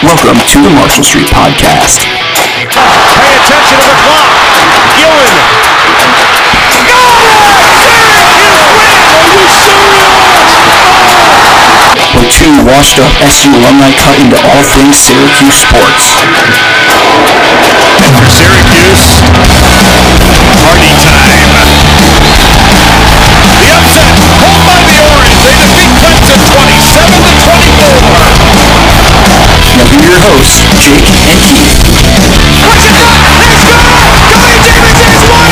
Welcome 0.00 0.40
to 0.40 0.58
the 0.64 0.72
Marshall 0.72 1.04
Street 1.04 1.26
Podcast. 1.28 2.08
Pay 2.08 2.64
attention 3.36 3.76
to 3.76 3.84
the 3.84 3.96
clock. 4.00 4.24
Gillen. 4.96 5.36
where 12.16 12.30
two 12.32 12.48
washed 12.64 12.96
up 13.04 13.12
SU 13.28 13.52
alumni 13.52 13.92
cut 14.00 14.16
into 14.16 14.40
all 14.40 14.64
things 14.72 14.96
Syracuse 14.96 15.60
sports. 15.60 16.16
Syracuse, 18.32 19.20
party 20.64 20.92
time. 20.96 21.44
The 23.60 23.68
upset, 23.76 24.29
7 26.90 27.06
to 27.06 27.34
24. 27.38 27.86
Now 29.78 29.86
here 29.94 30.10
your 30.10 30.18
hosts, 30.26 30.58
Jake 30.82 31.06
and 31.30 31.38
Keith. 31.46 31.78
It 31.86 32.90
back! 32.90 33.14
Is 34.98 35.22
one! 35.30 35.49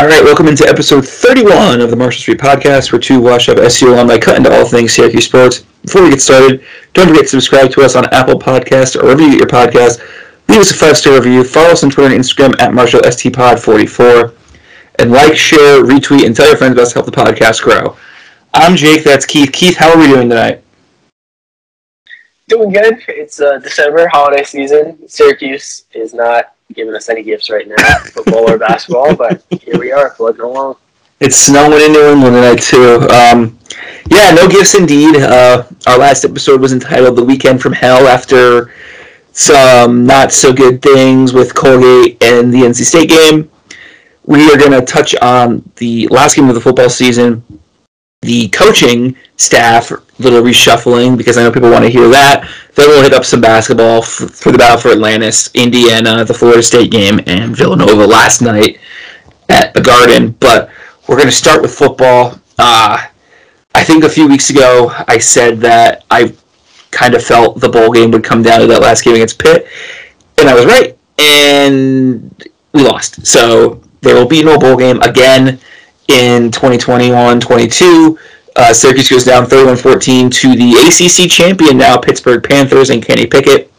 All 0.00 0.06
right, 0.06 0.24
welcome 0.24 0.48
into 0.48 0.66
episode 0.66 1.06
31 1.06 1.82
of 1.82 1.90
the 1.90 1.96
Marshall 1.96 2.22
Street 2.22 2.38
Podcast, 2.38 2.90
where 2.90 2.98
two 2.98 3.20
wash 3.20 3.50
up 3.50 3.58
SU 3.58 3.92
alumni 3.92 4.16
cut 4.16 4.38
into 4.38 4.50
all 4.50 4.64
things 4.64 4.94
Syracuse 4.94 5.26
sports. 5.26 5.58
Before 5.82 6.02
we 6.04 6.08
get 6.08 6.22
started, 6.22 6.64
don't 6.94 7.08
forget 7.08 7.24
to 7.24 7.28
subscribe 7.28 7.70
to 7.72 7.82
us 7.82 7.96
on 7.96 8.06
Apple 8.06 8.38
Podcast 8.38 8.96
or 8.96 9.02
wherever 9.02 9.20
you 9.20 9.32
get 9.32 9.40
your 9.40 9.46
podcast. 9.46 10.00
Leave 10.48 10.60
us 10.60 10.70
a 10.70 10.74
five 10.74 10.96
star 10.96 11.16
review. 11.16 11.44
Follow 11.44 11.72
us 11.72 11.84
on 11.84 11.90
Twitter 11.90 12.14
and 12.14 12.24
Instagram 12.24 12.58
at 12.62 12.70
MarshallSTPod44. 12.70 14.34
And 15.00 15.12
like, 15.12 15.36
share, 15.36 15.84
retweet, 15.84 16.24
and 16.24 16.34
tell 16.34 16.48
your 16.48 16.56
friends 16.56 16.72
about 16.72 16.84
us 16.84 16.92
to 16.94 17.02
help 17.02 17.04
the 17.04 17.12
podcast 17.12 17.60
grow. 17.60 17.94
I'm 18.54 18.76
Jake, 18.76 19.04
that's 19.04 19.26
Keith. 19.26 19.52
Keith, 19.52 19.76
how 19.76 19.92
are 19.92 19.98
we 19.98 20.06
doing 20.06 20.30
tonight? 20.30 20.64
Doing 22.48 22.72
good. 22.72 23.02
It's 23.06 23.38
uh, 23.38 23.58
December 23.58 24.08
holiday 24.08 24.44
season. 24.44 25.06
Syracuse 25.06 25.84
is 25.92 26.14
not 26.14 26.54
giving 26.74 26.94
us 26.94 27.08
any 27.08 27.22
gifts 27.22 27.50
right 27.50 27.66
now, 27.66 27.98
football 28.04 28.50
or 28.50 28.58
basketball, 28.58 29.14
but 29.14 29.42
here 29.60 29.78
we 29.78 29.92
are, 29.92 30.10
floating 30.10 30.42
along. 30.42 30.76
It's 31.20 31.36
snowing 31.36 31.80
in 31.80 31.92
New 31.92 32.12
England 32.12 32.34
tonight 32.34 32.62
too. 32.62 33.06
Um, 33.10 33.58
yeah, 34.10 34.30
no 34.30 34.48
gifts 34.48 34.74
indeed. 34.74 35.16
Uh, 35.16 35.64
our 35.86 35.98
last 35.98 36.24
episode 36.24 36.60
was 36.60 36.72
entitled 36.72 37.16
"The 37.16 37.24
Weekend 37.24 37.60
from 37.60 37.74
Hell" 37.74 38.08
after 38.08 38.72
some 39.32 40.06
not 40.06 40.32
so 40.32 40.52
good 40.52 40.82
things 40.82 41.32
with 41.32 41.54
Colgate 41.54 42.22
and 42.22 42.52
the 42.52 42.58
NC 42.58 42.84
State 42.84 43.10
game. 43.10 43.50
We 44.24 44.50
are 44.50 44.56
going 44.56 44.72
to 44.72 44.82
touch 44.82 45.14
on 45.16 45.70
the 45.76 46.08
last 46.08 46.36
game 46.36 46.48
of 46.48 46.54
the 46.54 46.60
football 46.60 46.88
season, 46.88 47.44
the 48.22 48.48
coaching 48.48 49.16
staff 49.36 49.90
little 50.18 50.42
reshuffling 50.42 51.16
because 51.16 51.38
I 51.38 51.42
know 51.42 51.50
people 51.50 51.70
want 51.70 51.84
to 51.84 51.90
hear 51.90 52.08
that. 52.10 52.46
Then 52.74 52.88
we'll 52.88 53.02
hit 53.02 53.14
up 53.14 53.24
some 53.24 53.40
basketball 53.40 54.02
for 54.02 54.52
the 54.52 54.58
battle 54.58 54.78
for 54.78 54.90
Atlantis, 54.90 55.50
Indiana, 55.54 56.22
the 56.24 56.34
Florida 56.34 56.62
State 56.62 56.90
game, 56.90 57.20
and 57.26 57.56
Villanova 57.56 58.06
last 58.06 58.42
night 58.42 58.78
at 59.48 59.72
the 59.72 59.80
Garden. 59.80 60.32
But 60.38 60.68
we're 61.08 61.16
going 61.16 61.28
to 61.28 61.34
start 61.34 61.62
with 61.62 61.74
football. 61.74 62.38
Uh, 62.58 63.06
I 63.74 63.84
think 63.84 64.04
a 64.04 64.08
few 64.08 64.28
weeks 64.28 64.50
ago 64.50 64.92
I 65.08 65.16
said 65.16 65.58
that 65.60 66.04
I 66.10 66.34
kind 66.90 67.14
of 67.14 67.24
felt 67.24 67.58
the 67.58 67.70
bowl 67.70 67.90
game 67.90 68.10
would 68.10 68.24
come 68.24 68.42
down 68.42 68.60
to 68.60 68.66
that 68.66 68.82
last 68.82 69.02
game 69.02 69.14
against 69.14 69.38
Pitt, 69.38 69.66
and 70.36 70.46
I 70.46 70.54
was 70.54 70.66
right. 70.66 70.98
And 71.16 72.48
we 72.74 72.82
lost. 72.82 73.26
So 73.26 73.80
there 74.02 74.14
will 74.14 74.28
be 74.28 74.42
no 74.42 74.58
bowl 74.58 74.76
game 74.76 75.00
again 75.00 75.58
in 76.10 76.50
2021-22. 76.50 78.18
Uh, 78.56 78.72
Syracuse 78.72 79.08
goes 79.08 79.24
down 79.24 79.46
31-14 79.46 80.32
to 80.32 80.56
the 80.56 80.72
ACC 80.72 81.30
champion 81.30 81.78
now, 81.78 81.96
Pittsburgh 81.96 82.42
Panthers 82.42 82.90
and 82.90 83.04
Kenny 83.04 83.26
Pickett. 83.26 83.72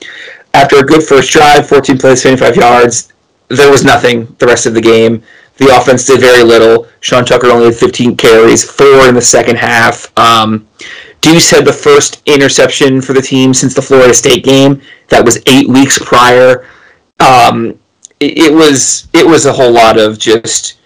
After 0.53 0.77
a 0.77 0.83
good 0.83 1.03
first 1.03 1.31
drive, 1.31 1.67
14 1.67 1.97
plays, 1.97 2.21
25 2.21 2.55
yards, 2.55 3.13
there 3.49 3.69
was 3.69 3.83
nothing 3.83 4.33
the 4.39 4.45
rest 4.45 4.65
of 4.65 4.73
the 4.73 4.81
game. 4.81 5.23
The 5.57 5.75
offense 5.75 6.05
did 6.05 6.19
very 6.19 6.43
little. 6.43 6.87
Sean 7.01 7.25
Tucker 7.25 7.47
only 7.47 7.65
had 7.65 7.75
15 7.75 8.17
carries, 8.17 8.69
four 8.69 9.07
in 9.07 9.13
the 9.13 9.21
second 9.21 9.57
half. 9.57 10.11
Um, 10.17 10.67
Deuce 11.19 11.51
had 11.51 11.65
the 11.65 11.73
first 11.73 12.21
interception 12.25 13.01
for 13.01 13.13
the 13.13 13.21
team 13.21 13.53
since 13.53 13.75
the 13.75 13.81
Florida 13.81 14.13
State 14.13 14.43
game. 14.43 14.81
That 15.09 15.23
was 15.23 15.37
eight 15.45 15.67
weeks 15.67 15.99
prior. 15.99 16.67
Um, 17.19 17.77
it, 18.19 18.37
it 18.37 18.53
was 18.53 19.07
it 19.13 19.25
was 19.25 19.45
a 19.45 19.53
whole 19.53 19.71
lot 19.71 19.99
of 19.99 20.17
just 20.17 20.79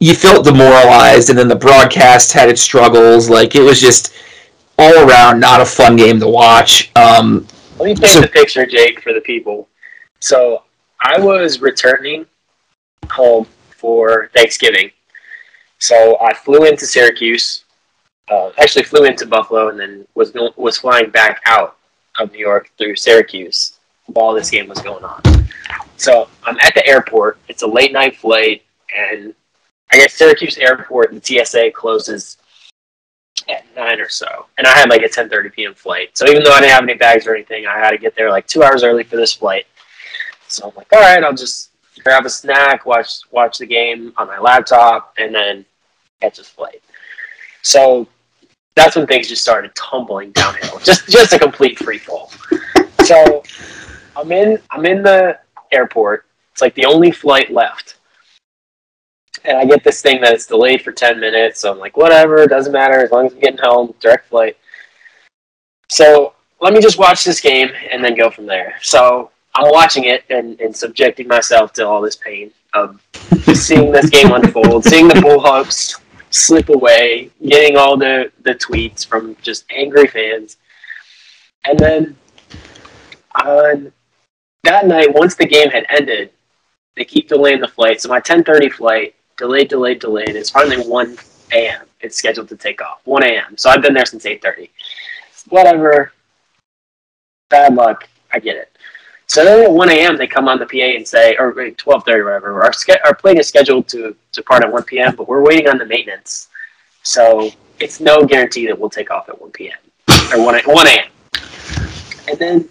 you 0.00 0.14
felt 0.14 0.44
demoralized, 0.44 1.28
and 1.30 1.38
then 1.38 1.48
the 1.48 1.54
broadcast 1.56 2.32
had 2.32 2.48
its 2.48 2.60
struggles. 2.62 3.28
Like 3.28 3.54
it 3.54 3.62
was 3.62 3.80
just 3.80 4.14
all 4.78 5.08
around 5.08 5.38
not 5.40 5.60
a 5.60 5.64
fun 5.66 5.94
game 5.96 6.18
to 6.20 6.28
watch. 6.28 6.90
Um, 6.96 7.46
Let 7.78 7.86
me 7.86 7.94
paint 7.94 8.06
So- 8.08 8.20
the 8.22 8.28
picture, 8.28 8.64
Jake, 8.66 9.02
for 9.02 9.12
the 9.12 9.20
people. 9.20 9.68
So 10.20 10.64
I 11.00 11.18
was 11.20 11.60
returning 11.60 12.26
home 13.10 13.46
for 13.70 14.30
Thanksgiving. 14.34 14.90
So 15.78 16.18
I 16.20 16.34
flew 16.34 16.64
into 16.64 16.86
Syracuse. 16.86 17.64
Uh, 18.30 18.50
actually, 18.58 18.84
flew 18.84 19.04
into 19.04 19.26
Buffalo 19.26 19.68
and 19.68 19.78
then 19.80 20.06
was 20.14 20.32
was 20.56 20.78
flying 20.78 21.10
back 21.10 21.40
out 21.46 21.76
of 22.18 22.32
New 22.32 22.38
York 22.38 22.70
through 22.78 22.96
Syracuse 22.96 23.78
while 24.06 24.32
this 24.32 24.50
game 24.50 24.68
was 24.68 24.78
going 24.80 25.04
on. 25.04 25.22
So 25.96 26.28
I'm 26.44 26.58
at 26.60 26.74
the 26.74 26.86
airport. 26.86 27.38
It's 27.48 27.62
a 27.62 27.66
late 27.66 27.92
night 27.92 28.16
flight, 28.16 28.62
and 28.96 29.34
I 29.92 29.96
guess 29.96 30.14
Syracuse 30.14 30.56
Airport, 30.58 31.12
the 31.12 31.44
TSA 31.44 31.72
closes 31.72 32.36
at 33.48 33.64
nine 33.74 34.00
or 34.00 34.08
so, 34.08 34.46
and 34.58 34.66
I 34.66 34.76
had 34.76 34.88
like 34.88 35.02
a 35.02 35.08
10:30 35.08 35.52
p.m. 35.52 35.74
flight. 35.74 36.16
So 36.16 36.28
even 36.28 36.44
though 36.44 36.52
I 36.52 36.60
didn't 36.60 36.72
have 36.72 36.82
any 36.82 36.94
bags 36.94 37.26
or 37.26 37.34
anything, 37.34 37.66
I 37.66 37.78
had 37.78 37.90
to 37.90 37.98
get 37.98 38.14
there 38.14 38.30
like 38.30 38.46
two 38.46 38.62
hours 38.62 38.84
early 38.84 39.02
for 39.02 39.16
this 39.16 39.32
flight. 39.32 39.66
So 40.48 40.68
I'm 40.68 40.74
like, 40.76 40.92
all 40.92 41.00
right, 41.00 41.22
I'll 41.22 41.34
just 41.34 41.70
grab 42.04 42.24
a 42.24 42.30
snack, 42.30 42.86
watch 42.86 43.20
watch 43.30 43.58
the 43.58 43.66
game 43.66 44.12
on 44.16 44.26
my 44.26 44.38
laptop, 44.38 45.14
and 45.18 45.34
then 45.34 45.64
catch 46.20 46.38
this 46.38 46.48
flight. 46.48 46.82
So 47.62 48.06
that's 48.76 48.96
when 48.96 49.06
things 49.06 49.28
just 49.28 49.42
started 49.42 49.74
tumbling 49.74 50.30
downhill, 50.32 50.78
just 50.84 51.08
just 51.08 51.32
a 51.32 51.38
complete 51.38 51.78
free 51.78 51.98
fall. 51.98 52.30
So 53.04 53.42
I'm 54.16 54.30
in 54.30 54.58
I'm 54.70 54.86
in 54.86 55.02
the 55.02 55.38
airport. 55.72 56.26
It's 56.52 56.62
like 56.62 56.74
the 56.74 56.84
only 56.84 57.10
flight 57.10 57.50
left 57.50 57.96
and 59.44 59.58
I 59.58 59.64
get 59.64 59.84
this 59.84 60.02
thing 60.02 60.20
that 60.20 60.32
it's 60.32 60.46
delayed 60.46 60.82
for 60.82 60.92
10 60.92 61.18
minutes. 61.20 61.60
So 61.60 61.72
I'm 61.72 61.78
like, 61.78 61.96
whatever, 61.96 62.46
doesn't 62.46 62.72
matter 62.72 63.00
as 63.00 63.10
long 63.10 63.26
as 63.26 63.32
I'm 63.32 63.40
getting 63.40 63.60
home, 63.62 63.94
direct 64.00 64.28
flight. 64.28 64.56
So 65.88 66.34
let 66.60 66.72
me 66.72 66.80
just 66.80 66.98
watch 66.98 67.24
this 67.24 67.40
game 67.40 67.68
and 67.90 68.04
then 68.04 68.14
go 68.14 68.30
from 68.30 68.46
there. 68.46 68.76
So 68.82 69.30
I'm 69.54 69.70
watching 69.70 70.04
it 70.04 70.24
and, 70.30 70.60
and 70.60 70.74
subjecting 70.74 71.26
myself 71.26 71.72
to 71.74 71.86
all 71.86 72.00
this 72.00 72.16
pain 72.16 72.52
of 72.74 73.02
seeing 73.54 73.90
this 73.90 74.10
game 74.10 74.32
unfold, 74.32 74.84
seeing 74.84 75.08
the 75.08 75.14
Bullhawks 75.14 76.00
slip 76.30 76.68
away, 76.68 77.30
getting 77.46 77.76
all 77.76 77.96
the, 77.96 78.30
the 78.42 78.54
tweets 78.54 79.04
from 79.04 79.36
just 79.42 79.64
angry 79.70 80.06
fans. 80.06 80.58
And 81.64 81.78
then 81.78 82.16
on 83.44 83.92
that 84.64 84.86
night, 84.86 85.12
once 85.12 85.34
the 85.34 85.46
game 85.46 85.70
had 85.70 85.86
ended, 85.88 86.30
they 86.96 87.04
keep 87.04 87.28
delaying 87.28 87.60
the 87.60 87.68
flight. 87.68 88.00
So 88.00 88.08
my 88.08 88.20
10:30 88.20 88.72
flight 88.72 89.14
delayed, 89.40 89.68
delayed, 89.68 89.98
delayed. 89.98 90.36
It's 90.36 90.50
finally 90.50 90.86
1 90.86 91.18
a.m. 91.52 91.86
It's 92.00 92.16
scheduled 92.16 92.48
to 92.50 92.56
take 92.56 92.82
off. 92.82 93.00
1 93.04 93.24
a.m. 93.24 93.56
So 93.56 93.70
I've 93.70 93.82
been 93.82 93.94
there 93.94 94.04
since 94.04 94.24
8:30. 94.24 94.68
Whatever. 95.48 96.12
Bad 97.48 97.74
luck. 97.74 98.06
I 98.32 98.38
get 98.38 98.56
it. 98.56 98.76
So 99.26 99.44
then 99.44 99.64
at 99.64 99.72
1 99.72 99.88
a.m. 99.88 100.16
they 100.16 100.26
come 100.26 100.46
on 100.46 100.58
the 100.58 100.66
PA 100.66 100.96
and 100.96 101.08
say, 101.08 101.36
or 101.38 101.52
wait, 101.56 101.78
12:30, 101.78 102.24
whatever. 102.24 102.62
Our 102.62 102.72
our 103.04 103.14
plane 103.14 103.38
is 103.38 103.48
scheduled 103.48 103.88
to 103.88 104.14
depart 104.32 104.62
at 104.62 104.70
1 104.70 104.82
p.m., 104.84 105.16
but 105.16 105.26
we're 105.26 105.42
waiting 105.42 105.68
on 105.68 105.78
the 105.78 105.86
maintenance. 105.86 106.48
So 107.02 107.50
it's 107.80 107.98
no 107.98 108.24
guarantee 108.24 108.66
that 108.66 108.78
we'll 108.78 108.90
take 108.90 109.10
off 109.10 109.30
at 109.30 109.40
1 109.40 109.50
p.m. 109.52 109.78
or 110.34 110.44
1 110.44 110.60
1 110.66 110.86
a.m. 110.86 111.08
And 112.28 112.38
then 112.38 112.68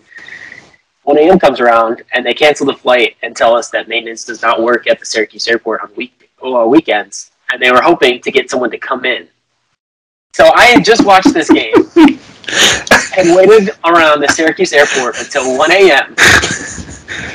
1 1.04 1.18
a.m. 1.18 1.39
comes 1.39 1.60
around 1.60 2.04
and 2.13 2.24
they 2.24 2.36
cancel 2.36 2.68
the 2.68 2.75
flight 2.75 3.18
and 3.24 3.36
tell 3.36 3.56
us 3.56 3.72
that 3.72 3.88
maintenance 3.88 4.24
does 4.24 4.44
not 4.44 4.62
work 4.62 4.86
at 4.86 5.00
the 5.00 5.06
Syracuse 5.06 5.48
airport 5.48 5.81
on 5.81 5.89
week 5.95 6.28
uh, 6.44 6.65
weekends, 6.65 7.31
and 7.51 7.62
they 7.62 7.71
were 7.71 7.81
hoping 7.81 8.21
to 8.21 8.31
get 8.31 8.50
someone 8.50 8.71
to 8.71 8.77
come 8.77 9.06
in. 9.06 9.27
So 10.33 10.51
I 10.53 10.65
had 10.65 10.86
just 10.86 11.06
watched 11.06 11.33
this 11.33 11.50
game 11.50 11.74
and 13.18 13.36
waited 13.36 13.71
around 13.86 14.21
the 14.21 14.27
Syracuse 14.30 14.74
airport 14.74 15.19
until 15.19 15.57
1 15.57 15.71
a.m. 15.71 16.15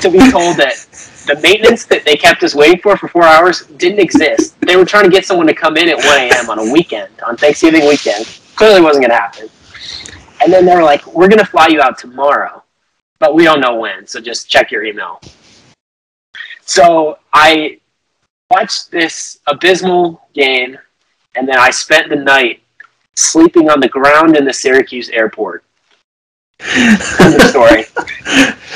to 0.00 0.10
be 0.10 0.30
told 0.30 0.56
that 0.56 0.86
the 1.26 1.38
maintenance 1.42 1.86
that 1.86 2.04
they 2.04 2.16
kept 2.16 2.42
us 2.42 2.54
waiting 2.54 2.80
for 2.80 2.96
for 2.96 3.08
four 3.08 3.24
hours 3.24 3.66
didn't 3.76 3.98
exist. 3.98 4.58
They 4.60 4.76
were 4.76 4.84
trying 4.84 5.04
to 5.04 5.10
get 5.10 5.24
someone 5.24 5.46
to 5.46 5.54
come 5.54 5.76
in 5.76 5.88
at 5.88 5.96
1 5.96 6.06
a.m. 6.06 6.50
on 6.50 6.58
a 6.58 6.72
weekend, 6.72 7.10
on 7.26 7.36
Thanksgiving 7.36 7.86
weekend. 7.86 8.26
Clearly 8.56 8.80
wasn't 8.80 9.06
going 9.06 9.10
to 9.10 9.16
happen. 9.16 9.48
And 10.42 10.52
then 10.52 10.66
they 10.66 10.74
were 10.74 10.82
like, 10.82 11.06
we're 11.06 11.28
going 11.28 11.38
to 11.38 11.46
fly 11.46 11.68
you 11.68 11.80
out 11.80 11.98
tomorrow, 11.98 12.62
but 13.18 13.34
we 13.34 13.44
don't 13.44 13.60
know 13.60 13.76
when, 13.76 14.06
so 14.06 14.20
just 14.20 14.50
check 14.50 14.70
your 14.70 14.84
email. 14.84 15.20
So 16.66 17.18
I 17.32 17.80
watched 18.50 18.90
this 18.90 19.38
abysmal 19.46 20.28
game, 20.34 20.78
and 21.34 21.48
then 21.48 21.58
I 21.58 21.70
spent 21.70 22.08
the 22.08 22.16
night 22.16 22.62
sleeping 23.14 23.70
on 23.70 23.80
the 23.80 23.88
ground 23.88 24.36
in 24.36 24.44
the 24.44 24.52
Syracuse 24.52 25.08
airport. 25.10 25.64
Story. 26.60 27.84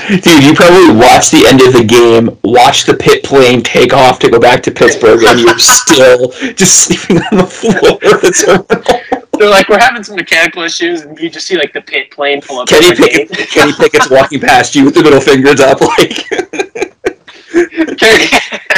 Dude, 0.08 0.44
you 0.44 0.54
probably 0.54 0.94
watched 0.96 1.32
the 1.32 1.44
end 1.46 1.60
of 1.60 1.72
the 1.72 1.84
game, 1.84 2.36
watched 2.42 2.86
the 2.86 2.94
pit 2.94 3.22
plane 3.22 3.62
take 3.62 3.92
off 3.92 4.18
to 4.20 4.30
go 4.30 4.38
back 4.38 4.62
to 4.64 4.70
Pittsburgh, 4.70 5.22
and 5.24 5.40
you're 5.40 5.58
still 5.58 6.30
just 6.54 6.84
sleeping 6.84 7.22
on 7.30 7.38
the 7.38 7.46
floor. 7.46 7.98
They're 9.38 9.48
like, 9.48 9.68
we're 9.68 9.78
having 9.78 10.02
some 10.02 10.16
mechanical 10.16 10.62
issues, 10.62 11.02
and 11.02 11.18
you 11.18 11.30
just 11.30 11.46
see 11.46 11.56
like 11.56 11.72
the 11.72 11.80
pit 11.80 12.10
plane 12.10 12.40
pull 12.40 12.58
up. 12.60 12.68
Kenny 12.68 12.88
at 12.88 12.96
the 12.96 13.02
gate. 13.04 13.30
Pickett, 13.30 13.48
Kenny 13.50 13.72
Pickett's 13.72 14.10
walking 14.10 14.40
past 14.40 14.74
you 14.74 14.84
with 14.84 14.94
the 14.94 15.02
middle 15.02 15.20
fingers 15.20 15.60
up, 15.60 15.80
like. 15.80 16.26
Kenny- 17.98 18.74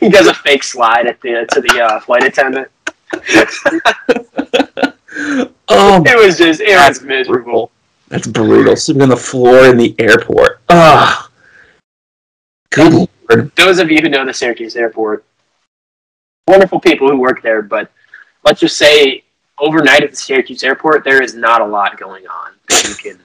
he 0.00 0.08
does 0.08 0.26
a 0.26 0.34
fake 0.34 0.64
slide 0.64 1.06
at 1.06 1.20
the 1.20 1.46
to 1.52 1.60
the 1.60 1.80
uh, 1.82 2.00
flight 2.00 2.24
attendant. 2.24 2.68
oh, 5.68 6.02
It 6.06 6.16
was 6.26 6.38
just 6.38 6.60
it 6.60 6.68
That's 6.68 7.00
was 7.00 7.06
miserable. 7.06 7.70
that's 8.08 8.26
brutal. 8.26 8.76
Sleeping 8.76 9.02
on 9.02 9.08
the 9.08 9.16
floor 9.16 9.66
in 9.66 9.76
the 9.76 9.94
airport. 9.98 10.60
Ah, 10.68 11.28
good 12.70 13.08
lord. 13.28 13.52
Those 13.56 13.78
of 13.78 13.90
you 13.90 13.98
who 14.00 14.08
know 14.08 14.24
the 14.24 14.34
Syracuse 14.34 14.76
airport, 14.76 15.24
wonderful 16.48 16.80
people 16.80 17.08
who 17.08 17.18
work 17.18 17.42
there, 17.42 17.62
but 17.62 17.90
let's 18.44 18.60
just 18.60 18.76
say 18.76 19.22
overnight 19.58 20.02
at 20.02 20.10
the 20.10 20.16
Syracuse 20.16 20.64
airport, 20.64 21.04
there 21.04 21.22
is 21.22 21.34
not 21.34 21.60
a 21.60 21.66
lot 21.66 21.98
going 21.98 22.26
on 22.26 22.52
that 22.68 22.88
you 22.88 22.94
can 22.94 23.18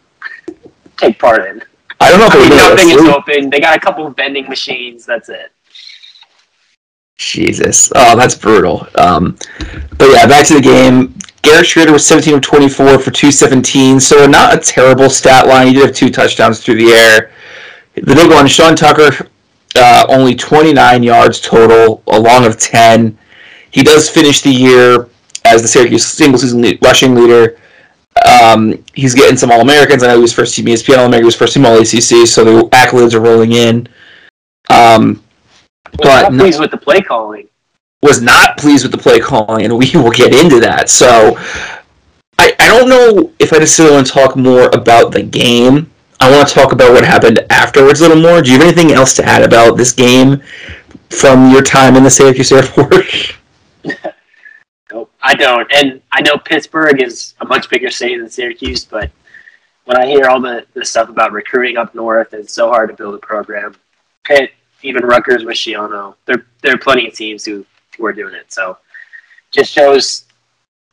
take 0.97 1.17
part 1.17 1.47
in. 1.47 1.63
I 1.99 2.11
don't 2.11 2.19
know 2.19 2.27
if 2.27 2.33
I 2.35 2.39
mean, 2.39 2.49
nothing 2.49 2.89
is 2.89 3.01
open. 3.15 3.49
They 3.49 3.59
got 3.59 3.75
a 3.75 3.79
couple 3.79 4.05
of 4.05 4.15
vending 4.15 4.47
machines. 4.49 5.05
That's 5.05 5.29
it. 5.29 5.51
Jesus. 7.17 7.91
Oh, 7.95 8.15
that's 8.17 8.35
brutal. 8.35 8.87
Um, 8.95 9.37
but 9.97 10.09
yeah, 10.11 10.27
back 10.27 10.45
to 10.47 10.55
the 10.55 10.61
game. 10.61 11.15
Garrett 11.41 11.65
Shrader 11.67 11.91
was 11.91 12.05
17 12.05 12.35
of 12.35 12.41
24 12.41 12.99
for 12.99 13.11
217, 13.11 13.99
so 13.99 14.25
not 14.25 14.55
a 14.55 14.59
terrible 14.59 15.09
stat 15.09 15.47
line. 15.47 15.67
He 15.67 15.73
did 15.73 15.85
have 15.85 15.95
two 15.95 16.09
touchdowns 16.09 16.63
through 16.63 16.75
the 16.75 16.91
air. 16.91 17.31
The 17.93 18.15
big 18.15 18.29
one, 18.31 18.47
Sean 18.47 18.75
Tucker, 18.75 19.29
uh, 19.75 20.05
only 20.09 20.35
29 20.35 21.03
yards 21.03 21.39
total, 21.39 22.01
a 22.07 22.19
long 22.19 22.45
of 22.45 22.57
10. 22.59 23.17
He 23.71 23.83
does 23.83 24.09
finish 24.09 24.41
the 24.41 24.51
year 24.51 25.07
as 25.45 25.61
the 25.61 25.67
Syracuse 25.67 26.07
single 26.07 26.39
season 26.39 26.63
rushing 26.81 27.13
leader. 27.13 27.57
Um, 28.41 28.83
he's 28.93 29.13
getting 29.13 29.37
some 29.37 29.51
All 29.51 29.61
Americans. 29.61 30.01
I 30.01 30.07
know 30.07 30.15
he 30.15 30.21
was 30.21 30.33
first 30.33 30.55
team 30.55 30.65
ESPN 30.65 30.97
All 30.97 31.05
American, 31.05 31.23
he 31.23 31.25
was 31.25 31.35
first 31.35 31.53
team 31.53 31.65
All 31.65 31.77
ACC, 31.77 32.27
so 32.27 32.43
the 32.43 32.69
accolades 32.71 33.13
are 33.13 33.19
rolling 33.19 33.51
in. 33.51 33.87
Um, 34.69 35.21
But 35.93 36.25
I'm 36.25 36.37
no- 36.37 36.43
pleased 36.43 36.59
with 36.59 36.71
the 36.71 36.77
play 36.77 37.01
calling. 37.01 37.47
was 38.01 38.21
not 38.21 38.57
pleased 38.57 38.83
with 38.83 38.91
the 38.91 38.97
play 38.97 39.19
calling, 39.19 39.65
and 39.65 39.77
we 39.77 39.91
will 39.95 40.11
get 40.11 40.33
into 40.33 40.59
that. 40.61 40.89
So, 40.89 41.37
I, 42.37 42.53
I 42.59 42.67
don't 42.67 42.89
know 42.89 43.31
if 43.39 43.53
I 43.53 43.57
necessarily 43.57 43.95
want 43.95 44.07
to 44.07 44.13
talk 44.13 44.35
more 44.35 44.67
about 44.73 45.11
the 45.11 45.23
game. 45.23 45.91
I 46.19 46.31
want 46.31 46.47
to 46.47 46.53
talk 46.53 46.71
about 46.71 46.91
what 46.91 47.05
happened 47.05 47.39
afterwards 47.49 48.01
a 48.01 48.07
little 48.07 48.21
more. 48.21 48.41
Do 48.41 48.51
you 48.51 48.57
have 48.57 48.65
anything 48.65 48.91
else 48.91 49.15
to 49.15 49.25
add 49.25 49.43
about 49.43 49.77
this 49.77 49.91
game 49.91 50.41
from 51.09 51.51
your 51.51 51.61
time 51.61 51.95
in 51.95 52.03
the 52.03 52.09
Syracuse 52.09 52.51
airport? 52.51 53.05
Nope, 54.91 55.11
I 55.21 55.33
don't. 55.33 55.69
And 55.73 56.01
I 56.11 56.21
know 56.21 56.37
Pittsburgh 56.37 57.01
is 57.01 57.33
a 57.41 57.45
much 57.45 57.69
bigger 57.69 57.89
city 57.89 58.17
than 58.17 58.29
Syracuse, 58.29 58.85
but 58.85 59.11
when 59.83 59.97
I 59.97 60.05
hear 60.05 60.29
all 60.29 60.39
the, 60.39 60.65
the 60.73 60.85
stuff 60.85 61.09
about 61.09 61.33
recruiting 61.33 61.75
up 61.75 61.93
north, 61.93 62.33
it's 62.33 62.53
so 62.53 62.69
hard 62.69 62.89
to 62.89 62.95
build 62.95 63.15
a 63.15 63.17
program. 63.17 63.75
Pitt, 64.23 64.51
even 64.85 65.05
Rutgers 65.05 65.43
with 65.43 65.55
Schiano, 65.55 66.15
there 66.25 66.45
there 66.61 66.73
are 66.73 66.77
plenty 66.77 67.07
of 67.07 67.13
teams 67.13 67.43
who, 67.45 67.65
who 67.97 68.05
are 68.05 68.13
doing 68.13 68.33
it. 68.33 68.51
So 68.51 68.77
just 69.51 69.71
shows 69.71 70.25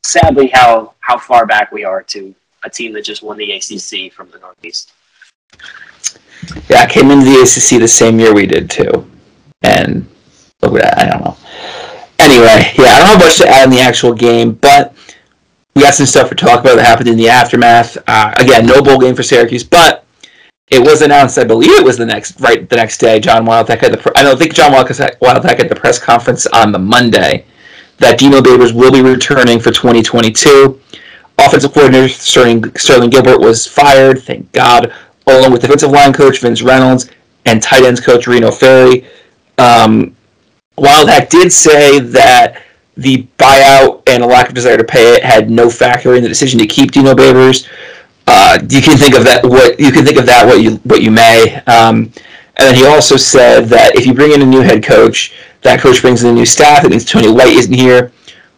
sadly 0.05 0.49
how 0.53 0.95
how 1.01 1.19
far 1.19 1.47
back 1.47 1.73
we 1.73 1.85
are 1.85 2.03
to 2.03 2.35
a 2.65 2.71
team 2.71 2.93
that 2.93 3.05
just 3.05 3.23
won 3.23 3.37
the 3.39 3.53
ACC 3.53 4.13
from 4.13 4.31
the 4.31 4.39
Northeast. 4.39 4.93
yeah, 6.69 6.81
I 6.81 6.87
came 6.87 7.11
into 7.11 7.25
the 7.25 7.41
ACC 7.43 7.81
the 7.81 7.89
same 7.89 8.19
year 8.19 8.35
we 8.35 8.47
did 8.47 8.71
too, 8.71 9.11
and. 9.63 10.09
I 10.65 11.09
don't 11.09 11.25
know. 11.25 11.37
Anyway, 12.19 12.73
yeah, 12.79 12.95
I 12.95 12.99
don't 13.01 13.09
have 13.09 13.19
much 13.19 13.39
to 13.39 13.49
add 13.49 13.65
in 13.65 13.71
the 13.71 13.81
actual 13.81 14.15
game, 14.15 14.53
but 14.53 14.95
we 15.75 15.83
got 15.83 15.95
some 15.95 16.07
stuff 16.07 16.29
to 16.29 16.35
talk 16.35 16.61
about 16.61 16.77
that 16.77 16.87
happened 16.87 17.09
in 17.09 17.17
the 17.17 17.29
aftermath. 17.29 17.99
Uh, 18.07 18.35
again, 18.37 18.67
no 18.67 18.83
bowl 18.83 18.99
game 18.99 19.17
for 19.17 19.23
Syracuse, 19.23 19.65
but 19.65 20.02
it 20.73 20.83
was 20.83 21.03
announced. 21.03 21.37
I 21.39 21.45
believe 21.45 21.71
it 21.73 21.85
was 21.85 21.99
the 21.99 22.07
next 22.07 22.41
right 22.41 22.67
the 22.69 22.77
next 22.77 22.97
day. 22.97 23.21
John 23.21 23.45
Wildhack 23.45 23.81
had 23.81 23.93
the. 23.93 24.13
I 24.17 24.23
don't 24.23 24.39
think 24.39 24.55
John 24.55 24.73
Wildhack 24.73 25.59
had 25.59 25.69
the 25.69 25.77
press 25.77 25.99
conference 25.99 26.47
on 26.47 26.73
the 26.73 26.79
Monday 26.79 27.45
that 27.99 28.19
Dino 28.19 28.41
Babers 28.41 28.75
will 28.75 28.91
be 28.91 29.03
returning 29.03 29.61
for 29.61 29.71
2022. 29.71 30.81
Offensive 31.39 31.75
coordinator 31.75 32.09
Sterling, 32.09 32.75
Sterling 32.75 33.11
Gilbert 33.11 33.39
was 33.39 33.67
fired. 33.67 34.23
Thank 34.23 34.51
God, 34.53 34.95
along 35.27 35.53
with 35.53 35.61
defensive 35.61 35.91
line 35.91 36.15
coach 36.15 36.41
Vince 36.41 36.63
Reynolds 36.63 37.11
and 37.45 37.63
tight 37.63 37.85
ends 37.85 38.01
coach 38.01 38.27
Reno 38.27 38.51
Ferri. 38.51 39.07
Um, 39.59 40.17
Wildhack 40.79 41.29
did 41.29 41.53
say 41.53 41.99
that 41.99 42.63
the 42.97 43.27
buyout 43.39 44.03
and 44.07 44.23
a 44.23 44.27
lack 44.27 44.49
of 44.49 44.55
desire 44.55 44.79
to 44.79 44.85
pay 44.85 45.15
it 45.15 45.23
had 45.23 45.51
no 45.51 45.69
factor 45.69 46.15
in 46.15 46.23
the 46.23 46.29
decision 46.29 46.59
to 46.61 46.67
keep 46.67 46.93
Dino 46.93 47.15
Babers. 47.15 47.69
Uh, 48.27 48.59
you 48.69 48.81
can 48.81 48.97
think 48.97 49.17
of 49.17 49.25
that 49.25 49.45
what 49.45 49.79
you 49.81 49.91
can 49.91 50.05
think 50.05 50.19
of 50.19 50.27
that 50.27 50.47
what 50.47 50.63
you 50.63 50.77
what 50.85 51.03
you 51.03 51.11
may. 51.11 51.57
Um, 51.67 52.13
and 52.57 52.69
then 52.69 52.75
he 52.75 52.87
also 52.87 53.17
said 53.17 53.65
that 53.67 53.97
if 53.97 54.07
you 54.07 54.15
bring 54.15 54.33
in 54.33 54.43
a 54.43 54.47
new 54.47 54.61
head 54.61 54.85
coach, 54.85 55.33
that 55.63 55.81
coach 55.81 56.03
brings 56.03 56.23
in 56.23 56.31
a 56.31 56.33
new 56.33 56.47
staff. 56.47 56.85
It 56.85 56.91
means 56.91 57.05
Tony 57.05 57.31
White 57.31 57.49
isn't 57.49 57.73
here. 57.73 58.13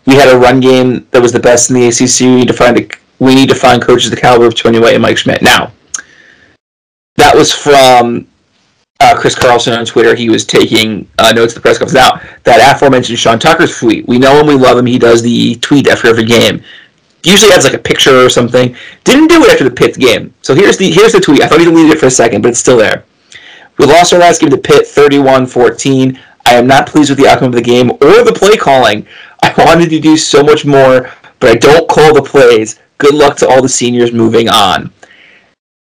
We 0.07 0.17
had 0.17 0.29
a 0.29 0.39
run 0.39 0.61
game 0.61 1.07
that 1.13 1.23
was 1.23 1.33
the 1.33 1.41
best 1.41 1.71
in 1.71 1.77
the 1.77 1.87
ACC. 1.87 2.21
We 2.21 2.35
need 2.35 2.49
to 2.49 2.55
find 2.55 2.79
a, 2.79 2.89
we 3.19 3.35
need 3.35 3.49
to 3.49 3.55
find 3.55 3.81
coaches 3.81 4.11
the 4.11 4.17
caliber 4.17 4.47
of 4.47 4.55
Tony 4.55 4.79
White 4.79 4.95
and 4.95 5.03
Mike 5.03 5.17
Schmidt. 5.17 5.43
Now, 5.43 5.73
that 7.17 7.35
was 7.35 7.53
from 7.53 8.27
uh, 9.01 9.17
Chris 9.19 9.35
Carlson 9.35 9.73
on 9.73 9.87
Twitter. 9.87 10.15
He 10.15 10.29
was 10.29 10.45
taking 10.45 11.09
uh, 11.19 11.33
notes 11.33 11.55
the 11.55 11.61
press 11.61 11.79
conference. 11.79 11.95
Now, 11.95 12.21
that 12.43 12.75
aforementioned 12.75 13.19
Sean 13.19 13.39
Tucker's 13.39 13.79
tweet, 13.79 14.07
we 14.09 14.19
know 14.19 14.41
him, 14.41 14.47
we 14.47 14.55
love 14.55 14.77
him. 14.77 14.87
He 14.87 14.99
does 14.99 15.23
the 15.23 15.55
tweet 15.57 15.89
after 15.89 16.09
every 16.09 16.25
game. 16.25 16.63
Usually 17.25 17.53
adds 17.53 17.65
like 17.65 17.75
a 17.75 17.79
picture 17.79 18.25
or 18.25 18.29
something. 18.29 18.77
Didn't 19.03 19.29
do 19.29 19.43
it 19.43 19.51
after 19.51 19.65
the 19.65 19.71
Pitt 19.75 19.97
game. 19.99 20.35
So 20.43 20.55
here's 20.55 20.77
the 20.77 20.91
here's 20.91 21.13
the 21.13 21.21
tweet. 21.21 21.43
I 21.43 21.49
thought 21.49 21.59
he 21.59 21.65
deleted 21.65 21.93
it 21.93 21.99
for 21.99 22.07
a 22.07 22.11
second, 22.11 22.43
but 22.43 22.49
it's 22.51 22.61
still 22.61 22.77
there. 22.77 23.05
We 23.79 23.87
lost 23.87 24.13
our 24.13 24.21
last 24.21 24.41
game 24.41 24.51
to 24.51 24.59
Pitt 24.59 24.87
31-14. 24.87 26.19
I 26.47 26.55
am 26.55 26.67
not 26.67 26.87
pleased 26.87 27.11
with 27.11 27.19
the 27.19 27.27
outcome 27.27 27.49
of 27.49 27.55
the 27.55 27.63
game 27.63 27.91
or 27.91 28.23
the 28.23 28.33
play 28.35 28.57
calling. 28.57 29.07
I 29.43 29.53
wanted 29.59 29.91
to 29.91 29.99
do 30.01 30.17
so 30.17 30.43
much 30.43 30.65
more, 30.65 31.11
but 31.41 31.51
I 31.51 31.55
don't 31.55 31.89
call 31.89 32.15
the 32.15 32.23
plays. 32.23 32.79
Good 32.99 33.15
luck 33.15 33.37
to 33.39 33.49
all 33.49 33.63
the 33.63 33.69
seniors 33.69 34.13
moving 34.13 34.49
on. 34.49 34.93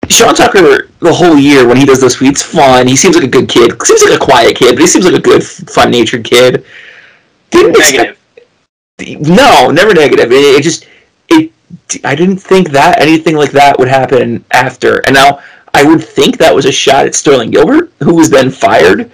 Sean 0.08 0.34
Tucker, 0.34 0.88
the 1.00 1.12
whole 1.12 1.36
year 1.38 1.66
when 1.66 1.76
he 1.76 1.84
does 1.84 2.00
those 2.00 2.16
tweets, 2.16 2.42
fun. 2.42 2.86
He 2.86 2.96
seems 2.96 3.14
like 3.14 3.24
a 3.24 3.28
good 3.28 3.48
kid. 3.48 3.72
Seems 3.82 4.02
like 4.02 4.20
a 4.20 4.24
quiet 4.24 4.56
kid, 4.56 4.74
but 4.74 4.80
he 4.80 4.86
seems 4.86 5.04
like 5.04 5.14
a 5.14 5.20
good, 5.20 5.42
fun-natured 5.44 6.24
kid. 6.24 6.64
Didn't 7.50 7.76
expect- 7.76 8.18
Negative. 8.98 9.28
no, 9.28 9.70
never 9.70 9.94
negative. 9.94 10.32
It, 10.32 10.56
it 10.56 10.62
just. 10.62 10.86
I 12.04 12.14
didn't 12.14 12.38
think 12.38 12.70
that 12.70 13.00
anything 13.00 13.36
like 13.36 13.50
that 13.52 13.78
would 13.78 13.88
happen 13.88 14.44
after. 14.52 14.98
And 15.06 15.14
now 15.14 15.40
I 15.74 15.84
would 15.84 16.02
think 16.02 16.38
that 16.38 16.54
was 16.54 16.64
a 16.66 16.72
shot 16.72 17.06
at 17.06 17.14
Sterling 17.14 17.50
Gilbert, 17.50 17.92
who 18.02 18.14
was 18.14 18.30
then 18.30 18.50
fired. 18.50 19.10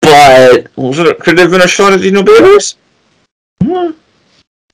But 0.00 0.68
was 0.76 0.98
it, 0.98 1.18
could 1.20 1.34
it 1.38 1.42
have 1.42 1.50
been 1.50 1.60
a 1.62 1.68
shot 1.68 1.92
at 1.92 2.00
Dino 2.00 2.22
Babers? 2.22 2.76
Hmm. 3.62 3.92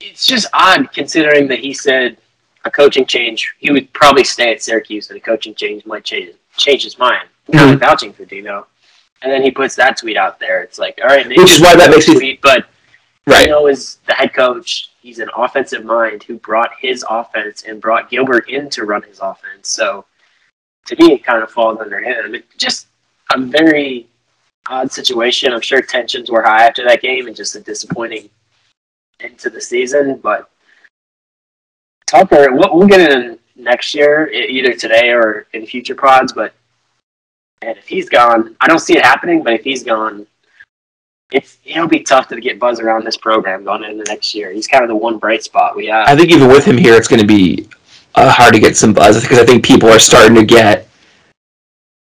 It's 0.00 0.26
just 0.26 0.47
odd 0.52 0.92
considering 0.92 1.49
that 1.49 1.58
he 1.58 1.73
said 1.75 2.16
a 2.64 2.70
coaching 2.70 3.06
change, 3.06 3.54
he 3.58 3.70
would 3.70 3.92
probably 3.92 4.25
stay 4.25 4.52
at 4.52 4.62
Syracuse, 4.62 5.11
and 5.11 5.18
a 5.18 5.20
coaching 5.20 5.54
change 5.54 5.85
might 5.87 6.04
change 6.04 6.35
change 6.56 6.85
his 6.85 6.99
mind. 6.99 7.28
Kind 7.52 7.75
of 7.75 7.80
vouching 7.80 8.12
for 8.12 8.25
Dino, 8.25 8.66
and 9.23 9.32
then 9.32 9.42
he 9.42 9.50
puts 9.50 9.75
that 9.76 9.97
tweet 9.97 10.16
out 10.16 10.38
there. 10.38 10.62
It's 10.62 10.78
like, 10.78 10.99
all 11.02 11.08
right, 11.08 11.26
maybe 11.26 11.40
Which 11.40 11.52
is 11.52 11.61
why 11.61 11.75
that 11.76 11.90
makes 11.90 12.08
me- 12.08 12.14
tweet, 12.16 12.40
but 12.42 12.66
Right. 13.26 13.44
Dino 13.44 13.66
is 13.66 13.99
the 14.06 14.14
head 14.14 14.32
coach. 14.35 14.88
He's 15.09 15.21
an 15.21 15.31
offensive 15.35 15.87
mind 15.87 16.23
who 16.23 16.37
brought 16.37 16.73
his 16.79 17.03
offense 17.09 17.62
and 17.62 17.81
brought 17.81 18.11
Gilbert 18.11 18.50
in 18.50 18.69
to 18.69 18.85
run 18.85 19.03
his 19.05 19.21
offense. 19.21 19.71
So 19.71 20.05
to 20.85 20.97
me, 20.97 21.15
it 21.15 21.25
kind 21.25 21.43
of 21.43 21.50
falls 21.50 21.81
under 21.81 21.99
him. 21.99 22.35
It 22.35 22.45
just 22.59 22.88
a 23.35 23.41
very 23.41 24.07
odd 24.69 24.93
situation. 24.93 25.55
I'm 25.55 25.62
sure 25.62 25.81
tensions 25.81 26.31
were 26.31 26.43
high 26.43 26.67
after 26.67 26.85
that 26.85 27.00
game 27.00 27.27
and 27.27 27.35
just 27.35 27.57
a 27.57 27.61
disappointing 27.61 28.29
into 29.21 29.49
the 29.49 29.62
season. 29.62 30.19
But 30.19 30.50
Tucker, 32.07 32.53
we'll, 32.53 32.77
we'll 32.77 32.87
get 32.87 33.11
in 33.11 33.38
next 33.57 33.95
year, 33.95 34.29
either 34.29 34.75
today 34.75 35.09
or 35.09 35.47
in 35.55 35.65
future 35.65 35.95
pods. 35.95 36.35
But 36.35 36.53
And 37.62 37.79
if 37.79 37.88
he's 37.88 38.11
gone, 38.11 38.57
I 38.61 38.69
don't 38.69 38.79
see 38.79 38.99
it 38.99 39.07
happening, 39.07 39.43
but 39.43 39.55
if 39.55 39.65
he's 39.65 39.85
gone, 39.85 40.27
it's 41.32 41.58
it'll 41.64 41.88
be 41.88 42.00
tough 42.00 42.28
to 42.28 42.40
get 42.40 42.58
buzz 42.58 42.80
around 42.80 43.04
this 43.04 43.16
program 43.16 43.64
going 43.64 43.85
into 43.85 44.04
next 44.04 44.35
year. 44.35 44.52
He's 44.52 44.66
kind 44.66 44.82
of 44.82 44.88
the 44.88 44.97
one 44.97 45.18
bright 45.18 45.42
spot 45.42 45.76
we 45.76 45.87
have. 45.87 46.08
I 46.08 46.16
think 46.16 46.30
even 46.30 46.49
with 46.49 46.64
him 46.64 46.78
here, 46.78 46.94
it's 46.94 47.08
going 47.08 47.20
to 47.20 47.26
be 47.26 47.68
uh, 48.14 48.30
hard 48.30 48.54
to 48.54 48.61
get 48.61 48.76
some 48.76 48.92
buzz 48.92 49.20
because 49.20 49.38
I 49.38 49.44
think 49.44 49.64
people 49.64 49.88
are 49.90 49.99
starting 49.99 50.35
to 50.37 50.44
get 50.44 50.88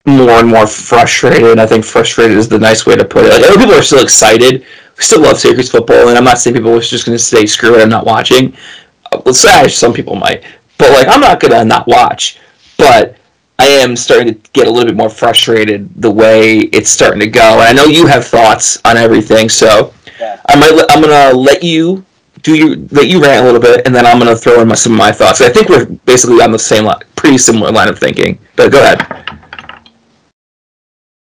more 0.06 0.40
and 0.40 0.48
more 0.48 0.66
frustrated. 0.66 1.60
I 1.60 1.66
think 1.66 1.84
frustrated 1.84 2.38
is 2.38 2.48
the 2.48 2.60
nice 2.60 2.86
way 2.86 2.96
to 2.96 3.06
put 3.06 3.26
it. 3.26 3.30
Like, 3.30 3.44
other 3.44 3.60
people 3.60 3.76
are 3.76 3.84
still 3.84 4.04
excited. 4.04 4.66
We 4.98 5.04
still 5.04 5.22
love 5.22 5.38
Syracuse 5.38 5.70
football, 5.70 6.08
and 6.08 6.18
I'm 6.18 6.24
not 6.24 6.40
saying 6.40 6.56
people 6.56 6.74
are 6.74 6.80
just 6.80 7.06
going 7.06 7.18
to 7.18 7.24
say 7.24 7.46
screw 7.46 7.76
it, 7.76 7.82
I'm 7.82 7.90
not 7.90 8.06
watching. 8.06 8.56
Uh, 9.12 9.22
Let's 9.26 9.42
say 9.42 9.68
some 9.68 9.94
people 9.94 10.16
might, 10.16 10.44
but 10.78 10.92
like 10.92 11.08
I'm 11.08 11.22
not 11.22 11.40
going 11.40 11.52
to 11.52 11.66
not 11.66 11.88
watch. 11.88 12.40
But 12.78 13.18
I 13.60 13.66
am 13.68 13.96
starting 13.96 14.34
to 14.42 14.52
get 14.54 14.68
a 14.68 14.72
little 14.72 14.90
bit 14.90 14.96
more 14.98 15.10
frustrated 15.10 15.90
the 16.02 16.10
way 16.10 16.60
it's 16.72 16.90
starting 16.90 17.20
to 17.20 17.28
go. 17.28 17.60
And 17.60 17.64
I 17.64 17.74
know 17.74 17.86
you 17.86 18.08
have 18.08 18.26
thoughts 18.26 18.80
on 18.86 18.98
everything, 18.98 19.50
so 19.50 19.94
Yeah. 20.20 20.40
I 20.50 20.56
might. 20.56 20.72
I'm 20.90 21.02
gonna 21.02 21.34
let 21.36 21.64
you 21.64 22.04
do 22.42 22.56
you 22.56 22.88
let 22.92 23.08
you 23.08 23.22
rant 23.22 23.44
a 23.44 23.46
little 23.46 23.62
bit, 23.62 23.86
and 23.86 23.94
then 23.94 24.06
I'm 24.06 24.18
gonna 24.20 24.36
throw 24.36 24.62
in 24.62 24.68
my, 24.68 24.76
some 24.76 24.94
of 24.94 24.98
my 24.98 25.12
thoughts. 25.12 25.42
I 25.42 25.50
think 25.50 25.70
we're 25.70 25.86
basically 26.06 26.42
on 26.42 26.52
the 26.52 26.60
same 26.60 26.86
line, 26.86 27.00
pretty 27.16 27.38
similar 27.38 27.72
line 27.72 27.90
of 27.90 28.00
thinking. 28.00 28.40
But 28.56 28.72
go 28.72 28.82
ahead. 28.82 29.06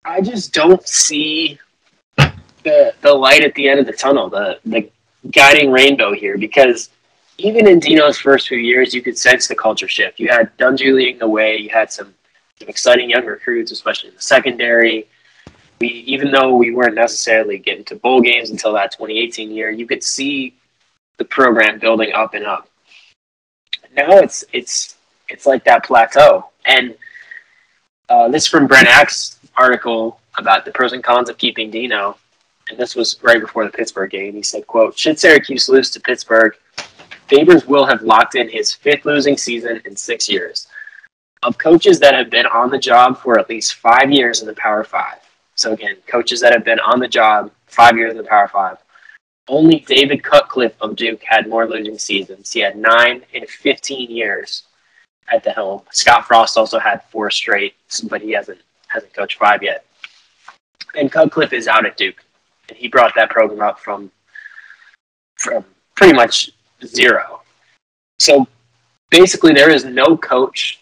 I 0.06 0.22
just 0.22 0.54
don't 0.54 0.86
see 0.88 1.60
the 2.64 2.94
the 3.02 3.14
light 3.14 3.44
at 3.44 3.54
the 3.56 3.68
end 3.68 3.80
of 3.80 3.86
the 3.86 3.94
tunnel, 3.94 4.30
the 4.30 4.60
the 4.66 4.90
guiding 5.32 5.72
rainbow 5.72 6.14
here, 6.14 6.38
because 6.38 6.90
even 7.38 7.68
in 7.68 7.80
Dino's 7.80 8.18
first 8.18 8.48
few 8.48 8.58
years, 8.58 8.94
you 8.94 9.02
could 9.02 9.18
sense 9.18 9.48
the 9.48 9.56
culture 9.56 9.88
shift. 9.88 10.20
You 10.20 10.30
had 10.30 10.56
Dungey 10.58 10.94
leading 10.94 11.18
the 11.18 11.28
way. 11.28 11.58
You 11.58 11.70
had 11.70 11.92
some, 11.92 12.14
some 12.60 12.70
exciting 12.70 13.10
young 13.10 13.26
recruits, 13.26 13.72
especially 13.72 14.10
in 14.10 14.16
the 14.16 14.22
secondary. 14.22 15.08
We, 15.80 15.88
even 15.88 16.32
though 16.32 16.56
we 16.56 16.74
weren't 16.74 16.96
necessarily 16.96 17.58
getting 17.58 17.84
to 17.86 17.96
bowl 17.96 18.22
games 18.22 18.52
until 18.52 18.74
that 18.74 18.92
2018 18.92 19.52
year, 19.52 19.72
you 19.72 19.88
could 19.88 20.04
see 20.04 20.56
the 21.18 21.26
program 21.26 21.80
building 21.80 22.14
up 22.14 22.34
and 22.34 22.46
up. 22.46 22.70
Now 23.96 24.18
it's 24.18 24.44
it's 24.54 24.96
it's 25.30 25.46
like 25.46 25.64
that 25.66 25.86
plateau, 25.86 26.50
and 26.66 26.96
uh, 28.10 28.28
this 28.30 28.44
is 28.44 28.50
from 28.50 28.66
Brent 28.66 28.88
Axe 28.88 29.40
article 29.56 30.20
about 30.38 30.66
the 30.66 30.72
pros 30.72 30.94
and 30.94 31.04
cons 31.04 31.30
of 31.30 31.38
keeping 31.38 31.70
Dino, 31.70 32.18
and 32.70 32.78
this 32.78 32.96
was 32.96 33.22
right 33.22 33.40
before 33.40 33.66
the 33.66 33.72
Pittsburgh 33.72 34.10
game. 34.10 34.34
He 34.34 34.42
said, 34.42 34.66
"quote 34.66 34.98
Should 34.98 35.20
Syracuse 35.20 35.70
lose 35.70 35.92
to 35.92 36.00
Pittsburgh, 36.00 36.56
Babers 37.34 37.66
will 37.66 37.86
have 37.86 38.04
locked 38.04 38.36
in 38.36 38.48
his 38.48 38.72
fifth 38.72 39.06
losing 39.06 39.38
season 39.38 39.82
in 39.86 39.96
six 39.96 40.30
years. 40.30 40.68
Of 41.42 41.58
coaches 41.58 42.00
that 42.00 42.14
have 42.14 42.30
been 42.30 42.46
on 42.46 42.70
the 42.70 42.78
job 42.78 43.18
for 43.18 43.40
at 43.40 43.50
least 43.50 43.74
five 43.74 44.12
years 44.12 44.42
in 44.42 44.48
the 44.48 44.54
Power 44.54 44.84
Five, 44.84 45.18
so 45.56 45.74
again, 45.74 45.98
coaches 46.06 46.40
that 46.42 46.54
have 46.54 46.64
been 46.64 46.80
on 46.80 47.00
the 47.00 47.08
job 47.08 47.52
five 47.66 47.98
years 47.98 48.12
in 48.12 48.18
the 48.18 48.24
Power 48.24 48.48
Five, 48.48 48.78
only 49.48 49.80
David 49.80 50.24
Cutcliffe 50.24 50.76
of 50.80 50.96
Duke 50.96 51.24
had 51.24 51.50
more 51.50 51.68
losing 51.68 51.98
seasons. 51.98 52.52
He 52.52 52.60
had 52.60 52.78
nine 52.78 53.24
in 53.34 53.48
15 53.48 54.12
years 54.12 54.64
at 55.28 55.44
the 55.44 55.52
helm. 55.52 55.82
Scott 55.92 56.28
Frost 56.28 56.56
also 56.56 56.78
had 56.78 57.04
four 57.06 57.32
straight, 57.32 57.74
but 58.10 58.22
he 58.22 58.32
hasn't 58.32 58.62
hasn't 58.88 59.14
coached 59.14 59.40
five 59.40 59.64
yet. 59.64 59.86
And 60.94 61.12
Cutcliffe 61.12 61.54
is 61.54 61.68
out 61.68 61.86
at 61.86 61.98
Duke, 61.98 62.24
and 62.70 62.78
he 62.78 62.88
brought 62.88 63.16
that 63.16 63.32
program 63.32 63.62
up 63.62 63.80
from 63.80 64.12
from 65.36 65.66
pretty 65.96 66.14
much 66.14 66.52
zero. 66.86 67.42
So 68.20 68.48
basically, 69.10 69.54
there 69.54 69.72
is 69.72 69.86
no 69.86 70.18
coach 70.18 70.80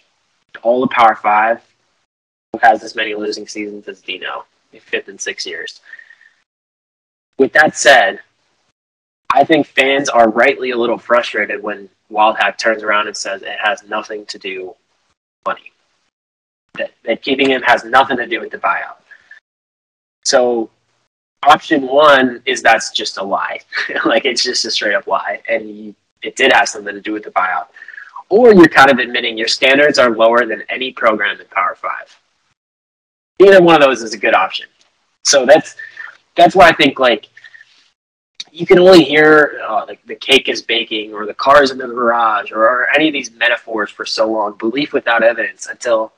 all 0.63 0.81
the 0.81 0.87
Power 0.87 1.15
Five 1.15 1.61
who 2.53 2.59
has 2.59 2.83
as 2.83 2.95
many 2.95 3.15
losing 3.15 3.47
seasons 3.47 3.87
as 3.87 4.01
Dino, 4.01 4.45
fifth 4.79 5.07
and 5.07 5.19
six 5.19 5.45
years. 5.45 5.81
With 7.37 7.53
that 7.53 7.75
said, 7.75 8.19
I 9.33 9.43
think 9.43 9.65
fans 9.65 10.09
are 10.09 10.29
rightly 10.29 10.71
a 10.71 10.77
little 10.77 10.97
frustrated 10.97 11.63
when 11.63 11.89
Wildhack 12.11 12.57
turns 12.57 12.83
around 12.83 13.07
and 13.07 13.15
says 13.15 13.41
it 13.41 13.57
has 13.63 13.83
nothing 13.83 14.25
to 14.27 14.37
do 14.37 14.67
with 14.67 14.77
money. 15.45 15.71
That, 16.75 16.91
that 17.03 17.21
keeping 17.21 17.49
him 17.49 17.61
has 17.63 17.83
nothing 17.83 18.17
to 18.17 18.27
do 18.27 18.41
with 18.41 18.51
the 18.51 18.57
buyout. 18.57 18.97
So 20.25 20.69
option 21.47 21.87
one 21.87 22.41
is 22.45 22.61
that's 22.61 22.91
just 22.91 23.17
a 23.17 23.23
lie. 23.23 23.59
like 24.05 24.25
it's 24.25 24.43
just 24.43 24.65
a 24.65 24.71
straight 24.71 24.95
up 24.95 25.07
lie. 25.07 25.41
And 25.49 25.69
you, 25.69 25.95
it 26.21 26.35
did 26.35 26.53
have 26.53 26.69
something 26.69 26.93
to 26.93 27.01
do 27.01 27.13
with 27.13 27.23
the 27.23 27.31
buyout. 27.31 27.67
Or 28.29 28.53
you're 28.53 28.69
kind 28.69 28.89
of 28.89 28.99
admitting 28.99 29.37
your 29.37 29.47
standards 29.47 29.99
are 29.99 30.15
lower 30.15 30.45
than 30.45 30.63
any 30.69 30.93
program 30.93 31.39
in 31.39 31.47
Power 31.47 31.75
Five. 31.75 32.17
Either 33.39 33.61
one 33.61 33.75
of 33.75 33.81
those 33.81 34.01
is 34.01 34.13
a 34.13 34.17
good 34.17 34.35
option. 34.35 34.67
So 35.23 35.45
that's 35.45 35.75
that's 36.35 36.55
why 36.55 36.69
I 36.69 36.73
think 36.73 36.99
like 36.99 37.27
you 38.51 38.65
can 38.65 38.79
only 38.79 39.03
hear 39.03 39.61
uh, 39.67 39.85
like 39.87 40.05
the 40.05 40.15
cake 40.15 40.49
is 40.49 40.61
baking 40.61 41.13
or 41.13 41.25
the 41.25 41.33
cars 41.33 41.71
in 41.71 41.77
the 41.77 41.87
garage 41.87 42.51
or, 42.51 42.63
or 42.63 42.87
any 42.93 43.07
of 43.07 43.13
these 43.13 43.31
metaphors 43.31 43.89
for 43.89 44.05
so 44.05 44.29
long, 44.29 44.57
belief 44.57 44.93
without 44.93 45.23
evidence 45.23 45.67
until 45.67 46.13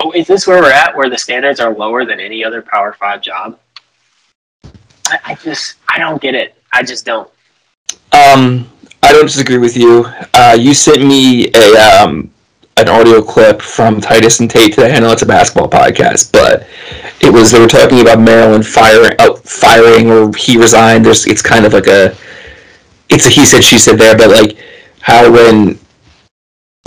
Oh, 0.00 0.12
is 0.12 0.26
this 0.26 0.46
where 0.46 0.60
we're 0.60 0.70
at, 0.70 0.96
where 0.96 1.08
the 1.08 1.18
standards 1.18 1.58
are 1.58 1.74
lower 1.74 2.04
than 2.04 2.20
any 2.20 2.44
other 2.44 2.62
Power 2.62 2.92
Five 2.92 3.22
job? 3.22 3.58
I, 5.06 5.18
I 5.24 5.34
just, 5.36 5.76
I 5.88 5.98
don't 5.98 6.20
get 6.20 6.34
it. 6.34 6.54
I 6.72 6.82
just 6.82 7.06
don't. 7.06 7.30
Um, 8.12 8.70
I 9.02 9.12
don't 9.12 9.26
disagree 9.26 9.58
with 9.58 9.76
you. 9.76 10.04
Uh, 10.34 10.56
you 10.58 10.74
sent 10.74 11.00
me 11.00 11.50
a 11.54 12.02
um, 12.02 12.30
an 12.76 12.88
audio 12.88 13.22
clip 13.22 13.62
from 13.62 14.00
Titus 14.00 14.40
and 14.40 14.50
Tate 14.50 14.74
today. 14.74 14.94
I 14.94 14.98
know 14.98 15.12
it's 15.12 15.22
a 15.22 15.26
basketball 15.26 15.70
podcast, 15.70 16.32
but 16.32 16.66
it 17.20 17.32
was 17.32 17.50
they 17.50 17.60
were 17.60 17.66
talking 17.66 18.00
about 18.00 18.20
Maryland 18.20 18.66
firing, 18.66 19.12
out 19.18 19.38
firing, 19.44 20.10
or 20.10 20.30
he 20.36 20.58
resigned. 20.58 21.06
There's, 21.06 21.26
it's 21.26 21.40
kind 21.40 21.64
of 21.64 21.72
like 21.72 21.86
a, 21.86 22.14
it's 23.08 23.26
a 23.26 23.30
he 23.30 23.46
said 23.46 23.64
she 23.64 23.78
said 23.78 23.98
there, 23.98 24.16
but 24.16 24.28
like 24.28 24.58
how 25.00 25.30
when 25.32 25.78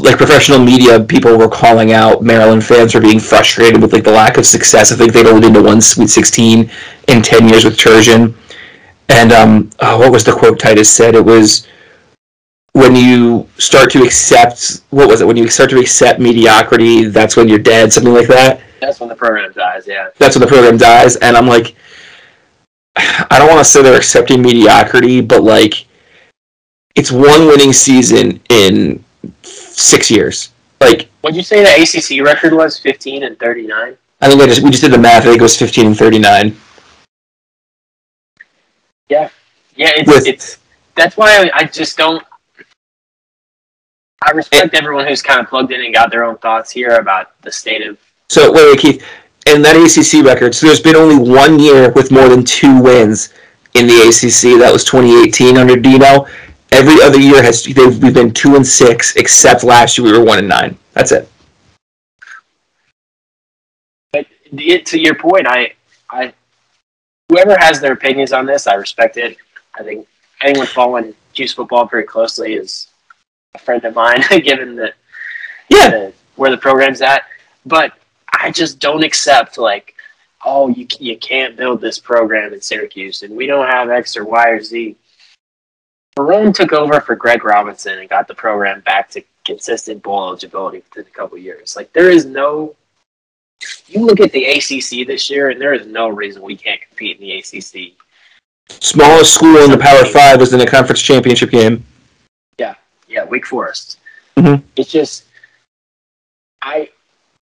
like 0.03 0.18
professional 0.18 0.60
media 0.60 1.00
people 1.00 1.38
were 1.38 1.48
calling 1.48 1.91
out 1.94 2.22
Maryland 2.22 2.63
fans 2.63 2.91
for 2.91 3.01
being 3.01 3.20
frustrated 3.20 3.82
with 3.82 3.94
like 3.94 4.03
the 4.03 4.12
lack 4.12 4.38
of 4.38 4.46
success. 4.46 4.91
I 4.91 4.96
think 4.96 5.13
they'd 5.13 5.25
only 5.25 5.41
been 5.41 5.53
to 5.53 5.63
one 5.63 5.82
Sweet 5.82 6.10
16 6.10 6.70
in 7.08 7.22
10 7.22 7.50
years 7.50 7.65
with 7.65 7.77
Turgeon. 7.77 8.36
And 9.10 9.32
um, 9.32 9.70
oh, 9.79 10.00
what 10.00 10.12
was 10.12 10.24
the 10.24 10.34
quote 10.34 10.60
Titus 10.60 10.94
said? 10.94 11.15
It 11.15 11.24
was 11.24 11.68
when 12.74 12.96
you 12.96 13.48
start 13.58 13.91
to 13.91 14.03
accept 14.03 14.84
what 14.91 15.08
was 15.08 15.22
it? 15.22 15.27
When 15.27 15.38
you 15.38 15.50
start 15.50 15.70
to 15.72 15.79
accept 15.79 16.20
mediocrity, 16.20 17.06
that's 17.06 17.36
when 17.36 17.48
you're 17.48 17.60
dead. 17.60 17.91
Something 17.91 18.13
like 18.13 18.27
that. 18.27 18.62
That's 18.79 19.00
when 19.00 19.10
the 19.10 19.15
program 19.15 19.51
dies. 19.51 19.88
Yeah. 19.88 20.10
That's 20.18 20.36
when 20.36 20.41
the 20.41 20.48
program 20.48 20.77
dies. 20.77 21.15
And 21.18 21.36
I'm 21.36 21.48
like, 21.48 21.75
I 22.96 23.38
don't 23.38 23.48
want 23.48 23.60
to 23.60 23.65
say 23.65 23.82
they're 23.82 23.98
accepting 23.98 24.41
mediocrity, 24.41 25.22
but 25.22 25.44
like, 25.44 25.86
it's 26.96 27.12
one 27.12 27.48
winning 27.48 27.74
season 27.74 28.41
in 28.50 29.03
six 29.79 30.12
years. 30.12 30.51
Like, 30.81 31.09
What'd 31.21 31.36
you 31.36 31.43
say 31.43 31.63
the 31.63 31.81
ACC 31.81 32.25
record 32.25 32.53
was? 32.53 32.79
Fifteen 32.79 33.24
and 33.24 33.38
thirty-nine. 33.39 33.98
I 34.21 34.29
think 34.29 34.41
I 34.41 34.48
just 34.48 34.62
we 34.62 34.69
just 34.69 34.83
did 34.83 34.91
the 34.91 34.98
math. 34.98 35.24
I 35.24 35.25
think 35.25 35.39
it 35.39 35.41
was 35.41 35.57
15 35.57 35.88
and 35.88 35.98
39. 35.98 36.55
Yeah, 39.79 39.91
it's 39.95 40.09
With- 40.09 40.27
it's 40.27 40.57
that's 40.95 41.15
why 41.15 41.29
I, 41.38 41.59
I 41.59 41.63
just 41.63 41.98
don't. 41.98 42.21
I 44.21 44.31
respect 44.31 44.74
everyone 44.74 45.07
who's 45.07 45.21
kind 45.21 45.39
of 45.39 45.48
plugged 45.48 45.71
in 45.71 45.79
and 45.79 45.93
got 45.93 46.12
their 46.12 46.25
own 46.25 46.38
thoughts 46.39 46.69
here 46.69 46.98
about 46.98 47.41
the 47.41 47.51
state 47.51 47.88
of. 47.88 47.98
So 48.27 48.51
wait, 48.51 48.65
wait, 48.65 48.79
Keith. 48.79 49.05
And 49.48 49.63
that 49.63 49.77
ACC 49.77 50.25
record. 50.25 50.53
So 50.53 50.67
there's 50.67 50.81
been 50.81 50.98
only 50.98 51.17
one 51.17 51.57
year 51.57 51.93
with 51.93 52.12
more 52.12 52.27
than 52.27 52.43
two 52.43 52.81
wins 52.81 53.33
in 53.75 53.88
the 53.88 53.93
ACC. 53.93 54.59
That 54.59 54.74
was 54.74 54.83
2018 54.83 55.57
under 55.57 55.77
Dino. 55.77 56.27
Every 56.71 57.01
other 57.01 57.19
year 57.19 57.41
has 57.41 57.63
they've, 57.63 58.01
we've 58.01 58.13
been 58.13 58.31
two 58.33 58.55
and 58.55 58.65
six, 58.65 59.15
except 59.15 59.63
last 59.63 59.97
year 59.97 60.05
we 60.11 60.17
were 60.17 60.23
one 60.23 60.39
and 60.39 60.47
nine. 60.47 60.77
That's 60.93 61.11
it. 61.11 61.29
But 64.13 64.27
to 64.51 64.99
your 64.99 65.15
point, 65.15 65.47
I, 65.47 65.73
I, 66.09 66.33
whoever 67.29 67.55
has 67.57 67.79
their 67.79 67.93
opinions 67.93 68.33
on 68.33 68.45
this, 68.45 68.67
I 68.67 68.75
respect 68.75 69.17
it. 69.17 69.38
I 69.77 69.83
think 69.83 70.07
anyone 70.41 70.67
following 70.67 71.13
Juice 71.33 71.53
football 71.53 71.85
very 71.85 72.03
closely 72.03 72.53
is 72.53 72.88
a 73.55 73.59
friend 73.59 73.83
of 73.85 73.95
mine, 73.95 74.21
given 74.43 74.75
the, 74.75 74.93
Yeah. 75.69 75.89
the 75.89 76.13
where 76.35 76.51
the 76.51 76.57
program's 76.57 77.01
at. 77.01 77.23
But 77.65 77.93
I 78.31 78.51
just 78.51 78.79
don't 78.79 79.03
accept 79.03 79.57
like, 79.57 79.95
oh, 80.45 80.69
you 80.69 80.88
you 80.99 81.17
can't 81.17 81.57
build 81.57 81.81
this 81.81 81.99
program 81.99 82.53
in 82.53 82.61
Syracuse, 82.61 83.23
and 83.23 83.35
we 83.35 83.45
don't 83.47 83.67
have 83.67 83.89
X 83.89 84.15
or 84.15 84.23
Y 84.25 84.49
or 84.49 84.61
Z. 84.61 84.95
Marrone 86.17 86.53
took 86.53 86.73
over 86.73 86.99
for 87.01 87.15
Greg 87.15 87.43
Robinson 87.43 87.99
and 87.99 88.09
got 88.09 88.27
the 88.27 88.33
program 88.35 88.81
back 88.81 89.09
to 89.11 89.23
consistent 89.45 90.03
bowl 90.03 90.27
eligibility 90.27 90.83
within 90.89 91.05
a 91.11 91.15
couple 91.15 91.37
years. 91.37 91.75
Like 91.75 91.91
there 91.93 92.09
is 92.09 92.25
no 92.25 92.75
you 93.87 94.05
look 94.05 94.19
at 94.19 94.31
the 94.31 94.45
ACC 94.45 95.05
this 95.07 95.29
year, 95.29 95.49
and 95.49 95.59
there 95.59 95.73
is 95.73 95.85
no 95.87 96.07
reason 96.09 96.41
we 96.41 96.55
can't 96.55 96.79
compete 96.81 97.19
in 97.19 97.23
the 97.23 97.33
ACC. 97.39 97.93
Smallest 98.69 99.33
school 99.33 99.57
in 99.57 99.71
the 99.71 99.77
Power 99.77 100.05
Five 100.05 100.41
is 100.41 100.53
in 100.53 100.61
a 100.61 100.65
conference 100.65 101.01
championship 101.01 101.49
game. 101.51 101.83
Yeah, 102.57 102.75
yeah, 103.07 103.25
Wake 103.25 103.45
Forest. 103.45 103.99
Mhm. 104.37 104.63
It's 104.77 104.91
just, 104.91 105.25
I, 106.61 106.89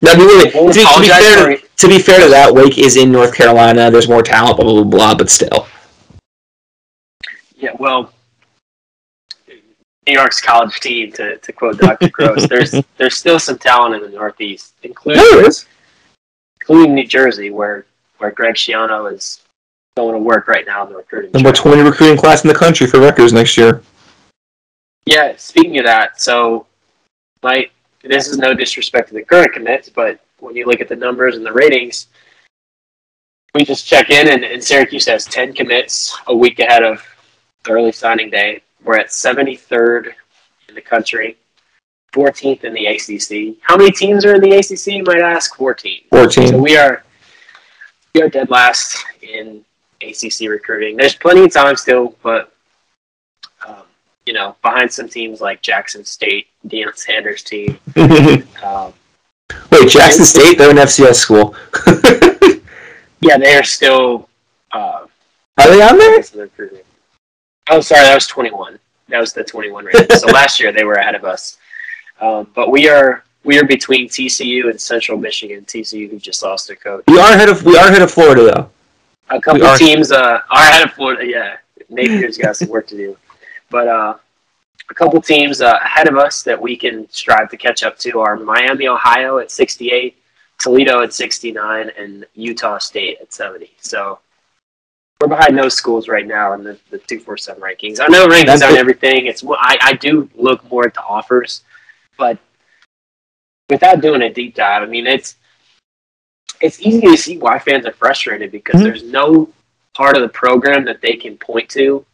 No, 0.01 0.12
I 0.13 0.15
mean, 0.17 0.27
wait, 0.27 0.51
to, 0.53 0.67
be, 0.67 0.83
to, 0.86 1.01
be 1.01 1.07
fair, 1.09 1.57
for- 1.57 1.67
to 1.77 1.88
be 1.88 2.00
fair 2.00 2.19
to 2.24 2.29
that, 2.29 2.53
Wake 2.53 2.77
is 2.79 2.95
in 2.97 3.12
North 3.12 3.36
Carolina. 3.36 3.91
There's 3.91 4.07
more 4.09 4.24
talent, 4.24 4.57
blah 4.57 4.65
blah 4.65 4.81
blah, 4.83 4.89
blah 4.89 5.15
but 5.15 5.29
still. 5.29 5.67
Yeah, 7.57 7.71
well, 7.77 8.12
New 10.08 10.14
York's 10.14 10.40
college 10.40 10.80
team, 10.80 11.12
to, 11.14 11.38
to 11.38 11.52
quote 11.52 11.78
Dr. 11.78 12.10
Gross, 12.12 12.48
there's 12.48 12.74
there's 12.98 13.18
still 13.18 13.40
some 13.40 13.58
talent 13.58 13.96
in 13.96 14.10
the 14.10 14.16
Northeast, 14.18 14.74
including 14.84 15.22
There 15.22 15.48
is. 15.48 15.66
including 16.62 16.96
New 16.96 17.06
Jersey, 17.06 17.50
where 17.50 17.86
where 18.18 18.32
Greg 18.32 18.56
Schiano 18.56 19.12
is 19.14 19.42
going 19.98 20.14
to 20.14 20.20
work 20.20 20.48
right 20.48 20.66
now 20.66 20.84
in 20.86 20.90
the 20.90 20.98
recruiting. 20.98 21.32
Number 21.32 21.52
trail. 21.52 21.76
20 21.76 21.90
recruiting 21.90 22.18
class 22.18 22.44
in 22.44 22.48
the 22.48 22.56
country 22.56 22.88
for 22.88 23.00
Rutgers 23.00 23.34
next 23.34 23.58
year. 23.58 23.84
Yeah, 25.06 25.36
speaking 25.38 25.78
of 25.80 25.86
that, 25.86 26.22
so 26.22 26.66
my 27.44 27.70
this 28.04 28.30
is 28.30 28.38
no 28.38 28.54
disrespect 28.54 29.10
to 29.10 29.14
the 29.14 29.24
current 29.24 29.54
commits, 29.54 29.90
but 29.90 30.20
when 30.40 30.56
you 30.56 30.66
look 30.66 30.82
at 30.82 30.88
the 30.88 30.96
numbers 30.96 31.36
and 31.36 31.46
the 31.46 31.52
ratings, 31.52 32.08
we 33.54 33.66
just 33.66 33.86
check 33.86 34.10
in 34.10 34.30
and, 34.30 34.44
and 34.44 34.64
Syracuse 34.64 35.06
has 35.08 35.26
ten 35.26 35.54
commits 35.54 36.18
a 36.28 36.36
week 36.36 36.60
ahead 36.60 36.84
of 36.84 37.04
the 37.64 37.72
early 37.72 37.92
signing 37.92 38.30
day. 38.30 38.62
We're 38.84 38.98
at 38.98 39.12
seventy 39.12 39.55
third 39.55 40.13
in 40.69 40.75
the 40.75 40.81
country, 40.81 41.38
fourteenth 42.13 42.63
in 42.63 42.74
the 42.74 42.86
ACC. 42.88 43.57
How 43.62 43.77
many 43.77 43.91
teams 43.91 44.25
are 44.25 44.36
in 44.36 44.41
the 44.41 44.53
ACC? 44.57 44.88
You 44.88 45.03
might 45.03 45.22
ask. 45.22 45.55
Fourteen. 45.55 46.01
14. 46.10 46.48
So 46.50 46.57
we 46.57 46.77
are 46.77 47.03
we 48.13 48.22
are 48.22 48.29
dead 48.29 48.50
last 48.50 49.03
in 49.22 49.63
ACC 50.01 50.50
recruiting. 50.50 50.98
There's 50.98 51.15
plenty 51.15 51.43
of 51.43 51.53
time 51.53 51.75
still, 51.75 52.15
but 52.24 52.51
um, 53.67 53.84
you 54.25 54.34
know, 54.34 54.55
behind 54.62 54.91
some 54.91 55.07
teams 55.10 55.41
like 55.41 55.62
Jackson 55.62 56.05
State, 56.05 56.48
Deion 56.67 56.96
Sanders' 56.96 57.43
team. 57.43 57.79
Um, 58.63 58.93
Wait, 59.72 59.89
Jackson 59.89 60.25
State? 60.25 60.57
They're 60.57 60.72
an 60.72 60.77
FCS 60.77 61.15
school. 61.15 61.55
yeah, 63.22 63.38
they 63.38 63.55
are 63.55 63.63
still. 63.63 64.27
Uh, 64.72 65.05
Are 65.57 65.69
they 65.69 65.81
on 65.81 65.98
there? 65.98 66.24
recruiting. 66.36 66.81
Oh, 67.69 67.81
sorry, 67.81 68.03
that 68.03 68.15
was 68.15 68.27
21. 68.27 68.79
That 69.09 69.19
was 69.19 69.33
the 69.33 69.43
21 69.43 69.86
rating. 69.86 70.17
so 70.17 70.27
last 70.31 70.59
year 70.59 70.71
they 70.71 70.83
were 70.83 70.95
ahead 70.95 71.15
of 71.15 71.24
us, 71.24 71.57
um, 72.19 72.50
but 72.55 72.71
we 72.71 72.89
are 72.89 73.24
we 73.43 73.57
are 73.57 73.65
between 73.65 74.09
TCU 74.09 74.69
and 74.69 74.79
Central 74.79 75.17
Michigan. 75.17 75.63
TCU 75.65 76.09
who 76.09 76.19
just 76.19 76.43
lost 76.43 76.67
their 76.67 76.75
coach. 76.75 77.03
We 77.07 77.19
are 77.19 77.33
ahead 77.33 77.50
of 77.50 77.63
we 77.63 77.77
are 77.77 77.88
ahead 77.88 78.01
of 78.01 78.12
Florida 78.12 78.43
though. 78.43 78.69
A 79.29 79.41
couple 79.41 79.65
are- 79.65 79.77
teams 79.77 80.12
uh, 80.12 80.41
are 80.50 80.63
ahead 80.63 80.86
of 80.86 80.93
Florida. 80.93 81.25
Yeah, 81.25 81.57
Napier's 81.89 82.38
got 82.38 82.57
some 82.57 82.69
work 82.69 82.88
to 82.88 82.97
do, 82.97 83.17
but 83.69 83.88
uh, 83.88 84.15
a 84.89 84.93
couple 84.93 85.21
teams 85.21 85.62
uh, 85.62 85.79
ahead 85.83 86.07
of 86.07 86.17
us 86.17 86.43
that 86.43 86.62
we 86.62 86.75
can 86.75 87.09
strive 87.09 87.50
to 87.50 87.57
catch 87.57 87.83
up 87.83 87.97
to 88.00 88.19
are 88.19 88.36
Miami, 88.38 88.88
Ohio 88.88 89.39
at 89.39 89.51
68, 89.51 90.17
Toledo 90.59 91.01
at 91.01 91.13
69, 91.13 91.91
and 91.97 92.25
Utah 92.36 92.77
State 92.77 93.17
at 93.21 93.33
70. 93.33 93.71
So 93.81 94.19
we're 95.21 95.27
behind 95.27 95.57
those 95.57 95.74
schools 95.74 96.07
right 96.07 96.27
now 96.27 96.53
in 96.53 96.63
the, 96.63 96.74
the 96.91 97.00
247 97.00 97.62
rankings. 97.62 98.00
I 98.00 98.07
know 98.07 98.27
rankings 98.27 98.45
That's 98.45 98.62
aren't 98.62 98.77
everything. 98.77 99.25
It's 99.25 99.43
I, 99.47 99.77
I 99.81 99.93
do 99.93 100.29
look 100.36 100.69
more 100.69 100.86
at 100.86 100.93
the 100.93 101.03
offers, 101.03 101.63
but 102.17 102.38
without 103.69 104.01
doing 104.01 104.21
a 104.21 104.31
deep 104.31 104.55
dive, 104.55 104.83
I 104.83 104.86
mean 104.86 105.07
it's 105.07 105.36
it's 106.62 106.79
easy 106.81 107.01
to 107.01 107.17
see 107.17 107.38
why 107.38 107.59
fans 107.59 107.86
are 107.86 107.93
frustrated 107.93 108.51
because 108.51 108.79
Mhm. 108.81 108.83
there's 108.83 109.03
no 109.03 109.50
part 109.93 110.15
of 110.15 110.21
the 110.21 110.29
program 110.29 110.86
that 110.86 111.01
they 111.01 111.13
can 111.13 111.38
point 111.38 111.69
to 111.69 112.05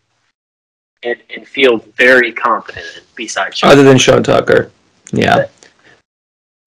and, 1.04 1.18
and 1.36 1.46
feel 1.48 1.78
very 1.98 2.32
confident 2.32 2.86
in 2.98 3.04
besides 3.16 3.58
Sean. 3.58 3.72
Other 3.72 3.84
than 3.84 3.98
Sean 3.98 4.24
Tucker. 4.24 4.72
Yeah. 5.12 5.48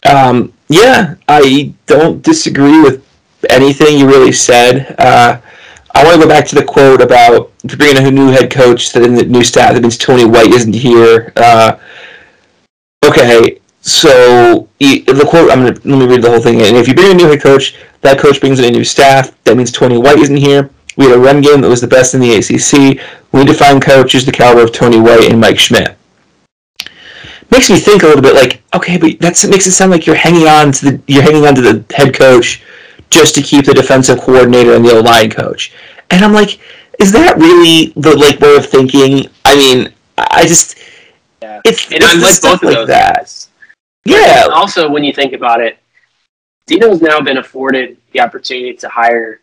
Um, 0.04 0.52
yeah, 0.68 1.14
I 1.26 1.72
don't 1.86 2.22
disagree 2.22 2.80
with 2.82 3.04
anything 3.50 3.98
you 3.98 4.06
really 4.06 4.32
said. 4.32 4.94
Uh, 4.98 5.40
I 5.96 6.04
want 6.04 6.20
to 6.20 6.26
go 6.26 6.28
back 6.28 6.46
to 6.48 6.54
the 6.54 6.62
quote 6.62 7.00
about 7.00 7.50
bringing 7.64 8.06
a 8.06 8.10
new 8.10 8.28
head 8.28 8.50
coach 8.50 8.92
that 8.92 9.02
in 9.02 9.14
the 9.14 9.24
new 9.24 9.42
staff 9.42 9.72
that 9.72 9.80
means 9.80 9.96
Tony 9.96 10.26
White 10.26 10.48
isn't 10.48 10.74
here. 10.74 11.32
Uh, 11.36 11.78
okay, 13.02 13.60
so 13.80 14.68
the 14.78 15.26
quote. 15.26 15.50
I'm 15.50 15.64
gonna 15.64 15.72
let 15.72 15.84
me 15.84 16.06
read 16.06 16.20
the 16.20 16.28
whole 16.28 16.40
thing. 16.40 16.60
And 16.60 16.76
if 16.76 16.86
you 16.86 16.94
bring 16.94 17.12
a 17.12 17.14
new 17.14 17.26
head 17.26 17.40
coach, 17.40 17.76
that 18.02 18.18
coach 18.18 18.40
brings 18.40 18.58
in 18.58 18.66
a 18.66 18.70
new 18.70 18.84
staff. 18.84 19.32
That 19.44 19.56
means 19.56 19.72
Tony 19.72 19.96
White 19.96 20.18
isn't 20.18 20.36
here. 20.36 20.68
We 20.98 21.06
had 21.06 21.14
a 21.14 21.18
run 21.18 21.40
game 21.40 21.62
that 21.62 21.68
was 21.68 21.80
the 21.80 21.88
best 21.88 22.12
in 22.12 22.20
the 22.20 22.34
ACC. 22.34 23.00
We 23.32 23.40
need 23.40 23.48
to 23.48 23.54
find 23.54 23.80
coaches 23.80 24.26
the 24.26 24.32
caliber 24.32 24.64
of 24.64 24.72
Tony 24.72 25.00
White 25.00 25.30
and 25.30 25.40
Mike 25.40 25.58
Schmidt 25.58 25.96
makes 27.50 27.70
me 27.70 27.78
think 27.78 28.02
a 28.02 28.06
little 28.06 28.22
bit 28.22 28.34
like 28.34 28.60
okay 28.74 28.96
but 28.98 29.18
that's 29.20 29.44
it 29.44 29.50
makes 29.50 29.66
it 29.66 29.72
sound 29.72 29.90
like 29.90 30.04
you're 30.04 30.16
hanging 30.16 30.48
on 30.48 30.72
to 30.72 30.84
the 30.90 31.02
you're 31.06 31.22
hanging 31.22 31.46
on 31.46 31.54
to 31.54 31.60
the 31.60 31.84
head 31.94 32.12
coach 32.12 32.62
just 33.10 33.34
to 33.34 33.42
keep 33.42 33.64
the 33.64 33.74
defensive 33.74 34.18
coordinator 34.20 34.74
and 34.74 34.84
the 34.84 34.92
O-line 34.92 35.30
coach 35.30 35.72
and 36.10 36.24
I'm 36.24 36.32
like 36.32 36.58
is 36.98 37.12
that 37.12 37.36
really 37.36 37.92
the 37.96 38.16
like 38.16 38.40
way 38.40 38.56
of 38.56 38.66
thinking 38.66 39.28
I 39.44 39.56
mean 39.56 39.92
I 40.18 40.42
just 40.46 40.78
Yeah. 41.42 41.60
it's, 41.64 41.84
And 41.92 42.02
it's 42.02 42.06
I 42.06 42.16
the 42.16 42.22
like 42.24 42.40
both 42.42 42.62
of 42.62 42.68
like 42.68 42.74
those 42.76 42.88
that 42.88 43.16
guys. 43.18 43.48
yeah 44.04 44.48
also, 44.52 44.88
when 44.90 45.04
you 45.04 45.12
think 45.12 45.32
about 45.32 45.60
it, 45.60 45.78
Dino's 46.66 47.00
now 47.02 47.20
been 47.20 47.36
afforded 47.38 47.96
the 48.12 48.20
opportunity 48.20 48.74
to 48.74 48.88
hire 48.88 49.40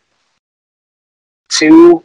two. 1.48 2.02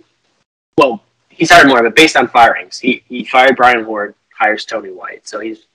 Well, 0.78 1.02
he's 1.30 1.52
hired 1.52 1.68
more, 1.68 1.82
but 1.84 1.96
based 1.96 2.16
on 2.16 2.28
firings, 2.28 2.80
he 2.80 3.04
he 3.08 3.26
fired 3.26 3.56
Brian 3.58 3.86
Ward, 3.86 4.16
hires 4.34 4.66
Tony 4.66 4.92
White, 4.92 5.28
so 5.28 5.40
he's 5.40 5.66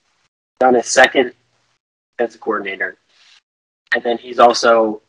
done 0.59 0.73
his 0.75 0.87
second 0.87 1.33
defensive 2.17 2.41
coordinator, 2.41 2.97
and 3.93 4.01
then 4.03 4.17
he's 4.17 4.39
also 4.39 5.01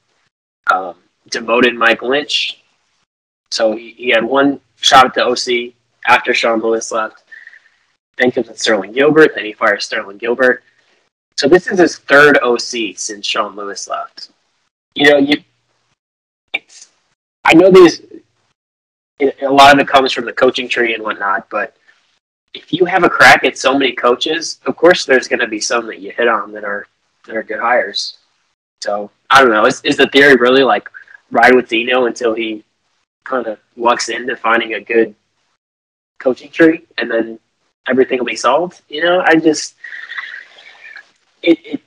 um, 0.70 0.96
demoted 1.30 1.74
Mike 1.74 2.02
Lynch. 2.02 2.62
So 3.50 3.76
he, 3.76 3.92
he 3.92 4.10
had 4.10 4.24
one 4.24 4.60
shot 4.76 5.06
at 5.06 5.14
the 5.14 5.24
OC 5.24 5.74
after 6.06 6.34
Sean 6.34 6.60
Lewis 6.60 6.92
left. 6.92 7.22
Then 8.18 8.30
comes 8.30 8.48
in 8.48 8.56
Sterling 8.56 8.92
Gilbert. 8.92 9.32
Then 9.34 9.44
he 9.44 9.52
fires 9.52 9.84
Sterling 9.84 10.18
Gilbert. 10.18 10.62
So 11.36 11.48
this 11.48 11.66
is 11.66 11.78
his 11.78 11.98
third 11.98 12.38
OC 12.42 12.96
since 12.96 13.26
Sean 13.26 13.56
Lewis 13.56 13.88
left. 13.88 14.30
You 14.94 15.10
know, 15.10 15.18
you. 15.18 15.42
It's, 16.54 16.88
I 17.44 17.54
know 17.54 17.70
these. 17.70 18.02
A 19.20 19.48
lot 19.48 19.74
of 19.74 19.80
it 19.80 19.88
comes 19.88 20.12
from 20.12 20.24
the 20.24 20.32
coaching 20.32 20.68
tree 20.68 20.94
and 20.94 21.02
whatnot, 21.02 21.48
but 21.50 21.76
if 22.52 22.72
you 22.72 22.84
have 22.84 23.04
a 23.04 23.08
crack 23.08 23.44
at 23.44 23.56
so 23.56 23.78
many 23.78 23.92
coaches, 23.92 24.58
of 24.66 24.76
course 24.76 25.04
there's 25.04 25.28
going 25.28 25.40
to 25.40 25.46
be 25.46 25.60
some 25.60 25.86
that 25.86 26.00
you 26.00 26.10
hit 26.10 26.28
on 26.28 26.52
that 26.52 26.64
are 26.64 26.86
that 27.26 27.36
are 27.36 27.42
good 27.42 27.60
hires. 27.60 28.18
So 28.82 29.10
I 29.30 29.42
don't 29.42 29.52
know. 29.52 29.66
Is, 29.66 29.80
is 29.84 29.96
the 29.96 30.06
theory 30.08 30.36
really 30.36 30.62
like 30.62 30.88
ride 31.30 31.54
with 31.54 31.68
Dino 31.68 32.06
until 32.06 32.34
he 32.34 32.64
kind 33.24 33.46
of 33.46 33.58
lucks 33.76 34.08
into 34.08 34.36
finding 34.36 34.74
a 34.74 34.80
good 34.80 35.14
coaching 36.18 36.50
tree, 36.50 36.84
and 36.98 37.10
then 37.10 37.38
everything 37.88 38.18
will 38.18 38.26
be 38.26 38.36
solved? 38.36 38.82
You 38.88 39.02
know, 39.02 39.22
I 39.26 39.36
just 39.36 39.74
it, 41.42 41.58
it 41.64 41.80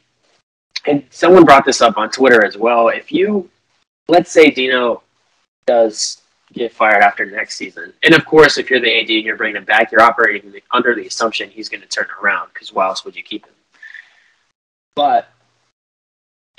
and 0.86 1.04
someone 1.10 1.46
brought 1.46 1.66
this 1.66 1.82
up 1.82 1.98
on 1.98 2.10
Twitter 2.10 2.46
as 2.46 2.58
well. 2.58 2.90
If 2.90 3.12
you 3.12 3.50
let's 4.08 4.32
say 4.32 4.50
Dino 4.50 5.04
does 5.66 6.22
get 6.52 6.74
fired 6.74 7.04
after 7.04 7.26
next 7.26 7.56
season, 7.56 7.94
and 8.04 8.14
of 8.16 8.26
course, 8.26 8.58
if 8.58 8.70
you're 8.70 8.80
the 8.80 9.02
AD 9.02 9.10
and 9.10 9.24
you're 9.24 9.38
bringing 9.38 9.58
him 9.58 9.66
back, 9.66 9.92
you're 9.92 10.02
operating 10.02 10.54
under 10.72 10.96
the 10.96 11.06
assumption 11.06 11.50
he's 11.50 11.70
going 11.70 11.82
to 11.82 11.88
turn 11.88 12.08
around 12.22 12.50
because 12.54 12.74
why 12.74 12.86
else 12.88 13.06
would 13.06 13.16
you 13.16 13.24
keep 13.24 13.46
him? 13.46 13.54
But 14.96 15.30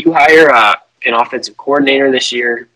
you 0.05 0.13
hire 0.13 0.51
uh, 0.51 0.75
an 1.05 1.15
offensive 1.15 1.57
coordinator 1.57 2.11
this 2.11 2.33
year. 2.33 2.69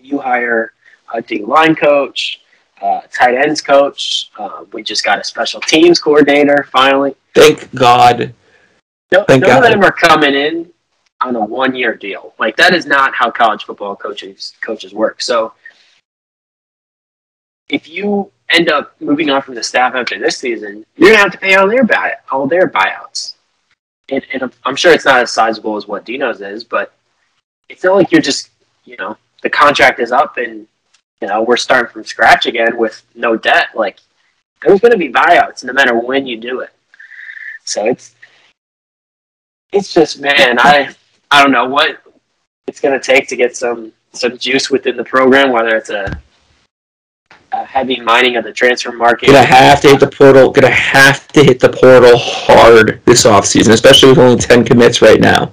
You 0.00 0.18
hire 0.18 0.72
a 1.12 1.22
D 1.22 1.44
line 1.44 1.74
coach, 1.74 2.40
uh, 2.82 3.00
tight 3.12 3.34
ends 3.34 3.60
coach. 3.60 4.30
Uh, 4.38 4.64
we 4.72 4.82
just 4.82 5.04
got 5.04 5.18
a 5.18 5.24
special 5.24 5.60
teams 5.60 6.00
coordinator 6.00 6.66
finally. 6.70 7.14
thank 7.34 7.72
God 7.74 8.34
No, 9.12 9.24
Thank 9.24 9.42
none 9.42 9.64
of 9.64 9.70
them 9.70 9.82
are 9.82 9.92
coming 9.92 10.34
in 10.34 10.70
on 11.20 11.34
a 11.34 11.44
one-year 11.44 11.94
deal. 11.94 12.34
Like 12.38 12.56
that 12.56 12.74
is 12.74 12.86
not 12.86 13.14
how 13.14 13.30
college 13.30 13.64
football 13.64 13.96
coaches 13.96 14.54
coaches 14.64 14.92
work. 14.92 15.20
So 15.22 15.52
if 17.68 17.88
you 17.88 18.30
end 18.50 18.70
up 18.70 18.94
moving 19.00 19.30
on 19.30 19.42
from 19.42 19.54
the 19.54 19.62
staff 19.62 19.94
after 19.94 20.18
this 20.18 20.38
season, 20.38 20.86
you're 20.96 21.10
gonna 21.10 21.22
have 21.22 21.32
to 21.32 21.38
pay 21.38 21.54
all 21.54 21.68
their 21.68 21.84
buy 21.84 22.14
all 22.30 22.46
their 22.46 22.68
buyouts. 22.68 23.34
And, 24.10 24.24
and 24.32 24.42
I'm- 24.64 24.76
sure 24.76 24.92
it's 24.92 25.04
not 25.04 25.20
as 25.20 25.30
sizable 25.30 25.76
as 25.76 25.86
what 25.86 26.04
Dino's 26.04 26.40
is, 26.40 26.64
but 26.64 26.94
it's 27.68 27.84
not 27.84 27.96
like 27.96 28.10
you're 28.12 28.22
just 28.22 28.50
you 28.84 28.96
know 28.96 29.16
the 29.42 29.50
contract 29.50 30.00
is 30.00 30.12
up 30.12 30.36
and 30.38 30.66
you 31.20 31.28
know 31.28 31.42
we're 31.42 31.56
starting 31.56 31.92
from 31.92 32.04
scratch 32.04 32.46
again 32.46 32.76
with 32.76 33.02
no 33.14 33.36
debt. 33.36 33.68
Like 33.74 33.98
there's 34.62 34.80
going 34.80 34.92
to 34.92 34.98
be 34.98 35.12
buyouts 35.12 35.64
no 35.64 35.72
matter 35.72 35.98
when 35.98 36.26
you 36.26 36.38
do 36.38 36.60
it. 36.60 36.70
So 37.64 37.86
it's 37.86 38.14
it's 39.72 39.92
just 39.92 40.20
man, 40.20 40.58
I 40.58 40.94
I 41.30 41.42
don't 41.42 41.52
know 41.52 41.66
what 41.66 42.00
it's 42.66 42.80
going 42.80 42.98
to 42.98 43.04
take 43.04 43.28
to 43.28 43.36
get 43.36 43.56
some 43.56 43.92
some 44.12 44.38
juice 44.38 44.70
within 44.70 44.96
the 44.96 45.04
program, 45.04 45.52
whether 45.52 45.76
it's 45.76 45.90
a 45.90 46.20
heavy 47.78 48.00
mining 48.00 48.34
of 48.36 48.42
the 48.44 48.52
transfer 48.52 48.90
market. 48.90 49.26
gonna 49.26 49.42
have 49.42 49.80
to 49.80 49.88
hit 49.88 50.00
the 50.00 50.06
portal 50.06 50.50
gonna 50.50 50.68
have 50.68 51.28
to 51.28 51.44
hit 51.44 51.60
the 51.60 51.68
portal 51.68 52.16
hard 52.16 53.00
this 53.04 53.24
offseason 53.24 53.72
especially 53.72 54.08
with 54.10 54.18
only 54.18 54.36
10 54.36 54.64
commits 54.64 55.00
right 55.00 55.20
now 55.20 55.52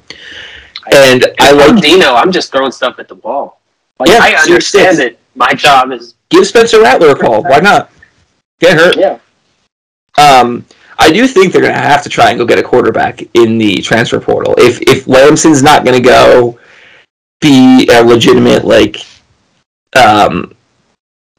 And 0.91 1.25
I 1.39 1.51
I'm 1.51 1.57
like 1.57 1.81
Dino. 1.83 2.13
I'm 2.13 2.31
just 2.31 2.51
throwing 2.51 2.71
stuff 2.71 2.97
at 2.99 3.07
the 3.07 3.15
ball. 3.15 3.59
Like 3.99 4.09
Yeah, 4.09 4.19
I 4.21 4.33
understand 4.41 4.97
that 4.99 5.17
my 5.35 5.53
job 5.53 5.91
is 5.91 6.15
give 6.29 6.45
Spencer 6.47 6.81
Rattler 6.81 7.09
a 7.09 7.15
call. 7.15 7.43
Why 7.43 7.59
not? 7.59 7.91
Get 8.59 8.77
hurt. 8.77 8.95
yeah. 8.97 9.19
Um, 10.17 10.65
I 10.97 11.11
do 11.11 11.27
think 11.27 11.51
they're 11.51 11.61
going 11.61 11.73
to 11.73 11.79
have 11.79 12.03
to 12.03 12.09
try 12.09 12.29
and 12.29 12.39
go 12.39 12.45
get 12.45 12.57
a 12.57 12.63
quarterback 12.63 13.21
in 13.33 13.57
the 13.57 13.81
transfer 13.81 14.19
portal. 14.19 14.55
If 14.57 14.81
if 14.83 15.05
Lamson's 15.07 15.61
not 15.61 15.83
going 15.83 16.01
to 16.01 16.07
go 16.07 16.57
be 17.41 17.87
a 17.91 18.01
legitimate 18.03 18.63
like 18.63 18.97
um, 19.95 20.54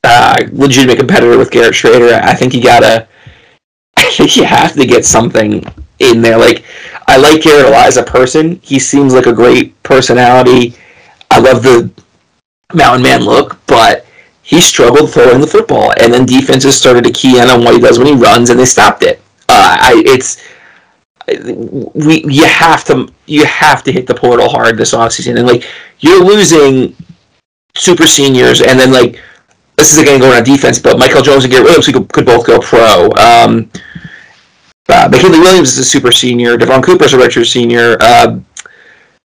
uh, 0.05 0.43
legitimate 0.53 0.99
competitor 0.99 1.39
with 1.39 1.51
Garrett 1.51 1.75
Shrader, 1.75 2.21
I 2.23 2.35
think 2.35 2.55
you 2.55 2.63
gotta. 2.63 3.09
I 3.97 4.05
think 4.11 4.37
you 4.37 4.45
have 4.45 4.75
to 4.75 4.87
get 4.87 5.05
something 5.05 5.65
in 5.99 6.23
there. 6.23 6.39
Like 6.39 6.65
I 7.07 7.17
like 7.17 7.43
Garrett 7.43 7.67
a 7.67 7.71
lot 7.71 7.87
as 7.87 7.97
a 7.97 8.03
person. 8.03 8.61
He 8.63 8.79
seems 8.79 9.15
like 9.15 9.27
a 9.27 9.33
great 9.33 9.81
personality. 9.83 10.75
I 11.31 11.41
love 11.41 11.63
the 11.63 11.91
mountain 12.75 13.03
man 13.03 13.23
look, 13.23 13.59
but 13.67 14.07
he 14.43 14.61
struggled 14.61 15.11
throwing 15.11 15.41
the 15.41 15.47
football, 15.47 15.93
and 16.01 16.13
then 16.13 16.25
defenses 16.25 16.79
started 16.79 17.05
to 17.05 17.11
key 17.11 17.41
in 17.41 17.51
on 17.51 17.65
what 17.65 17.75
he 17.75 17.81
does 17.81 17.99
when 17.99 18.07
he 18.07 18.15
runs, 18.15 18.51
and 18.51 18.59
they 18.59 18.65
stopped 18.65 19.03
it. 19.03 19.21
Uh, 19.49 19.77
I, 19.81 20.03
it's 20.07 20.43
we 21.29 22.23
you 22.25 22.45
have 22.45 22.85
to 22.85 23.13
you 23.27 23.45
have 23.45 23.83
to 23.83 23.93
hit 23.93 24.07
the 24.07 24.15
portal 24.15 24.49
hard 24.49 24.79
this 24.79 24.95
offseason, 24.95 25.37
and 25.37 25.47
like 25.47 25.65
you're 25.99 26.23
losing 26.23 26.95
super 27.75 28.07
seniors, 28.07 28.61
and 28.61 28.79
then 28.79 28.93
like 28.93 29.21
this 29.77 29.93
is 29.93 29.99
again 29.99 30.21
going 30.21 30.37
on 30.37 30.45
defense, 30.45 30.79
but 30.79 30.99
Michael 30.99 31.23
Jones 31.23 31.45
and 31.45 31.53
Garrett 31.53 31.67
Williams 31.67 31.87
could, 31.87 32.13
could 32.13 32.27
both 32.27 32.47
go 32.47 32.59
pro. 32.61 33.11
Um, 33.13 33.71
uh, 34.89 35.09
McKinley 35.11 35.41
Williams 35.41 35.73
is 35.73 35.79
a 35.79 35.85
super 35.85 36.13
senior. 36.13 36.57
Devon 36.57 36.83
Cooper 36.83 37.05
is 37.05 37.15
a 37.15 37.17
redshirt 37.17 37.47
senior. 37.47 37.97
Uh, 38.01 38.39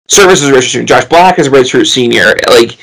Service 0.09 0.41
is 0.41 0.49
a 0.49 0.53
redshirt 0.53 0.73
senior. 0.73 0.87
Josh 0.87 1.05
Black 1.05 1.39
is 1.39 1.49
a 1.49 1.51
redshirt 1.51 1.87
senior. 1.87 2.35
Like 2.49 2.79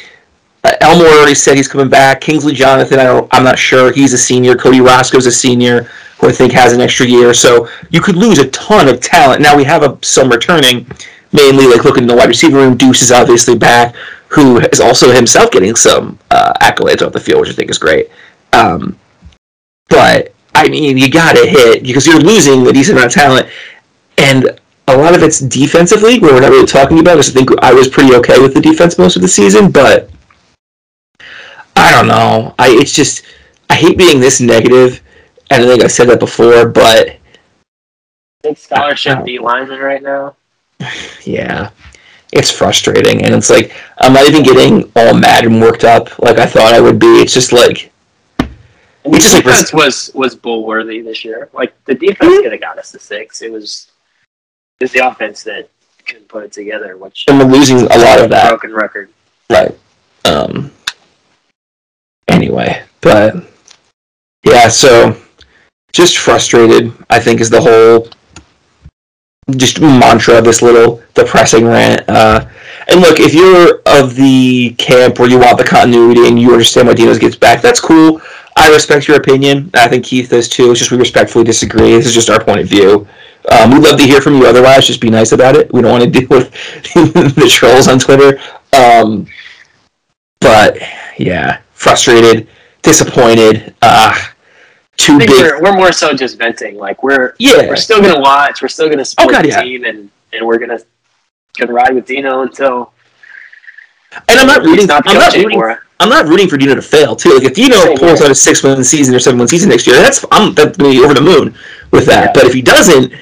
uh, 0.64 0.74
Elmore 0.82 1.08
already 1.08 1.34
said 1.34 1.58
he's 1.58 1.68
coming 1.68 1.90
back. 1.90 2.22
Kingsley 2.22 2.54
Jonathan, 2.54 3.00
I 3.00 3.04
don't, 3.06 3.28
I'm 3.32 3.44
not 3.44 3.58
sure. 3.58 3.92
He's 3.92 4.14
a 4.14 4.18
senior. 4.18 4.56
Cody 4.56 4.80
Roscoe's 4.80 5.26
a 5.26 5.32
senior, 5.32 5.84
who 6.20 6.30
I 6.30 6.32
think 6.32 6.54
has 6.54 6.72
an 6.74 6.82
extra 6.82 7.08
year. 7.08 7.34
So 7.34 7.68
you 7.90 8.00
could 8.00 8.16
lose 8.16 8.38
a 8.38 8.48
ton 8.50 8.88
of 8.88 9.02
talent. 9.02 9.42
Now 9.42 9.58
we 9.58 9.64
have 9.64 9.82
a, 9.82 9.98
some 10.04 10.30
returning, 10.30 10.86
mainly 11.36 11.68
like 11.68 11.84
looking 11.84 12.04
in 12.04 12.08
the 12.08 12.16
wide 12.16 12.30
receiver 12.30 12.58
room. 12.58 12.78
Deuce 12.78 13.02
is 13.02 13.12
obviously 13.12 13.58
back, 13.58 13.96
who 14.30 14.60
is 14.60 14.80
also 14.80 15.12
himself 15.12 15.52
getting 15.52 15.76
some 15.76 16.18
uh, 16.32 16.54
accolades 16.62 17.06
off 17.06 17.14
the 17.14 17.20
field, 17.20 17.42
which 17.42 17.50
I 17.50 17.54
think 17.54 17.70
is 17.70 17.78
great. 17.78 18.10
Um, 18.54 18.98
but 19.90 20.34
I 20.54 20.68
mean, 20.70 20.98
you 20.98 21.10
got 21.10 21.36
to 21.36 21.46
hit 21.46 21.84
because 21.84 22.08
you're 22.08 22.20
losing 22.20 22.66
a 22.68 22.74
decent 22.74 22.98
amount 22.98 23.16
of 23.16 23.22
talent, 23.22 23.50
and 24.18 24.60
a 24.88 24.98
lot 24.98 25.16
of 25.16 25.24
it's 25.24 25.40
defensively. 25.40 26.20
Where 26.20 26.34
we're 26.34 26.42
not 26.42 26.52
really 26.52 26.66
talking 26.66 27.00
about. 27.00 27.16
Because 27.16 27.30
I 27.30 27.34
think 27.34 27.50
I 27.62 27.74
was 27.74 27.88
pretty 27.88 28.16
okay 28.16 28.40
with 28.40 28.54
the 28.54 28.62
defense 28.62 28.98
most 28.98 29.16
of 29.16 29.22
the 29.22 29.28
season, 29.28 29.72
but 29.72 30.10
I 31.76 31.92
don't 31.92 32.08
know. 32.08 32.56
I 32.58 32.70
it's 32.70 32.94
just 32.94 33.24
I 33.70 33.76
hate 33.76 33.98
being 33.98 34.20
this 34.20 34.40
negative, 34.40 35.02
and 35.50 35.62
I 35.62 35.66
don't 35.66 35.72
think 35.72 35.84
I 35.84 35.88
said 35.88 36.08
that 36.10 36.20
before, 36.20 36.70
but 36.70 37.18
Big 38.44 38.58
scholarship 38.58 39.26
D 39.26 39.40
lineman 39.40 39.80
right 39.80 40.04
now. 40.04 40.36
yeah, 41.24 41.70
it's 42.34 42.52
frustrating, 42.52 43.24
and 43.24 43.34
it's 43.34 43.50
like 43.50 43.74
I'm 44.00 44.14
not 44.14 44.28
even 44.28 44.44
getting 44.44 44.92
all 44.96 45.14
mad 45.14 45.46
and 45.46 45.62
worked 45.62 45.84
up 45.84 46.18
like 46.20 46.38
I 46.38 46.46
thought 46.46 46.74
I 46.74 46.82
would 46.82 47.00
be. 47.00 47.08
It's 47.22 47.34
just 47.34 47.52
like 47.54 47.92
the 48.38 49.18
just 49.20 49.34
like 49.34 49.44
defense 49.44 49.74
was 49.74 50.12
was 50.16 50.36
bull 50.36 50.66
worthy 50.66 51.02
this 51.02 51.24
year. 51.24 51.50
Like 51.54 51.74
the 51.86 51.96
defense 51.96 52.18
Mm-hmm. 52.20 52.44
could 52.44 52.52
have 52.52 52.62
got 52.62 52.78
us 52.80 52.92
to 52.92 53.00
six. 53.00 53.42
It 53.42 53.52
was 53.52 53.92
it 54.80 54.86
was 54.86 54.92
the 54.92 55.08
offense 55.08 55.44
that 55.44 55.70
couldn't 56.06 56.28
put 56.28 56.44
it 56.44 56.52
together, 56.52 56.98
which 56.98 57.26
and 57.28 57.38
we're 57.40 57.46
losing 57.46 57.78
a 57.80 57.98
lot 57.98 58.20
of 58.20 58.30
that. 58.32 58.50
broken 58.50 58.74
record. 58.74 59.10
Right. 59.50 59.78
Um. 60.26 60.72
Anyway, 62.28 62.84
but 63.02 63.36
yeah, 64.44 64.68
so 64.68 65.16
just 65.94 66.18
frustrated. 66.18 66.92
I 67.10 67.20
think 67.20 67.40
is 67.42 67.50
the 67.50 67.62
whole 67.62 68.10
just 69.52 69.80
mantra 69.80 70.42
this 70.42 70.62
little 70.62 71.04
depressing 71.14 71.66
rant. 71.66 72.04
Uh, 72.10 72.48
and 72.88 73.02
look, 73.02 73.20
if 73.20 73.34
you're 73.34 73.82
of 73.86 74.16
the 74.16 74.76
camp 74.78 75.20
where 75.20 75.30
you 75.30 75.40
want 75.40 75.58
the 75.58 75.64
continuity 75.64 76.28
and 76.28 76.40
you 76.40 76.52
understand 76.52 76.88
why 76.88 76.94
Dinos 76.94 77.20
gets 77.20 77.36
back, 77.36 77.62
that's 77.62 77.80
cool. 77.80 78.22
I 78.58 78.72
respect 78.72 79.08
your 79.08 79.18
opinion. 79.18 79.70
I 79.74 79.88
think 79.88 80.06
Keith 80.06 80.30
does 80.30 80.48
too. 80.48 80.72
It's 80.72 80.80
just 80.80 80.92
we 80.92 80.98
respectfully 80.98 81.44
disagree. 81.44 81.92
This 81.92 82.06
is 82.06 82.14
just 82.14 82.30
our 82.30 82.44
point 82.44 82.62
of 82.62 82.68
view. 82.68 83.08
Um, 83.52 83.72
we'd 83.72 83.84
love 83.84 84.00
to 84.00 84.06
hear 84.06 84.22
from 84.22 84.36
you 84.36 84.48
otherwise. 84.48 84.88
Just 84.88 85.02
be 85.02 85.10
nice 85.10 85.32
about 85.32 85.56
it. 85.56 85.72
We 85.74 85.82
don't 85.82 85.92
want 85.92 86.04
to 86.04 86.10
deal 86.20 86.28
with 86.30 86.52
the 86.94 87.50
trolls 87.52 87.88
on 87.88 88.00
Twitter. 88.00 88.40
Um, 88.74 89.28
but 90.40 90.78
yeah, 91.18 91.62
frustrated, 91.74 92.48
disappointed. 92.82 93.76
Uh, 93.82 94.16
too 94.98 95.16
I 95.16 95.18
think 95.20 95.32
big. 95.32 95.40
we're, 95.42 95.62
we're 95.62 95.76
more 95.76 95.92
so 95.92 96.14
just 96.14 96.38
venting. 96.38 96.78
Like 96.78 97.04
we're 97.04 97.34
Yeah. 97.40 97.68
we're 97.68 97.76
still 97.76 98.02
gonna 98.02 98.20
watch. 98.20 98.62
We're 98.62 98.68
still 98.68 98.90
gonna 98.90 99.06
support 99.06 99.30
Oh, 99.30 99.32
God, 99.34 99.44
the 99.46 99.50
yeah. 99.50 99.62
team, 99.62 99.84
and 99.84 100.10
and 100.34 100.46
we're 100.48 100.58
gonna 100.58 100.80
gonna 101.58 101.74
ride 101.74 101.94
with 101.96 102.06
Dino 102.06 102.42
until 102.42 102.92
And 104.30 104.40
I'm 104.40 104.48
not 104.48 104.64
rooting. 104.64 104.88
not 104.88 105.04
I'm 105.08 105.16
not 105.18 105.34
rooting. 105.34 105.46
anymore. 105.48 105.82
I'm 106.00 106.10
not 106.10 106.28
rooting 106.28 106.50
for 106.50 106.58
Dino 106.58 106.76
to 106.76 106.82
fail 106.82 107.16
too. 107.16 107.34
Like 107.34 107.44
if 107.44 107.54
Dino 107.54 107.76
Same 107.78 107.98
pulls 107.98 108.22
out 108.22 108.30
a 108.32 108.36
six 108.36 108.64
win 108.64 108.84
season 108.84 109.16
or 109.16 109.20
seven 109.20 109.40
win 109.40 109.48
season 109.48 109.70
next 109.70 109.88
year, 109.88 109.96
that's 109.98 110.26
I'm 110.32 110.54
that's 110.54 110.78
gonna 110.78 110.92
be 110.92 111.02
over 111.04 111.14
the 111.14 111.22
moon 111.22 111.56
with 111.92 112.06
that. 112.08 112.26
Yeah. 112.28 112.32
But 112.34 112.44
if 112.46 112.54
he 112.54 112.62
doesn't, 112.62 113.14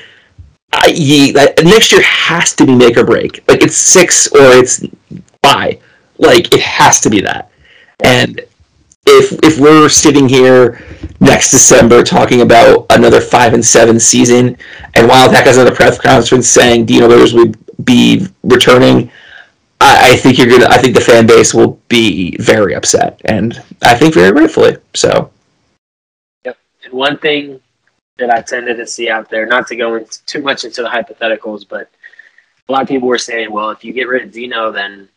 I, 0.71 0.89
he, 0.89 1.31
that, 1.33 1.63
next 1.63 1.91
year 1.91 2.01
has 2.01 2.53
to 2.55 2.65
be 2.65 2.73
make 2.75 2.97
or 2.97 3.03
break. 3.05 3.43
Like 3.47 3.61
it's 3.63 3.77
six 3.77 4.27
or 4.27 4.41
it's 4.57 4.83
bye. 5.43 5.79
Like 6.17 6.51
it 6.53 6.61
has 6.61 6.99
to 7.01 7.09
be 7.11 7.21
that. 7.21 7.51
And 8.03 8.41
if 9.05 9.33
if 9.43 9.59
we're 9.59 9.87
sitting 9.89 10.27
here 10.27 10.81
next 11.23 11.51
December 11.51 12.03
talking 12.03 12.41
about 12.41 12.85
another 12.89 13.21
five 13.21 13.53
and 13.53 13.63
seven 13.65 13.99
season, 13.99 14.57
and 14.95 15.09
Wildhack 15.09 15.43
has 15.43 15.57
another 15.57 15.75
press 15.75 15.99
conference 15.99 16.47
saying 16.47 16.85
Dino 16.85 17.07
Babers 17.07 17.33
would 17.33 17.57
be 17.85 18.27
returning, 18.43 19.09
I, 19.81 20.11
I 20.11 20.15
think 20.17 20.37
you're 20.37 20.49
gonna. 20.49 20.67
I 20.69 20.77
think 20.77 20.95
the 20.95 21.01
fan 21.01 21.25
base 21.25 21.53
will 21.53 21.79
be 21.89 22.37
very 22.37 22.75
upset, 22.75 23.19
and 23.25 23.61
I 23.81 23.95
think 23.95 24.13
very 24.13 24.31
rightfully 24.31 24.77
so. 24.93 25.31
Yep. 26.45 26.57
And 26.85 26.93
one 26.93 27.17
thing 27.17 27.59
that 28.17 28.29
I 28.29 28.41
tended 28.41 28.77
to 28.77 28.87
see 28.87 29.09
out 29.09 29.29
there, 29.29 29.45
not 29.45 29.67
to 29.67 29.75
go 29.75 29.95
into 29.95 30.23
too 30.25 30.41
much 30.41 30.63
into 30.63 30.83
the 30.83 30.89
hypotheticals, 30.89 31.67
but 31.67 31.89
a 32.69 32.71
lot 32.71 32.83
of 32.83 32.87
people 32.87 33.07
were 33.07 33.17
saying, 33.17 33.51
well, 33.51 33.71
if 33.71 33.83
you 33.83 33.91
get 33.91 34.07
rid 34.07 34.23
of 34.23 34.31
Dino, 34.31 34.71
then 34.71 35.09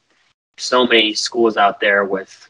so 0.56 0.86
many 0.86 1.12
schools 1.12 1.56
out 1.56 1.78
there 1.78 2.04
with 2.04 2.48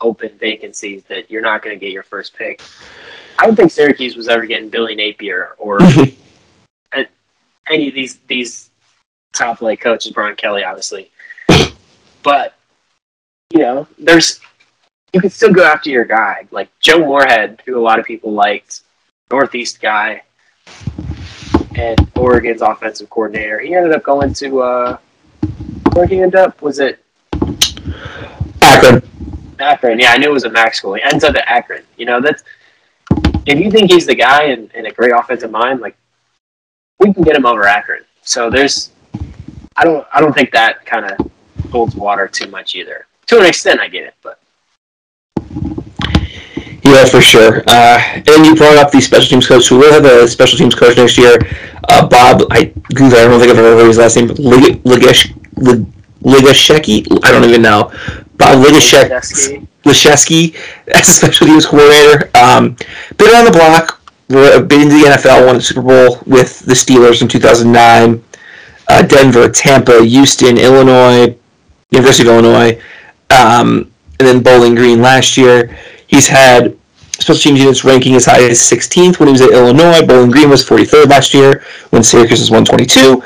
open 0.00 0.30
vacancies 0.38 1.02
that 1.04 1.30
you're 1.30 1.42
not 1.42 1.62
going 1.62 1.74
to 1.76 1.80
get 1.80 1.92
your 1.92 2.02
first 2.02 2.34
pick. 2.36 2.62
I 3.38 3.46
don't 3.46 3.56
think 3.56 3.70
Syracuse 3.70 4.16
was 4.16 4.28
ever 4.28 4.46
getting 4.46 4.68
Billy 4.68 4.94
Napier 4.94 5.54
or 5.58 5.78
any 7.70 7.88
of 7.88 7.94
these 7.94 8.18
these 8.26 8.70
top 9.32 9.58
flight 9.58 9.80
coaches, 9.80 10.12
Brian 10.12 10.36
Kelly, 10.36 10.64
obviously. 10.64 11.10
But 12.22 12.54
you 13.50 13.60
know, 13.60 13.86
there's 13.98 14.40
you 15.12 15.20
can 15.20 15.30
still 15.30 15.52
go 15.52 15.64
after 15.64 15.90
your 15.90 16.04
guy, 16.04 16.46
like 16.50 16.68
Joe 16.80 16.98
Moorhead, 16.98 17.62
who 17.64 17.78
a 17.78 17.82
lot 17.82 17.98
of 17.98 18.04
people 18.04 18.32
liked, 18.32 18.82
Northeast 19.30 19.80
guy, 19.80 20.22
and 21.74 22.10
Oregon's 22.16 22.62
offensive 22.62 23.08
coordinator. 23.08 23.58
He 23.60 23.74
ended 23.74 23.92
up 23.92 24.02
going 24.02 24.34
to 24.34 24.60
uh, 24.60 24.98
where 25.92 26.06
he 26.06 26.20
ended 26.20 26.40
up 26.40 26.60
was 26.60 26.78
it 26.78 27.02
Akron. 28.62 29.02
Akron? 29.60 29.98
Yeah, 29.98 30.12
I 30.12 30.18
knew 30.18 30.28
it 30.30 30.32
was 30.32 30.44
a 30.44 30.50
MAC 30.50 30.74
school. 30.74 30.94
He 30.94 31.02
ends 31.02 31.24
up 31.24 31.34
at 31.36 31.44
Akron. 31.48 31.82
You 31.96 32.06
know 32.06 32.20
that's 32.20 32.42
if 33.46 33.58
you 33.58 33.70
think 33.70 33.90
he's 33.90 34.06
the 34.06 34.14
guy 34.14 34.44
and, 34.44 34.70
and 34.74 34.86
a 34.86 34.92
great 34.92 35.12
offensive 35.12 35.50
mind, 35.50 35.80
like 35.80 35.96
we 36.98 37.12
can 37.12 37.22
get 37.22 37.34
him 37.36 37.46
over 37.46 37.64
Akron. 37.64 38.04
So 38.22 38.50
there's, 38.50 38.90
I 39.76 39.84
don't, 39.84 40.06
I 40.12 40.20
don't 40.20 40.34
think 40.34 40.50
that 40.52 40.84
kind 40.84 41.06
of 41.10 41.30
holds 41.70 41.94
water 41.96 42.28
too 42.28 42.48
much 42.48 42.74
either. 42.74 43.06
To 43.28 43.38
an 43.38 43.46
extent, 43.46 43.80
I 43.80 43.88
get 43.88 44.04
it, 44.04 44.14
but 44.22 44.38
Yeah, 46.84 47.04
for 47.06 47.20
sure. 47.20 47.62
Uh, 47.66 48.00
and 48.26 48.46
you 48.46 48.54
brought 48.54 48.76
up 48.76 48.90
the 48.90 49.00
special 49.00 49.28
teams 49.28 49.46
coach. 49.46 49.70
We 49.70 49.78
will 49.78 49.92
have 49.92 50.04
a 50.04 50.26
special 50.28 50.58
teams 50.58 50.74
coach 50.74 50.96
next 50.96 51.16
year. 51.18 51.38
Uh, 51.88 52.06
Bob, 52.06 52.42
I, 52.50 52.58
I 52.58 52.92
don't 52.94 53.10
think 53.40 53.50
I've 53.50 53.58
ever 53.58 53.76
heard 53.76 53.86
his 53.86 53.98
last 53.98 54.16
name. 54.16 54.28
Lig- 54.28 54.82
Ligesh, 54.84 55.32
Lig- 55.56 55.86
Ligasheki? 56.22 57.20
I 57.24 57.30
don't 57.30 57.44
even 57.44 57.62
know. 57.62 57.92
Bob. 58.38 58.64
Lishesky 59.84 60.54
as 60.94 61.08
a 61.08 61.12
special 61.12 61.46
teams 61.46 61.66
coordinator. 61.66 62.30
Um, 62.36 62.76
been 63.16 63.34
on 63.34 63.44
the 63.44 63.50
block. 63.50 64.00
Been 64.28 64.82
in 64.82 64.88
the 64.88 65.16
NFL. 65.16 65.46
Won 65.46 65.56
the 65.56 65.62
Super 65.62 65.82
Bowl 65.82 66.18
with 66.26 66.60
the 66.60 66.74
Steelers 66.74 67.22
in 67.22 67.28
2009. 67.28 68.22
Uh, 68.88 69.02
Denver, 69.02 69.50
Tampa, 69.50 70.02
Houston, 70.02 70.56
Illinois, 70.56 71.36
University 71.90 72.26
of 72.26 72.34
Illinois, 72.34 72.80
um, 73.30 73.90
and 74.18 74.26
then 74.28 74.42
Bowling 74.42 74.74
Green 74.74 75.02
last 75.02 75.36
year. 75.36 75.76
He's 76.06 76.26
had 76.26 76.76
special 77.18 77.40
teams 77.40 77.60
units 77.60 77.84
ranking 77.84 78.14
as 78.14 78.24
high 78.24 78.42
as 78.44 78.58
16th 78.60 79.18
when 79.18 79.28
he 79.28 79.32
was 79.32 79.42
at 79.42 79.50
Illinois. 79.50 80.06
Bowling 80.06 80.30
Green 80.30 80.48
was 80.48 80.64
43rd 80.64 81.10
last 81.10 81.34
year 81.34 81.62
when 81.90 82.02
Syracuse 82.02 82.40
was 82.40 82.50
122. 82.50 83.22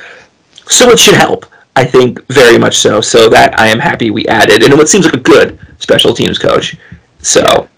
So 0.68 0.90
it 0.90 0.98
should 0.98 1.14
help. 1.14 1.46
I 1.74 1.84
think 1.84 2.24
very 2.28 2.58
much 2.58 2.78
so. 2.78 3.00
So 3.00 3.28
that 3.30 3.58
I 3.58 3.68
am 3.68 3.78
happy 3.78 4.10
we 4.10 4.26
added, 4.26 4.62
and 4.62 4.74
what 4.74 4.88
seems 4.88 5.04
like 5.04 5.14
a 5.14 5.18
good 5.18 5.58
special 5.78 6.12
teams 6.14 6.38
coach. 6.38 6.76
So 7.20 7.68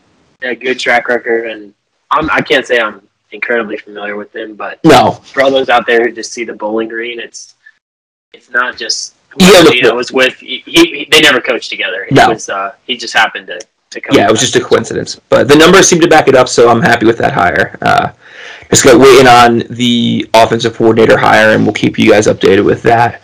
Yeah, 0.43 0.55
good 0.55 0.79
track 0.81 1.09
record, 1.09 1.51
and 1.51 1.73
I'm, 2.11 2.29
I 2.31 2.41
can't 2.41 2.67
say 2.67 2.81
I'm 2.81 3.03
incredibly 3.31 3.77
familiar 3.77 4.17
with 4.17 4.35
him, 4.35 4.55
but 4.57 4.81
no, 4.85 5.13
for 5.13 5.43
all 5.43 5.51
those 5.51 5.69
out 5.69 5.87
there 5.87 6.05
who 6.07 6.13
just 6.13 6.33
see 6.33 6.45
the 6.45 6.55
Bowling 6.55 6.89
Green, 6.89 7.21
it's 7.21 7.55
it's 8.33 8.51
not 8.51 8.77
just 8.77 9.15
Yeah, 9.39 9.63
you 9.71 9.83
know 9.83 9.95
was 9.95 10.13
with. 10.13 10.35
He, 10.37 10.63
he, 10.67 11.07
they 11.11 11.21
never 11.21 11.41
coached 11.41 11.71
together. 11.71 12.03
It 12.05 12.13
No. 12.13 12.31
was 12.31 12.49
uh, 12.49 12.75
he 12.87 12.97
just 12.97 13.15
happened 13.15 13.47
to 13.49 13.61
to 13.91 14.01
come. 14.01 14.17
yeah, 14.17 14.27
it 14.27 14.31
was 14.31 14.41
just 14.41 14.57
a 14.57 14.61
coincidence. 14.61 15.21
But 15.29 15.47
the 15.47 15.55
numbers 15.55 15.87
seem 15.87 16.01
to 16.01 16.09
back 16.09 16.27
it 16.27 16.35
up, 16.35 16.49
so 16.49 16.69
I'm 16.69 16.83
happy 16.83 17.07
with 17.07 17.19
that 17.19 17.33
hire. 17.33 17.79
Uh, 17.81 18.11
just 18.71 18.83
got 18.83 18.99
waiting 18.99 19.29
on 19.29 19.63
the 19.71 20.29
offensive 20.35 20.75
coordinator 20.77 21.17
hire, 21.17 21.55
and 21.55 21.65
we'll 21.65 21.75
keep 21.75 21.97
you 21.97 22.11
guys 22.11 22.27
updated 22.27 22.65
with 22.65 22.83
that 22.83 23.23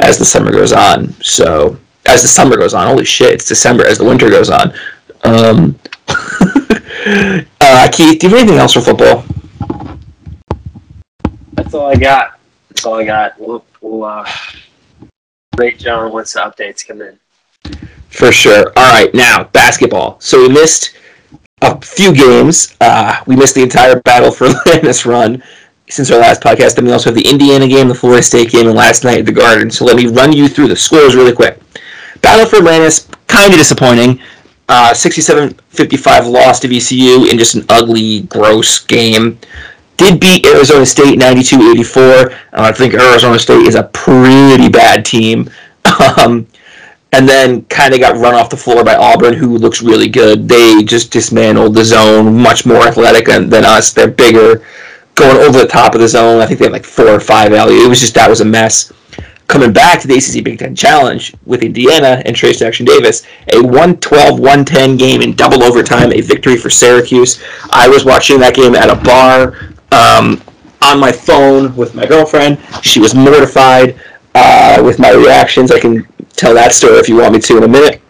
as 0.00 0.18
the 0.18 0.24
summer 0.24 0.50
goes 0.50 0.72
on. 0.72 1.12
So 1.22 1.78
as 2.06 2.22
the 2.22 2.28
summer 2.28 2.56
goes 2.56 2.74
on, 2.74 2.86
holy 2.86 3.04
shit, 3.04 3.32
it's 3.32 3.46
December 3.46 3.86
as 3.86 3.98
the 3.98 4.04
winter 4.04 4.30
goes 4.30 4.50
on. 4.50 4.72
Um, 5.24 5.78
uh, 7.60 7.88
Keith, 7.92 8.20
do 8.20 8.26
you 8.26 8.34
have 8.34 8.38
anything 8.38 8.58
else 8.58 8.72
for 8.72 8.80
football? 8.80 9.24
That's 11.52 11.74
all 11.74 11.86
I 11.86 11.96
got. 11.96 12.38
That's 12.68 12.84
all 12.86 12.94
I 12.94 13.04
got. 13.04 13.38
We'll, 13.38 13.64
we'll 13.80 14.04
uh, 14.04 14.28
rate 15.56 15.78
John 15.78 16.12
once 16.12 16.32
the 16.32 16.40
updates 16.40 16.86
come 16.86 17.02
in. 17.02 17.18
For 18.08 18.32
sure. 18.32 18.72
All 18.76 18.92
right, 18.92 19.14
now 19.14 19.44
basketball. 19.44 20.18
So 20.20 20.40
we 20.42 20.48
missed 20.48 20.96
a 21.62 21.80
few 21.80 22.14
games. 22.14 22.76
Uh, 22.80 23.22
we 23.26 23.36
missed 23.36 23.54
the 23.54 23.62
entire 23.62 24.00
battle 24.00 24.30
for 24.30 24.46
Atlantis 24.66 25.06
run 25.06 25.42
since 25.90 26.10
our 26.10 26.18
last 26.18 26.40
podcast. 26.40 26.76
Then 26.76 26.84
we 26.84 26.92
also 26.92 27.10
have 27.10 27.16
the 27.16 27.28
Indiana 27.28 27.66
game, 27.68 27.88
the 27.88 27.94
Florida 27.94 28.22
State 28.22 28.50
game, 28.50 28.66
and 28.66 28.76
last 28.76 29.04
night 29.04 29.18
at 29.18 29.26
the 29.26 29.32
Garden. 29.32 29.70
So 29.70 29.84
let 29.84 29.96
me 29.96 30.06
run 30.06 30.32
you 30.32 30.48
through 30.48 30.68
the 30.68 30.76
scores 30.76 31.14
really 31.14 31.32
quick. 31.32 31.60
Battle 32.22 32.46
for 32.46 32.56
Atlantis, 32.56 33.08
kind 33.26 33.52
of 33.52 33.58
disappointing. 33.58 34.20
Uh, 34.68 34.92
67-55 34.92 36.30
loss 36.30 36.60
to 36.60 36.68
VCU 36.68 37.30
in 37.30 37.38
just 37.38 37.56
an 37.56 37.64
ugly, 37.68 38.22
gross 38.22 38.78
game. 38.78 39.38
Did 39.96 40.20
beat 40.20 40.46
Arizona 40.46 40.86
State 40.86 41.18
92-84. 41.18 42.32
Uh, 42.32 42.34
I 42.52 42.72
think 42.72 42.94
Arizona 42.94 43.38
State 43.38 43.66
is 43.66 43.74
a 43.74 43.84
pretty 43.84 44.68
bad 44.68 45.04
team. 45.04 45.50
Um, 46.18 46.46
and 47.12 47.28
then 47.28 47.64
kind 47.64 47.92
of 47.92 48.00
got 48.00 48.16
run 48.16 48.34
off 48.34 48.50
the 48.50 48.56
floor 48.56 48.84
by 48.84 48.94
Auburn, 48.94 49.34
who 49.34 49.58
looks 49.58 49.82
really 49.82 50.08
good. 50.08 50.48
They 50.48 50.82
just 50.84 51.10
dismantled 51.10 51.74
the 51.74 51.84
zone, 51.84 52.40
much 52.40 52.64
more 52.64 52.86
athletic 52.86 53.26
than, 53.26 53.48
than 53.48 53.64
us. 53.64 53.92
They're 53.92 54.08
bigger, 54.08 54.64
going 55.20 55.36
over 55.36 55.58
the 55.58 55.66
top 55.66 55.94
of 55.94 56.00
the 56.00 56.08
zone. 56.08 56.40
I 56.40 56.46
think 56.46 56.58
they 56.58 56.64
had 56.64 56.72
like 56.72 56.84
four 56.84 57.08
or 57.08 57.20
five 57.20 57.52
alley. 57.52 57.74
It 57.74 57.88
was 57.88 58.00
just 58.00 58.14
that 58.14 58.28
was 58.28 58.40
a 58.40 58.44
mess. 58.44 58.92
Coming 59.46 59.72
back 59.72 60.00
to 60.00 60.08
the 60.08 60.14
ACC 60.14 60.44
Big 60.44 60.60
Ten 60.60 60.74
Challenge 60.74 61.34
with 61.44 61.62
Indiana 61.62 62.22
and 62.24 62.36
Trayce 62.36 62.58
Jackson 62.58 62.86
Davis, 62.86 63.26
a 63.48 63.56
112-110 63.56 64.98
game 64.98 65.22
in 65.22 65.34
double 65.34 65.64
overtime, 65.64 66.12
a 66.12 66.20
victory 66.20 66.56
for 66.56 66.70
Syracuse. 66.70 67.42
I 67.70 67.88
was 67.88 68.04
watching 68.04 68.38
that 68.40 68.54
game 68.54 68.76
at 68.76 68.88
a 68.88 68.94
bar 68.94 69.56
um, 69.90 70.40
on 70.82 71.00
my 71.00 71.10
phone 71.10 71.74
with 71.74 71.94
my 71.94 72.06
girlfriend. 72.06 72.58
She 72.82 73.00
was 73.00 73.14
mortified 73.14 74.00
uh, 74.36 74.80
with 74.84 75.00
my 75.00 75.10
reactions. 75.10 75.72
I 75.72 75.80
can 75.80 76.06
tell 76.36 76.54
that 76.54 76.72
story 76.72 76.94
if 76.98 77.08
you 77.08 77.16
want 77.16 77.34
me 77.34 77.40
to 77.40 77.56
in 77.56 77.64
a 77.64 77.68
minute. 77.68 78.00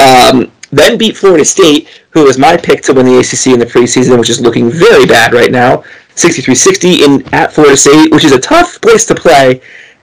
Um, 0.00 0.50
then 0.70 0.96
beat 0.98 1.16
Florida 1.16 1.44
State, 1.44 2.02
who 2.10 2.24
was 2.24 2.38
my 2.38 2.56
pick 2.56 2.82
to 2.84 2.94
win 2.94 3.06
the 3.06 3.18
ACC 3.18 3.52
in 3.52 3.58
the 3.58 3.66
preseason, 3.66 4.18
which 4.18 4.30
is 4.30 4.40
looking 4.40 4.70
very 4.70 5.06
bad 5.06 5.32
right 5.32 5.50
now. 5.50 5.84
63-60 6.18 7.00
in 7.00 7.34
at 7.34 7.52
Florida 7.52 7.76
State, 7.76 8.10
which 8.12 8.24
is 8.24 8.32
a 8.32 8.40
tough 8.40 8.80
place 8.80 9.06
to 9.06 9.14
play. 9.14 9.60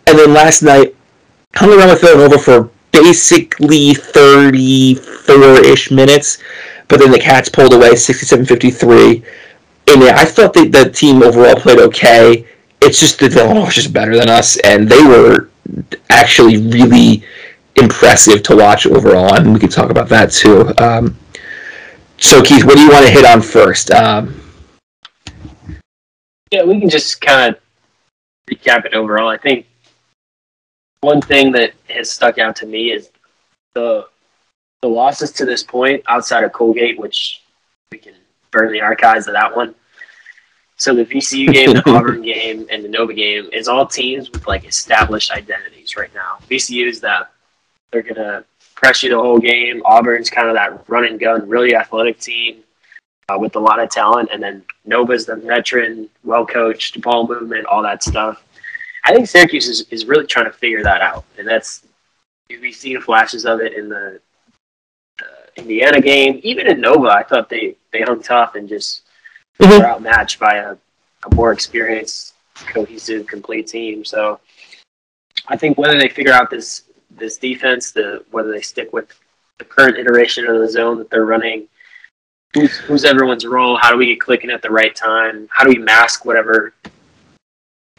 And 0.08 0.18
then 0.18 0.34
last 0.34 0.62
night, 0.62 0.96
hung 1.56 1.72
around 1.72 1.90
with 1.90 2.02
Villanova 2.02 2.38
for 2.38 2.70
basically 2.92 3.94
34-ish 3.94 5.92
minutes, 5.92 6.38
but 6.88 7.00
then 7.00 7.12
the 7.12 7.20
Cats 7.20 7.50
pulled 7.50 7.74
away 7.74 7.92
67-53. 7.92 9.26
And 9.88 10.02
yeah, 10.02 10.16
I 10.18 10.26
thought 10.26 10.54
that 10.54 10.72
the 10.72 10.90
team 10.90 11.22
overall 11.22 11.56
played 11.56 11.80
okay. 11.80 12.48
It's 12.82 13.00
just 13.00 13.20
that 13.20 13.34
Villanova 13.34 13.66
was 13.66 13.76
just 13.76 13.94
better 13.94 14.16
than 14.16 14.30
us, 14.30 14.58
and 14.60 14.88
they 14.88 15.02
were 15.04 15.50
actually 16.10 16.58
really 16.58 17.24
impressive 17.76 18.44
to 18.44 18.56
watch 18.56 18.86
overall, 18.86 19.34
and 19.34 19.54
we 19.54 19.60
can 19.60 19.70
talk 19.70 19.90
about 19.90 20.08
that 20.10 20.32
too. 20.32 20.72
Um, 20.78 21.18
so, 22.18 22.42
Keith, 22.42 22.64
what 22.64 22.76
do 22.76 22.82
you 22.82 22.90
want 22.90 23.06
to 23.06 23.12
hit 23.12 23.26
on 23.26 23.42
first? 23.42 23.92
Um, 23.92 24.42
Yeah, 26.56 26.64
we 26.64 26.80
can 26.80 26.90
just 26.90 27.20
kind 27.20 27.54
of 27.54 27.62
recap 28.50 28.86
it 28.86 28.94
overall. 28.94 29.28
I 29.28 29.36
think 29.36 29.66
one 31.02 31.20
thing 31.20 31.52
that 31.52 31.74
has 31.90 32.10
stuck 32.10 32.38
out 32.38 32.56
to 32.58 32.66
me 32.66 32.94
is 32.94 33.10
the 33.74 34.08
the 34.82 34.88
losses 34.88 35.34
to 35.34 35.46
this 35.46 35.64
point 35.64 36.02
outside 36.08 36.46
of 36.46 36.54
Colgate, 36.54 36.98
which 36.98 37.42
we 37.92 37.98
can 37.98 38.14
burn 38.52 38.72
the 38.72 38.80
archives 38.80 39.28
of 39.28 39.34
that 39.34 39.54
one. 39.54 39.76
So 40.78 40.96
the 40.96 41.04
VCU 41.04 41.52
game, 41.52 41.74
the 41.74 41.84
Auburn 41.90 42.22
game, 42.22 42.68
and 42.72 42.86
the 42.86 42.88
Nova 42.88 43.14
game 43.14 43.50
is 43.52 43.68
all 43.68 43.86
teams 43.86 44.32
with 44.32 44.48
like 44.48 44.64
established 44.66 45.32
identities 45.32 45.98
right 45.98 46.14
now. 46.16 46.38
VCU 46.50 46.88
is 46.88 47.02
that 47.02 47.34
they're 47.92 48.02
gonna 48.02 48.46
press 48.76 49.04
you 49.04 49.10
the 49.10 49.18
whole 49.18 49.40
game. 49.40 49.82
Auburn's 49.84 50.30
kind 50.30 50.48
of 50.48 50.54
that 50.54 50.88
run 50.88 51.04
and 51.04 51.20
gun, 51.20 51.50
really 51.50 51.76
athletic 51.76 52.18
team 52.18 52.64
uh, 53.30 53.38
with 53.40 53.56
a 53.56 53.60
lot 53.60 53.80
of 53.80 53.90
talent, 53.90 54.30
and 54.32 54.42
then 54.42 54.64
Nova's 54.86 55.26
the 55.26 55.36
veteran, 55.36 56.10
well 56.24 56.46
coached, 56.46 57.02
ball 57.02 57.28
movement, 57.28 57.66
all 57.66 57.82
that 57.84 58.04
stuff. 58.04 58.44
I 59.04 59.14
think 59.14 59.28
Syracuse 59.28 59.68
is, 59.68 59.82
is 59.90 60.06
really 60.06 60.26
trying 60.26 60.46
to 60.46 60.52
figure 60.52 60.84
that 60.84 61.02
out, 61.02 61.26
and 61.38 61.48
that's 61.48 61.84
we've 62.50 62.76
seen 62.76 63.02
flashes 63.02 63.46
of 63.46 63.60
it 63.60 63.74
in 63.74 63.90
the, 63.90 64.20
the 65.18 65.26
Indiana 65.62 66.00
game, 66.00 66.40
even 66.44 66.68
in 66.68 66.82
Nova. 66.82 67.10
I 67.10 67.24
thought 67.24 67.50
they 67.50 67.76
they 67.92 68.02
hung 68.02 68.22
tough 68.22 68.56
and 68.56 68.68
just 68.70 69.02
Mhm. 69.60 69.80
were 69.80 69.86
outmatched 69.86 70.38
by 70.38 70.56
a, 70.56 70.76
a 71.24 71.36
more 71.36 71.54
experienced, 71.54 72.34
cohesive, 72.56 73.26
complete 73.26 73.68
team. 73.68 74.04
So 74.04 74.40
I 75.48 75.56
think 75.56 75.78
whether 75.78 75.98
they 75.98 76.10
figure 76.10 76.34
out 76.34 76.50
this 76.50 76.84
this 77.12 77.38
defense, 77.38 77.92
the 77.92 78.26
whether 78.32 78.52
they 78.52 78.62
stick 78.62 78.92
with 78.92 79.08
the 79.58 79.64
current 79.66 79.98
iteration 79.98 80.46
of 80.48 80.60
the 80.60 80.70
zone 80.70 80.98
that 80.98 81.10
they're 81.10 81.26
running, 81.26 81.68
who's 82.56 82.78
who's 82.78 83.04
everyone's 83.04 83.46
role, 83.46 83.78
how 83.78 83.92
do 83.92 83.98
we 83.98 84.08
get 84.08 84.22
clicking 84.22 84.50
at 84.50 84.62
the 84.62 84.72
right 84.72 84.96
time, 84.96 85.48
how 85.52 85.64
do 85.64 85.70
we 85.70 85.78
mask 85.78 86.26
whatever 86.26 86.74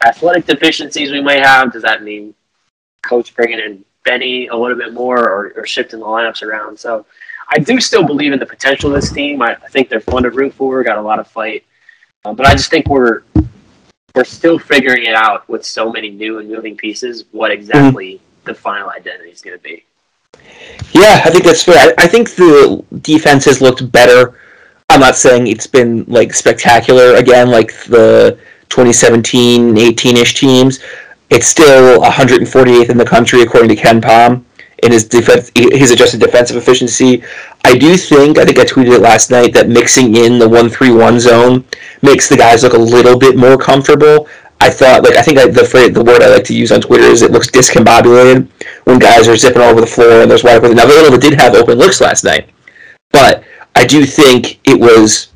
athletic 0.03 0.45
deficiencies 0.45 1.11
we 1.11 1.21
might 1.21 1.43
have? 1.43 1.71
Does 1.71 1.83
that 1.83 2.03
mean 2.03 2.33
coach 3.03 3.33
bringing 3.35 3.59
in 3.59 3.85
Benny 4.03 4.47
a 4.47 4.55
little 4.55 4.77
bit 4.77 4.93
more 4.93 5.29
or, 5.29 5.53
or 5.55 5.65
shifting 5.65 5.99
the 5.99 6.05
lineups 6.05 6.41
around? 6.41 6.77
So 6.77 7.05
I 7.49 7.59
do 7.59 7.79
still 7.79 8.03
believe 8.03 8.33
in 8.33 8.39
the 8.39 8.45
potential 8.45 8.93
of 8.93 8.99
this 8.99 9.11
team. 9.11 9.41
I, 9.41 9.53
I 9.53 9.67
think 9.69 9.89
they're 9.89 10.01
fun 10.01 10.23
to 10.23 10.31
root 10.31 10.53
for, 10.53 10.83
got 10.83 10.97
a 10.97 11.01
lot 11.01 11.19
of 11.19 11.27
fight, 11.27 11.63
uh, 12.25 12.33
but 12.33 12.47
I 12.47 12.53
just 12.53 12.69
think 12.69 12.87
we're 12.87 13.21
we're 14.15 14.23
still 14.23 14.57
figuring 14.57 15.05
it 15.05 15.13
out 15.13 15.47
with 15.47 15.63
so 15.63 15.91
many 15.91 16.09
new 16.09 16.39
and 16.39 16.49
moving 16.49 16.75
pieces. 16.75 17.25
What 17.31 17.51
exactly 17.51 18.19
the 18.45 18.55
final 18.55 18.89
identity 18.89 19.29
is 19.29 19.41
going 19.41 19.55
to 19.55 19.63
be? 19.63 19.85
yeah, 20.93 21.21
I 21.23 21.29
think 21.29 21.43
that's 21.43 21.63
fair. 21.63 21.75
I, 21.77 22.05
I 22.05 22.07
think 22.07 22.31
the 22.31 22.83
defense 23.01 23.45
has 23.45 23.61
looked 23.61 23.91
better. 23.91 24.39
I'm 24.97 25.01
not 25.01 25.15
saying 25.15 25.45
it's 25.45 25.67
been 25.67 26.05
like 26.05 26.33
spectacular 26.33 27.17
again, 27.17 27.51
like 27.51 27.67
the 27.83 28.35
2017, 28.69 29.75
18-ish 29.75 30.33
teams. 30.33 30.79
It's 31.29 31.45
still 31.45 32.01
148th 32.01 32.89
in 32.89 32.97
the 32.97 33.05
country 33.05 33.43
according 33.43 33.69
to 33.69 33.75
KenPom 33.75 34.43
in 34.81 34.91
his 34.91 35.07
defense, 35.07 35.51
his 35.55 35.91
adjusted 35.91 36.19
defensive 36.19 36.57
efficiency. 36.57 37.23
I 37.63 37.77
do 37.77 37.95
think, 37.95 38.39
I 38.39 38.45
think 38.45 38.57
I 38.57 38.65
tweeted 38.65 38.95
it 38.95 39.01
last 39.01 39.29
night, 39.29 39.53
that 39.53 39.69
mixing 39.69 40.15
in 40.15 40.39
the 40.39 40.49
one-three-one 40.49 41.19
zone 41.19 41.63
makes 42.01 42.27
the 42.27 42.35
guys 42.35 42.63
look 42.63 42.73
a 42.73 42.79
little 42.79 43.19
bit 43.19 43.37
more 43.37 43.55
comfortable. 43.55 44.27
I 44.61 44.71
thought, 44.71 45.03
like, 45.03 45.15
I 45.15 45.21
think 45.21 45.37
I, 45.37 45.47
the 45.47 45.63
phrase, 45.63 45.93
the 45.93 46.03
word 46.03 46.23
I 46.23 46.29
like 46.29 46.45
to 46.45 46.55
use 46.55 46.71
on 46.71 46.81
Twitter 46.81 47.03
is 47.03 47.21
it 47.21 47.29
looks 47.29 47.51
discombobulated 47.51 48.49
when 48.85 48.97
guys 48.97 49.27
are 49.27 49.37
zipping 49.37 49.61
all 49.61 49.69
over 49.69 49.81
the 49.81 49.85
floor 49.85 50.23
and 50.23 50.31
there's 50.31 50.43
wide 50.43 50.55
open. 50.55 50.75
Now 50.75 50.87
Villanova 50.87 51.19
did 51.19 51.39
have 51.39 51.53
open 51.53 51.77
looks 51.77 52.01
last 52.01 52.23
night, 52.23 52.49
but 53.11 53.43
I 53.77 53.85
do 53.85 54.07
think 54.07 54.59
it 54.63 54.79
was 54.79 55.27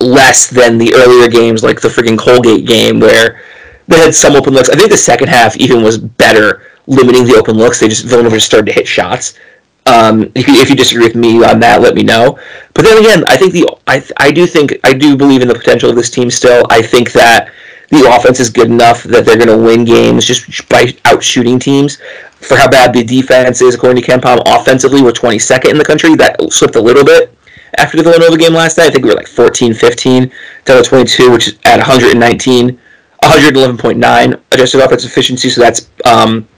less 0.00 0.48
than 0.48 0.78
the 0.78 0.94
earlier 0.94 1.28
games, 1.28 1.62
like 1.62 1.78
the 1.78 1.88
freaking 1.88 2.18
Colgate 2.18 2.66
game 2.66 3.00
where 3.00 3.42
they 3.86 3.98
had 3.98 4.14
some 4.14 4.34
open 4.34 4.54
looks. 4.54 4.70
I 4.70 4.76
think 4.76 4.90
the 4.90 4.96
second 4.96 5.28
half 5.28 5.58
even 5.58 5.82
was 5.82 5.98
better 5.98 6.62
limiting 6.86 7.26
the 7.26 7.36
open 7.36 7.58
looks. 7.58 7.78
They 7.78 7.88
just 7.88 8.06
Villanova 8.06 8.36
just 8.36 8.46
started 8.46 8.66
to 8.66 8.72
hit 8.72 8.88
shots. 8.88 9.38
Um, 9.84 10.32
if, 10.34 10.48
you, 10.48 10.54
if 10.54 10.70
you 10.70 10.76
disagree 10.76 11.04
with 11.04 11.16
me 11.16 11.44
on 11.44 11.60
that, 11.60 11.82
let 11.82 11.94
me 11.94 12.02
know. 12.02 12.38
But 12.72 12.86
then 12.86 12.96
again, 12.96 13.24
I 13.26 13.36
think 13.36 13.52
the 13.52 13.68
I, 13.86 14.02
I 14.16 14.30
do 14.30 14.46
think 14.46 14.78
I 14.82 14.94
do 14.94 15.14
believe 15.14 15.42
in 15.42 15.48
the 15.48 15.54
potential 15.54 15.90
of 15.90 15.96
this 15.96 16.08
team 16.08 16.30
still. 16.30 16.64
I 16.70 16.80
think 16.80 17.12
that 17.12 17.52
the 17.90 18.10
offense 18.10 18.40
is 18.40 18.48
good 18.48 18.68
enough 18.68 19.02
that 19.02 19.26
they're 19.26 19.36
going 19.36 19.48
to 19.48 19.58
win 19.58 19.84
games 19.84 20.24
just 20.24 20.66
by 20.70 20.94
out 21.04 21.22
shooting 21.22 21.58
teams. 21.58 21.98
For 22.36 22.56
how 22.56 22.70
bad 22.70 22.94
the 22.94 23.04
defense 23.04 23.60
is, 23.60 23.74
according 23.74 24.02
to 24.02 24.10
KenPom, 24.10 24.42
offensively 24.46 25.02
we're 25.02 25.12
22nd 25.12 25.68
in 25.68 25.76
the 25.76 25.84
country. 25.84 26.14
That 26.14 26.40
slipped 26.50 26.76
a 26.76 26.80
little 26.80 27.04
bit 27.04 27.36
after 27.78 27.96
the 27.96 28.02
Villanova 28.02 28.36
game 28.36 28.54
last 28.54 28.78
night. 28.78 28.88
I 28.88 28.90
think 28.90 29.04
we 29.04 29.10
were 29.10 29.16
like 29.16 29.28
14, 29.28 29.74
15 29.74 30.32
down 30.64 30.82
to 30.82 30.88
22, 30.88 31.30
which 31.30 31.48
is 31.48 31.58
at 31.64 31.78
119, 31.78 32.78
111.9 33.22 34.40
adjusted 34.52 34.80
offensive 34.80 35.10
efficiency. 35.10 35.50
So 35.50 35.60
that's 35.60 35.88
um, 36.04 36.48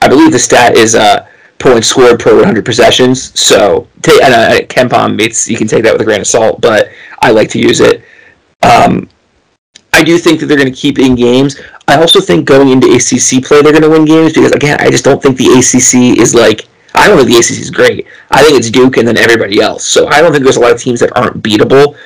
I 0.00 0.08
believe 0.08 0.32
the 0.32 0.38
stat 0.38 0.76
is 0.76 0.94
uh, 0.94 1.26
points 1.58 1.88
scored 1.88 2.20
per 2.20 2.34
100 2.34 2.64
possessions. 2.64 3.38
So 3.38 3.88
take 4.02 4.22
and 4.22 4.34
uh, 4.34 4.66
KenPom, 4.66 5.20
it's 5.20 5.48
you 5.48 5.56
can 5.56 5.68
take 5.68 5.84
that 5.84 5.92
with 5.92 6.02
a 6.02 6.04
grain 6.04 6.20
of 6.20 6.26
salt, 6.26 6.60
but 6.60 6.90
I 7.20 7.30
like 7.30 7.48
to 7.50 7.60
use 7.60 7.80
it. 7.80 8.02
Um, 8.62 9.08
I 9.92 10.02
do 10.02 10.18
think 10.18 10.40
that 10.40 10.46
they're 10.46 10.56
going 10.56 10.72
to 10.72 10.78
keep 10.78 10.98
in 10.98 11.14
games. 11.14 11.60
I 11.86 12.00
also 12.00 12.20
think 12.20 12.46
going 12.46 12.68
into 12.68 12.88
ACC 12.88 13.44
play, 13.44 13.62
they're 13.62 13.72
going 13.72 13.82
to 13.82 13.90
win 13.90 14.04
games 14.04 14.32
because 14.32 14.52
again, 14.52 14.80
I 14.80 14.90
just 14.90 15.04
don't 15.04 15.22
think 15.22 15.36
the 15.36 15.46
ACC 15.46 16.18
is 16.18 16.34
like. 16.34 16.68
I 16.94 17.08
don't 17.08 17.16
think 17.16 17.30
the 17.30 17.36
ACC 17.36 17.60
is 17.60 17.70
great. 17.70 18.06
I 18.30 18.42
think 18.42 18.58
it's 18.58 18.70
Duke 18.70 18.96
and 18.96 19.06
then 19.06 19.16
everybody 19.16 19.60
else. 19.60 19.86
So 19.86 20.08
I 20.08 20.20
don't 20.20 20.32
think 20.32 20.44
there's 20.44 20.56
a 20.56 20.60
lot 20.60 20.72
of 20.72 20.80
teams 20.80 21.00
that 21.00 21.16
aren't 21.16 21.42
beatable. 21.42 21.96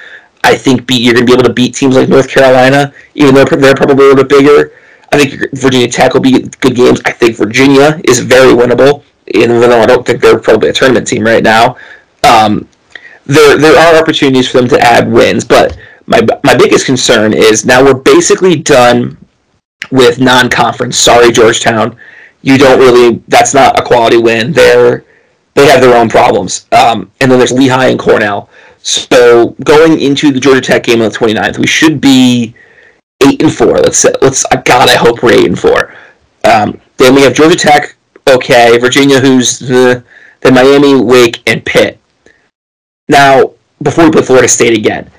I 0.45 0.57
think 0.57 0.89
you're 0.91 1.15
going 1.15 1.27
to 1.27 1.33
be 1.33 1.33
able 1.33 1.43
to 1.45 1.53
beat 1.53 1.75
teams 1.75 1.97
like 1.97 2.09
North 2.09 2.29
Carolina, 2.29 2.93
even 3.15 3.35
though 3.35 3.45
they're 3.45 3.75
probably 3.75 4.05
a 4.05 4.09
little 4.09 4.25
bit 4.25 4.29
bigger. 4.29 4.73
I 5.13 5.19
think 5.19 5.51
Virginia 5.53 5.89
Tech 5.89 6.15
will 6.15 6.21
be 6.21 6.43
good 6.61 6.77
games. 6.77 7.01
I 7.05 7.13
think 7.13 7.37
Virginia 7.37 8.01
is 8.05 8.21
very 8.21 8.53
winnable, 8.53 9.03
even 9.29 9.61
though 9.61 9.81
I 9.81 9.87
don't 9.87 10.07
think 10.07 10.21
they're 10.21 10.39
probably 10.39 10.69
a 10.69 10.73
tournament 10.73 11.07
team 11.07 11.25
right 11.25 11.43
now. 11.43 11.77
Um, 12.23 12.69
there, 13.25 13.59
there 13.59 13.77
are 13.77 14.01
opportunities 14.01 14.49
for 14.49 14.59
them 14.59 14.69
to 14.69 14.81
add 14.81 15.11
wins, 15.11 15.45
but 15.45 15.77
my 16.07 16.21
my 16.45 16.57
biggest 16.57 16.87
concern 16.87 17.33
is 17.33 17.67
now 17.67 17.85
we're 17.85 17.95
basically 17.95 18.57
done 18.57 19.17
with 19.91 20.21
non-conference. 20.21 20.97
Sorry, 20.97 21.33
Georgetown, 21.33 21.97
you 22.47 22.59
don't 22.59 22.79
really. 22.79 23.21
That's 23.27 23.53
not 23.55 23.79
a 23.79 23.83
quality 23.83 24.19
win. 24.19 24.53
They're 24.53 25.05
they 25.55 25.67
have 25.67 25.81
their 25.81 25.97
own 25.97 26.09
problems. 26.09 26.67
Um, 26.71 27.11
and 27.21 27.29
then 27.29 27.39
there's 27.39 27.51
Lehigh 27.51 27.87
and 27.87 27.99
Cornell. 27.99 28.49
So 28.79 29.57
going 29.65 30.01
into 30.01 30.31
the 30.31 30.39
Georgia 30.39 30.61
Tech 30.61 30.85
game 30.85 31.03
on 31.03 31.11
the 31.11 31.19
29th, 31.19 31.59
we 31.59 31.67
should 31.67 32.01
be 32.01 32.55
eight 33.27 33.43
and 33.43 33.53
four. 33.53 33.79
Let's 33.79 33.99
say, 33.99 34.13
let's. 34.23 34.47
God, 34.65 34.89
I 34.89 34.95
hope 34.95 35.25
we're 35.25 35.33
eight 35.33 35.47
and 35.47 35.59
four. 35.59 35.93
Um, 36.45 36.81
then 36.99 37.17
we 37.17 37.23
have 37.23 37.35
Georgia 37.35 37.57
Tech. 37.57 37.97
Okay, 38.29 38.79
Virginia, 38.79 39.19
who's 39.19 39.59
the 39.59 40.05
then 40.43 40.55
Miami, 40.55 41.01
Wake, 41.01 41.43
and 41.49 41.65
Pitt. 41.65 41.99
Now, 43.09 43.55
before 43.83 44.05
we 44.05 44.13
play 44.13 44.23
Florida 44.23 44.47
State 44.47 44.79
again, 44.79 45.11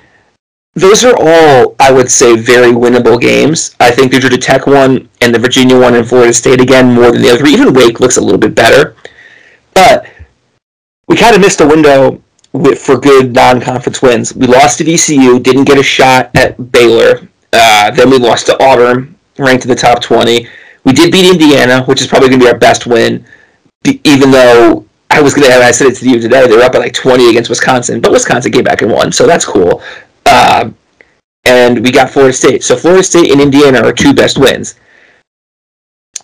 those 0.74 1.04
are 1.04 1.14
all, 1.18 1.74
I 1.80 1.90
would 1.90 2.10
say, 2.10 2.36
very 2.36 2.72
winnable 2.72 3.20
games. 3.20 3.74
I 3.80 3.90
think 3.90 4.12
the 4.12 4.20
Georgia 4.20 4.38
Tech 4.38 4.66
one 4.66 5.08
and 5.20 5.34
the 5.34 5.38
Virginia 5.38 5.78
one 5.78 5.94
and 5.94 6.08
Florida 6.08 6.32
State 6.32 6.60
again 6.60 6.94
more 6.94 7.10
than 7.10 7.22
the 7.22 7.30
other 7.30 7.38
three. 7.38 7.52
Even 7.52 7.72
Wake 7.72 8.00
looks 8.00 8.16
a 8.16 8.20
little 8.20 8.38
bit 8.38 8.54
better. 8.54 8.94
But 9.74 10.06
we 11.08 11.16
kind 11.16 11.34
of 11.34 11.40
missed 11.40 11.60
a 11.60 11.66
window 11.66 12.22
with, 12.52 12.78
for 12.80 12.98
good 12.98 13.34
non-conference 13.34 14.02
wins. 14.02 14.34
We 14.34 14.46
lost 14.46 14.78
to 14.78 14.84
VCU, 14.84 15.42
didn't 15.42 15.64
get 15.64 15.78
a 15.78 15.82
shot 15.82 16.30
at 16.36 16.72
Baylor. 16.72 17.28
Uh, 17.52 17.90
then 17.90 18.10
we 18.10 18.18
lost 18.18 18.46
to 18.46 18.62
Auburn, 18.62 19.16
ranked 19.38 19.64
in 19.64 19.68
the 19.68 19.74
top 19.74 20.02
20. 20.02 20.46
We 20.84 20.92
did 20.92 21.10
beat 21.10 21.30
Indiana, 21.30 21.82
which 21.84 22.00
is 22.00 22.06
probably 22.06 22.28
going 22.28 22.40
to 22.40 22.46
be 22.46 22.50
our 22.50 22.58
best 22.58 22.86
win, 22.86 23.24
even 24.04 24.30
though 24.30 24.84
I 25.10 25.20
was 25.20 25.34
going 25.34 25.50
to, 25.50 25.56
I 25.56 25.70
said 25.70 25.88
it 25.88 25.96
to 25.96 26.08
you 26.08 26.20
today, 26.20 26.46
they 26.46 26.56
were 26.56 26.62
up 26.62 26.72
by 26.72 26.78
like 26.78 26.92
20 26.92 27.30
against 27.30 27.48
Wisconsin, 27.48 28.00
but 28.00 28.12
Wisconsin 28.12 28.52
came 28.52 28.64
back 28.64 28.82
and 28.82 28.90
won, 28.90 29.10
so 29.12 29.26
that's 29.26 29.44
cool. 29.44 29.82
Uh, 30.28 30.70
and 31.46 31.82
we 31.82 31.90
got 31.90 32.10
Florida 32.10 32.34
State. 32.34 32.62
So 32.62 32.76
Florida 32.76 33.02
State 33.02 33.32
and 33.32 33.40
Indiana 33.40 33.80
are 33.80 33.92
two 33.92 34.12
best 34.12 34.38
wins. 34.38 34.74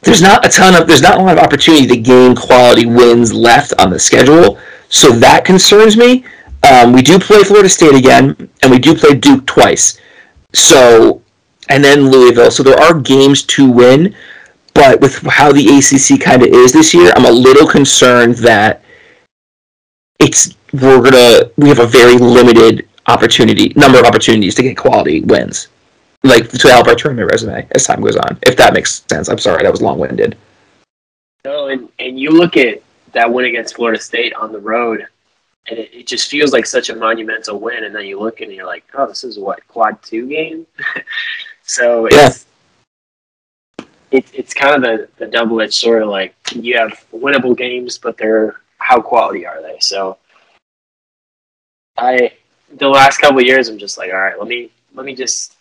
There's 0.03 0.21
not 0.21 0.45
a 0.45 0.51
ton 0.51 0.81
of, 0.81 0.87
there's 0.87 1.01
not 1.01 1.19
a 1.19 1.23
lot 1.23 1.39
of 1.39 1.43
opportunity 1.43 1.87
to 1.87 1.97
gain 1.97 2.37
quality 2.37 2.85
wins 2.85 3.33
left 3.33 3.73
on 3.79 3.89
the 3.89 3.99
schedule, 3.99 4.59
so 4.91 5.11
that 5.13 5.47
concerns 5.47 5.97
me. 5.97 6.25
Um, 6.63 6.93
we 6.93 7.01
do 7.01 7.19
play 7.19 7.43
Florida 7.43 7.71
State 7.71 7.95
again, 7.95 8.51
and 8.63 8.71
we 8.71 8.79
do 8.79 8.95
play 8.95 9.15
Duke 9.15 9.47
twice. 9.47 9.99
So, 10.53 11.23
and 11.71 11.83
then 11.83 12.11
Louisville. 12.11 12.51
So 12.51 12.63
there 12.63 12.79
are 12.79 13.01
games 13.01 13.43
to 13.45 13.71
win, 13.71 14.15
but 14.75 15.01
with 15.01 15.17
how 15.27 15.53
the 15.53 15.79
ACC 15.79 16.21
kind 16.21 16.43
of 16.43 16.49
is 16.49 16.73
this 16.73 16.93
year, 16.93 17.13
I'm 17.17 17.25
a 17.25 17.31
little 17.31 17.67
concerned 17.67 18.37
that 18.37 18.83
it's 20.21 20.55
we're 20.75 21.01
gonna 21.01 21.51
we 21.57 21.69
have 21.69 21.79
a 21.79 21.87
very 21.87 22.19
limited 22.19 22.87
opportunity 23.07 23.73
number 23.77 23.99
of 23.99 24.05
opportunities 24.05 24.55
to 24.57 24.63
get 24.63 24.77
quality 24.77 25.21
wins, 25.23 25.69
like 26.23 26.49
to 26.51 26.69
help 26.69 26.87
our 26.87 26.95
tournament 26.95 27.31
resume 27.31 27.67
as 27.73 27.87
time 27.87 28.01
goes 28.01 28.17
on. 28.17 28.39
If 28.43 28.57
that 28.57 28.73
makes 28.75 29.05
sense. 29.09 29.29
I'm 29.29 29.39
sorry 29.39 29.63
that 29.63 29.73
was 29.73 29.83
long 29.83 29.99
winded. 29.99 30.37
No, 31.45 31.69
and 31.69 31.89
and 31.99 32.19
you 32.19 32.31
look 32.31 32.57
at 32.57 32.83
that 33.13 33.31
win 33.33 33.47
against 33.47 33.77
Florida 33.77 34.01
State 34.01 34.33
on 34.35 34.51
the 34.53 34.59
road, 34.59 35.07
and 35.69 35.79
it, 35.79 35.91
it 35.93 36.07
just 36.07 36.31
feels 36.31 36.53
like 36.53 36.67
such 36.67 36.89
a 36.89 36.97
monumental 36.97 37.61
win. 37.61 37.85
And 37.85 37.95
then 37.95 38.07
you 38.07 38.19
look 38.19 38.41
and 38.41 38.51
you're 38.53 38.67
like, 38.67 38.85
oh, 38.95 39.07
this 39.07 39.25
is 39.25 39.39
what 39.39 39.67
quad 39.69 40.03
two 40.03 40.27
game. 40.29 40.67
so 41.63 42.09
Yeah. 42.11 42.29
it's 42.29 42.47
it, 44.11 44.27
it's 44.33 44.55
kind 44.55 44.77
of 44.77 44.83
the, 44.83 45.09
the 45.19 45.27
double 45.27 45.61
edged 45.61 45.75
sword. 45.75 46.03
of 46.03 46.09
Like 46.09 46.35
you 46.55 46.79
have 46.79 47.05
winnable 47.13 47.57
games, 47.57 47.99
but 47.99 48.17
they're 48.17 48.61
how 48.79 49.01
quality 49.01 49.47
are 49.47 49.61
they? 49.63 49.77
So 49.81 50.19
I 51.97 52.33
the 52.79 52.89
last 52.89 53.19
couple 53.19 53.39
of 53.39 53.45
years, 53.47 53.69
I'm 53.69 53.79
just 53.79 53.99
like, 53.99 54.13
all 54.13 54.21
right, 54.21 54.39
let 54.39 54.49
me 54.49 54.71
let 54.95 55.05
me 55.07 55.15
just 55.15 55.57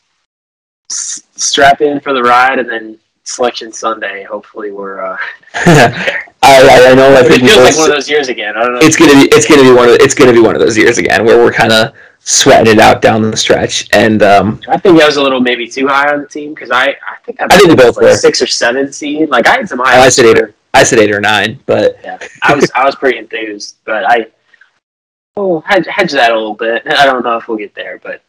s- 0.91 1.23
strap 1.35 1.81
in 1.81 1.99
for 1.99 2.13
the 2.13 2.21
ride, 2.23 2.59
and 2.59 2.69
then 2.69 2.99
selection 3.23 3.71
Sunday. 3.71 4.23
Hopefully, 4.23 4.71
we're. 4.71 5.01
Uh, 5.03 5.17
I, 5.55 6.89
I 6.91 6.93
know 6.95 7.13
I 7.13 7.21
it 7.25 7.39
feels 7.39 7.57
like 7.57 7.75
one 7.77 7.89
of 7.89 7.95
those 7.95 8.09
years 8.09 8.27
again. 8.29 8.55
I 8.57 8.63
don't 8.63 8.73
know. 8.73 8.79
it's 8.81 8.97
gonna 8.97 9.13
be 9.13 9.27
it's 9.31 9.47
gonna 9.47 9.63
be 9.63 9.71
one 9.71 9.87
of 9.89 9.95
it's 9.95 10.13
gonna 10.13 10.33
be 10.33 10.41
one 10.41 10.55
of 10.55 10.61
those 10.61 10.77
years 10.77 10.97
again 10.97 11.25
where 11.25 11.37
we're 11.37 11.53
kind 11.53 11.71
of 11.71 11.93
sweating 12.19 12.73
it 12.73 12.79
out 12.79 13.01
down 13.01 13.21
the 13.21 13.35
stretch 13.35 13.89
and 13.93 14.23
um, 14.23 14.59
I 14.69 14.77
think 14.77 15.01
I 15.01 15.05
was 15.05 15.17
a 15.17 15.21
little 15.21 15.41
maybe 15.41 15.67
too 15.67 15.87
high 15.87 16.13
on 16.13 16.21
the 16.21 16.27
team 16.27 16.53
because 16.53 16.71
I 16.71 16.87
I 16.89 17.15
think 17.25 17.41
I, 17.41 17.45
I 17.45 17.57
think 17.57 17.77
both 17.77 17.97
like 17.97 18.03
were. 18.05 18.15
six 18.15 18.41
or 18.41 18.47
seven 18.47 18.91
seed. 18.91 19.29
Like 19.29 19.47
I 19.47 19.55
had 19.57 19.69
some 19.69 19.79
high. 19.79 19.99
I 19.99 20.09
said 20.09 20.25
eight 20.25 20.37
or 20.41 20.53
I 20.73 20.83
said 20.83 20.99
eight 20.99 21.11
or 21.11 21.21
nine, 21.21 21.59
but 21.65 21.97
Yeah, 22.03 22.17
I 22.41 22.55
was 22.55 22.69
I 22.75 22.85
was 22.85 22.95
pretty 22.95 23.19
enthused, 23.19 23.77
but 23.85 24.03
I 24.05 24.27
oh 25.35 25.61
hedge, 25.61 25.87
hedge 25.87 26.11
that 26.11 26.31
a 26.31 26.35
little 26.35 26.55
bit. 26.55 26.83
I 26.87 27.05
don't 27.05 27.23
know 27.23 27.37
if 27.37 27.47
we'll 27.47 27.57
get 27.57 27.75
there, 27.75 27.99
but 27.99 28.21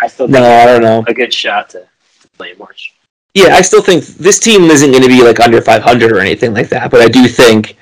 I 0.00 0.08
still 0.08 0.26
think 0.26 0.38
no, 0.38 0.44
I 0.44 0.66
don't 0.66 0.82
know. 0.82 1.04
a 1.06 1.14
good 1.14 1.32
shot 1.32 1.70
to, 1.70 1.80
to 2.20 2.28
play 2.36 2.52
in 2.52 2.58
March. 2.58 2.92
Yeah, 3.34 3.56
I 3.56 3.62
still 3.62 3.82
think 3.82 4.04
this 4.04 4.38
team 4.38 4.62
isn't 4.64 4.90
going 4.90 5.02
to 5.02 5.08
be 5.08 5.22
like 5.22 5.40
under 5.40 5.60
500 5.60 6.12
or 6.12 6.20
anything 6.20 6.54
like 6.54 6.68
that, 6.68 6.90
but 6.90 7.00
I 7.00 7.08
do 7.08 7.26
think 7.26 7.76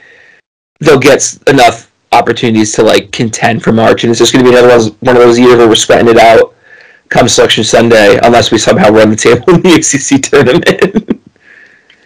they'll 0.81 0.99
get 0.99 1.39
enough 1.47 1.93
opportunities 2.13 2.73
to 2.75 2.83
like 2.83 3.13
contend 3.13 3.63
for 3.63 3.73
March, 3.73 4.05
and 4.05 4.11
it's 4.11 4.19
just 4.19 4.33
going 4.33 4.45
to 4.45 4.51
be 4.51 4.57
another 4.57 4.77
one, 4.77 4.97
one 5.01 5.17
of 5.17 5.23
those 5.23 5.39
years 5.39 5.57
where 5.57 5.69
we're 5.69 5.75
sweating 5.75 6.09
it 6.09 6.19
out 6.19 6.55
come 7.13 7.29
Selection 7.29 7.63
Sunday, 7.63 8.19
unless 8.23 8.51
we 8.51 8.57
somehow 8.57 8.91
run 8.91 9.11
the 9.11 9.17
table 9.17 9.55
in 9.55 9.61
the 9.61 9.75
ACC 9.77 10.23
tournament. 10.23 11.21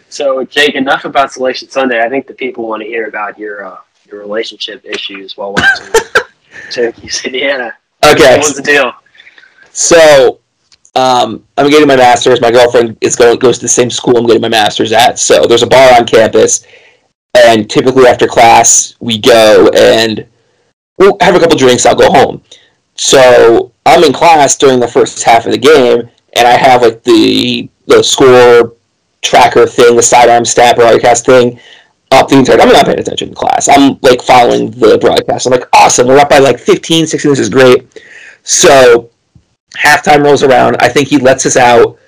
So 0.08 0.44
Jake, 0.44 0.74
enough 0.74 1.04
about 1.04 1.32
Selection 1.32 1.68
Sunday. 1.68 2.00
I 2.00 2.08
think 2.08 2.26
the 2.26 2.34
people 2.34 2.66
want 2.66 2.82
to 2.82 2.88
hear 2.88 3.06
about 3.06 3.38
your 3.38 3.64
uh, 3.64 3.78
your 4.06 4.20
relationship 4.20 4.84
issues 4.84 5.36
while 5.36 5.52
watching 5.52 5.86
Syracuse, 6.70 7.24
Indiana. 7.24 7.76
okay, 8.04 8.36
What's 8.38 8.54
the 8.56 8.62
deal? 8.62 8.92
So, 9.72 10.40
um, 10.94 11.44
I'm 11.58 11.68
getting 11.68 11.86
my 11.86 11.96
master's. 11.96 12.40
My 12.40 12.50
girlfriend 12.50 12.96
is 13.00 13.16
going 13.16 13.38
goes 13.38 13.58
to 13.58 13.62
the 13.62 13.68
same 13.68 13.90
school 13.90 14.16
I'm 14.16 14.26
getting 14.26 14.40
my 14.42 14.48
master's 14.48 14.92
at. 14.92 15.18
So 15.18 15.44
there's 15.46 15.62
a 15.62 15.66
bar 15.66 15.94
on 15.98 16.06
campus, 16.06 16.66
and 17.34 17.68
typically 17.68 18.06
after 18.06 18.26
class 18.26 18.94
we 19.00 19.18
go 19.18 19.70
and 19.76 20.26
we'll 20.98 21.18
have 21.20 21.34
a 21.34 21.40
couple 21.40 21.58
drinks. 21.58 21.84
I'll 21.84 21.94
go 21.94 22.10
home. 22.10 22.42
So 22.94 23.72
I'm 23.84 24.04
in 24.04 24.12
class 24.14 24.56
during 24.56 24.80
the 24.80 24.88
first 24.88 25.22
half 25.22 25.44
of 25.44 25.52
the 25.52 25.58
game, 25.58 26.08
and 26.34 26.48
I 26.48 26.56
have 26.56 26.80
like 26.82 27.02
the 27.04 27.68
the 27.86 28.02
score 28.02 28.72
tracker 29.20 29.66
thing, 29.66 29.96
the 29.96 30.02
sidearm 30.02 30.44
stat 30.44 30.76
broadcast 30.76 31.26
thing, 31.26 31.60
up 32.12 32.28
the 32.28 32.38
entire. 32.38 32.60
I'm 32.60 32.68
not 32.68 32.86
paying 32.86 32.98
attention 32.98 33.28
in 33.28 33.34
class. 33.34 33.68
I'm 33.68 33.98
like 34.02 34.22
following 34.22 34.70
the 34.70 34.98
broadcast. 34.98 35.46
I'm 35.46 35.52
like, 35.52 35.68
awesome. 35.72 36.06
We're 36.06 36.18
up 36.18 36.30
by 36.30 36.38
like 36.38 36.58
15, 36.58 37.06
16. 37.06 37.30
This 37.30 37.38
is 37.38 37.48
great. 37.48 37.86
So 38.42 39.10
halftime 39.76 40.24
rolls 40.24 40.42
around. 40.42 40.76
I 40.80 40.88
think 40.88 41.08
he 41.08 41.18
lets 41.18 41.46
us 41.46 41.56
out 41.56 41.98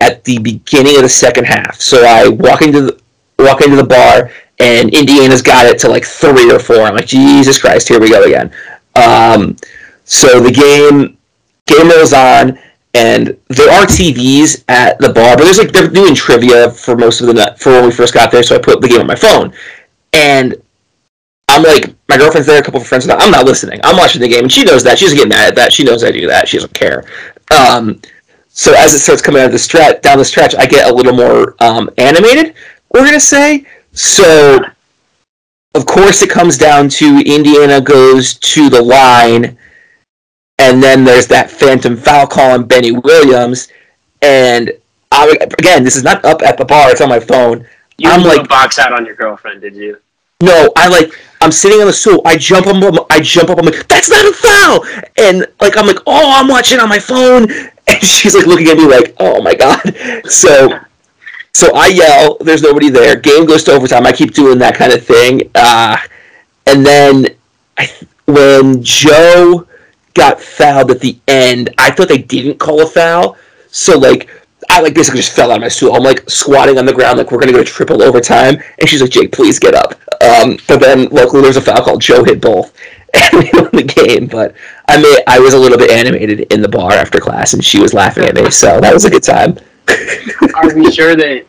at 0.00 0.24
the 0.24 0.38
beginning 0.38 0.96
of 0.96 1.02
the 1.02 1.08
second 1.08 1.44
half. 1.44 1.80
So 1.80 2.04
I 2.04 2.28
walk 2.28 2.62
into 2.62 2.80
the 2.80 3.00
walk 3.38 3.60
into 3.60 3.76
the 3.76 3.84
bar, 3.84 4.30
and 4.58 4.92
Indiana's 4.92 5.42
got 5.42 5.66
it 5.66 5.78
to 5.80 5.88
like 5.88 6.04
three 6.04 6.50
or 6.50 6.58
four. 6.58 6.82
I'm 6.82 6.94
like, 6.94 7.06
Jesus 7.06 7.60
Christ, 7.60 7.88
here 7.88 8.00
we 8.00 8.10
go 8.10 8.22
again. 8.24 8.52
Um, 8.96 9.56
so 10.04 10.40
the 10.40 10.50
game 10.50 11.18
game 11.66 11.90
rolls 11.90 12.12
on, 12.12 12.58
and 12.94 13.38
there 13.48 13.70
are 13.70 13.84
TVs 13.84 14.64
at 14.68 14.98
the 14.98 15.12
bar, 15.12 15.36
but 15.36 15.44
there's 15.44 15.58
like 15.58 15.72
they're 15.72 15.88
doing 15.88 16.14
trivia 16.14 16.70
for 16.70 16.96
most 16.96 17.20
of 17.20 17.26
the 17.26 17.34
night 17.34 17.58
for 17.58 17.72
when 17.72 17.84
we 17.84 17.90
first 17.90 18.14
got 18.14 18.30
there. 18.30 18.42
So 18.42 18.56
I 18.56 18.58
put 18.58 18.80
the 18.80 18.88
game 18.88 19.00
on 19.00 19.06
my 19.06 19.14
phone, 19.14 19.52
and 20.12 20.56
I'm 21.48 21.62
like, 21.62 21.94
my 22.08 22.16
girlfriend's 22.16 22.46
there, 22.46 22.60
a 22.60 22.62
couple 22.62 22.80
of 22.80 22.86
friends. 22.86 23.04
are 23.04 23.08
there. 23.08 23.18
I'm 23.18 23.30
not 23.30 23.46
listening. 23.46 23.80
I'm 23.84 23.96
watching 23.96 24.20
the 24.20 24.28
game, 24.28 24.44
and 24.44 24.52
she 24.52 24.64
knows 24.64 24.82
that. 24.84 24.98
She 24.98 25.04
doesn't 25.06 25.18
get 25.18 25.28
mad 25.28 25.48
at 25.48 25.54
that. 25.56 25.72
She 25.72 25.84
knows 25.84 26.04
I 26.04 26.10
do 26.10 26.26
that. 26.26 26.48
She 26.48 26.56
doesn't 26.56 26.74
care. 26.74 27.04
Um, 27.50 28.00
so 28.48 28.74
as 28.74 28.94
it 28.94 29.00
starts 29.00 29.22
coming 29.22 29.42
out 29.42 29.46
of 29.46 29.52
the 29.52 29.58
stretch, 29.58 30.02
down 30.02 30.18
the 30.18 30.24
stretch, 30.24 30.54
I 30.54 30.66
get 30.66 30.90
a 30.90 30.94
little 30.94 31.14
more 31.14 31.54
um, 31.60 31.90
animated. 31.98 32.54
We're 32.92 33.04
gonna 33.04 33.20
say 33.20 33.66
so. 33.92 34.58
Of 35.74 35.84
course, 35.84 36.22
it 36.22 36.30
comes 36.30 36.56
down 36.56 36.88
to 36.88 37.18
Indiana 37.20 37.80
goes 37.80 38.34
to 38.38 38.70
the 38.70 38.82
line, 38.82 39.57
and 40.58 40.82
then 40.82 41.04
there's 41.04 41.26
that 41.28 41.50
phantom 41.50 41.96
foul 41.96 42.26
call 42.26 42.52
on 42.52 42.64
Benny 42.64 42.92
Williams, 42.92 43.68
and 44.22 44.72
I, 45.12 45.36
again, 45.40 45.84
this 45.84 45.96
is 45.96 46.04
not 46.04 46.24
up 46.24 46.42
at 46.42 46.58
the 46.58 46.64
bar; 46.64 46.90
it's 46.90 47.00
on 47.00 47.08
my 47.08 47.20
phone. 47.20 47.66
You 47.98 48.10
I'm 48.10 48.22
like- 48.22 48.48
box 48.48 48.78
out 48.78 48.92
on 48.92 49.04
your 49.04 49.14
girlfriend, 49.14 49.60
did 49.60 49.74
you? 49.74 49.98
No, 50.40 50.72
I 50.76 50.86
like 50.88 51.12
I'm 51.40 51.50
sitting 51.52 51.80
on 51.80 51.86
the 51.86 51.92
stool. 51.92 52.22
I 52.24 52.36
jump 52.36 52.66
up. 52.66 53.06
I 53.10 53.20
jump 53.20 53.50
up. 53.50 53.58
I'm 53.58 53.66
like, 53.66 53.86
that's 53.88 54.08
not 54.08 54.24
a 54.24 54.32
foul. 54.32 54.86
And 55.16 55.46
like 55.60 55.76
I'm 55.76 55.86
like, 55.86 55.98
oh, 56.06 56.32
I'm 56.36 56.48
watching 56.48 56.78
on 56.80 56.88
my 56.88 56.98
phone. 56.98 57.48
And 57.90 58.04
she's 58.04 58.34
like 58.34 58.44
looking 58.44 58.68
at 58.68 58.76
me 58.76 58.84
like, 58.86 59.16
oh 59.18 59.40
my 59.40 59.54
god. 59.54 59.80
So, 60.26 60.78
so 61.54 61.74
I 61.74 61.86
yell. 61.86 62.36
There's 62.38 62.60
nobody 62.60 62.90
there. 62.90 63.16
Game 63.16 63.46
goes 63.46 63.64
to 63.64 63.72
overtime. 63.72 64.06
I 64.06 64.12
keep 64.12 64.34
doing 64.34 64.58
that 64.58 64.74
kind 64.74 64.92
of 64.92 65.06
thing. 65.06 65.50
Uh, 65.54 65.96
and 66.66 66.84
then 66.84 67.28
I, 67.78 67.90
when 68.26 68.82
Joe 68.82 69.66
got 70.14 70.40
fouled 70.40 70.90
at 70.90 71.00
the 71.00 71.18
end, 71.28 71.74
I 71.78 71.90
thought 71.90 72.08
they 72.08 72.18
didn't 72.18 72.58
call 72.58 72.80
a 72.82 72.86
foul. 72.86 73.36
So 73.70 73.98
like. 73.98 74.28
I 74.70 74.80
like 74.82 74.92
basically 74.92 75.20
just 75.20 75.34
fell 75.34 75.50
out 75.50 75.58
of 75.58 75.60
my 75.62 75.68
stool. 75.68 75.94
I'm 75.94 76.02
like 76.02 76.28
squatting 76.28 76.78
on 76.78 76.84
the 76.84 76.92
ground, 76.92 77.16
like 77.16 77.30
we're 77.30 77.38
gonna 77.38 77.52
go 77.52 77.64
triple 77.64 78.02
overtime. 78.02 78.60
And 78.78 78.88
she's 78.88 79.00
like, 79.00 79.10
"Jake, 79.10 79.32
please 79.32 79.58
get 79.58 79.72
up." 79.72 79.94
Um, 80.20 80.58
but 80.66 80.80
then 80.80 81.08
luckily 81.10 81.40
there's 81.42 81.56
a 81.56 81.62
foul 81.62 81.82
called 81.82 82.02
Joe 82.02 82.22
hit 82.22 82.40
both, 82.40 82.74
and 83.14 83.32
we 83.32 83.50
won 83.54 83.70
the 83.72 83.84
game. 83.84 84.26
But 84.26 84.54
I 84.88 85.00
may 85.00 85.22
I 85.26 85.38
was 85.38 85.54
a 85.54 85.58
little 85.58 85.78
bit 85.78 85.90
animated 85.90 86.40
in 86.52 86.60
the 86.60 86.68
bar 86.68 86.92
after 86.92 87.18
class, 87.18 87.54
and 87.54 87.64
she 87.64 87.80
was 87.80 87.94
laughing 87.94 88.24
at 88.24 88.34
me, 88.34 88.50
so 88.50 88.78
that 88.80 88.92
was 88.92 89.04
a 89.06 89.10
good 89.10 89.22
time. 89.22 89.56
Are 90.54 90.74
we 90.74 90.90
sure 90.92 91.16
that 91.16 91.46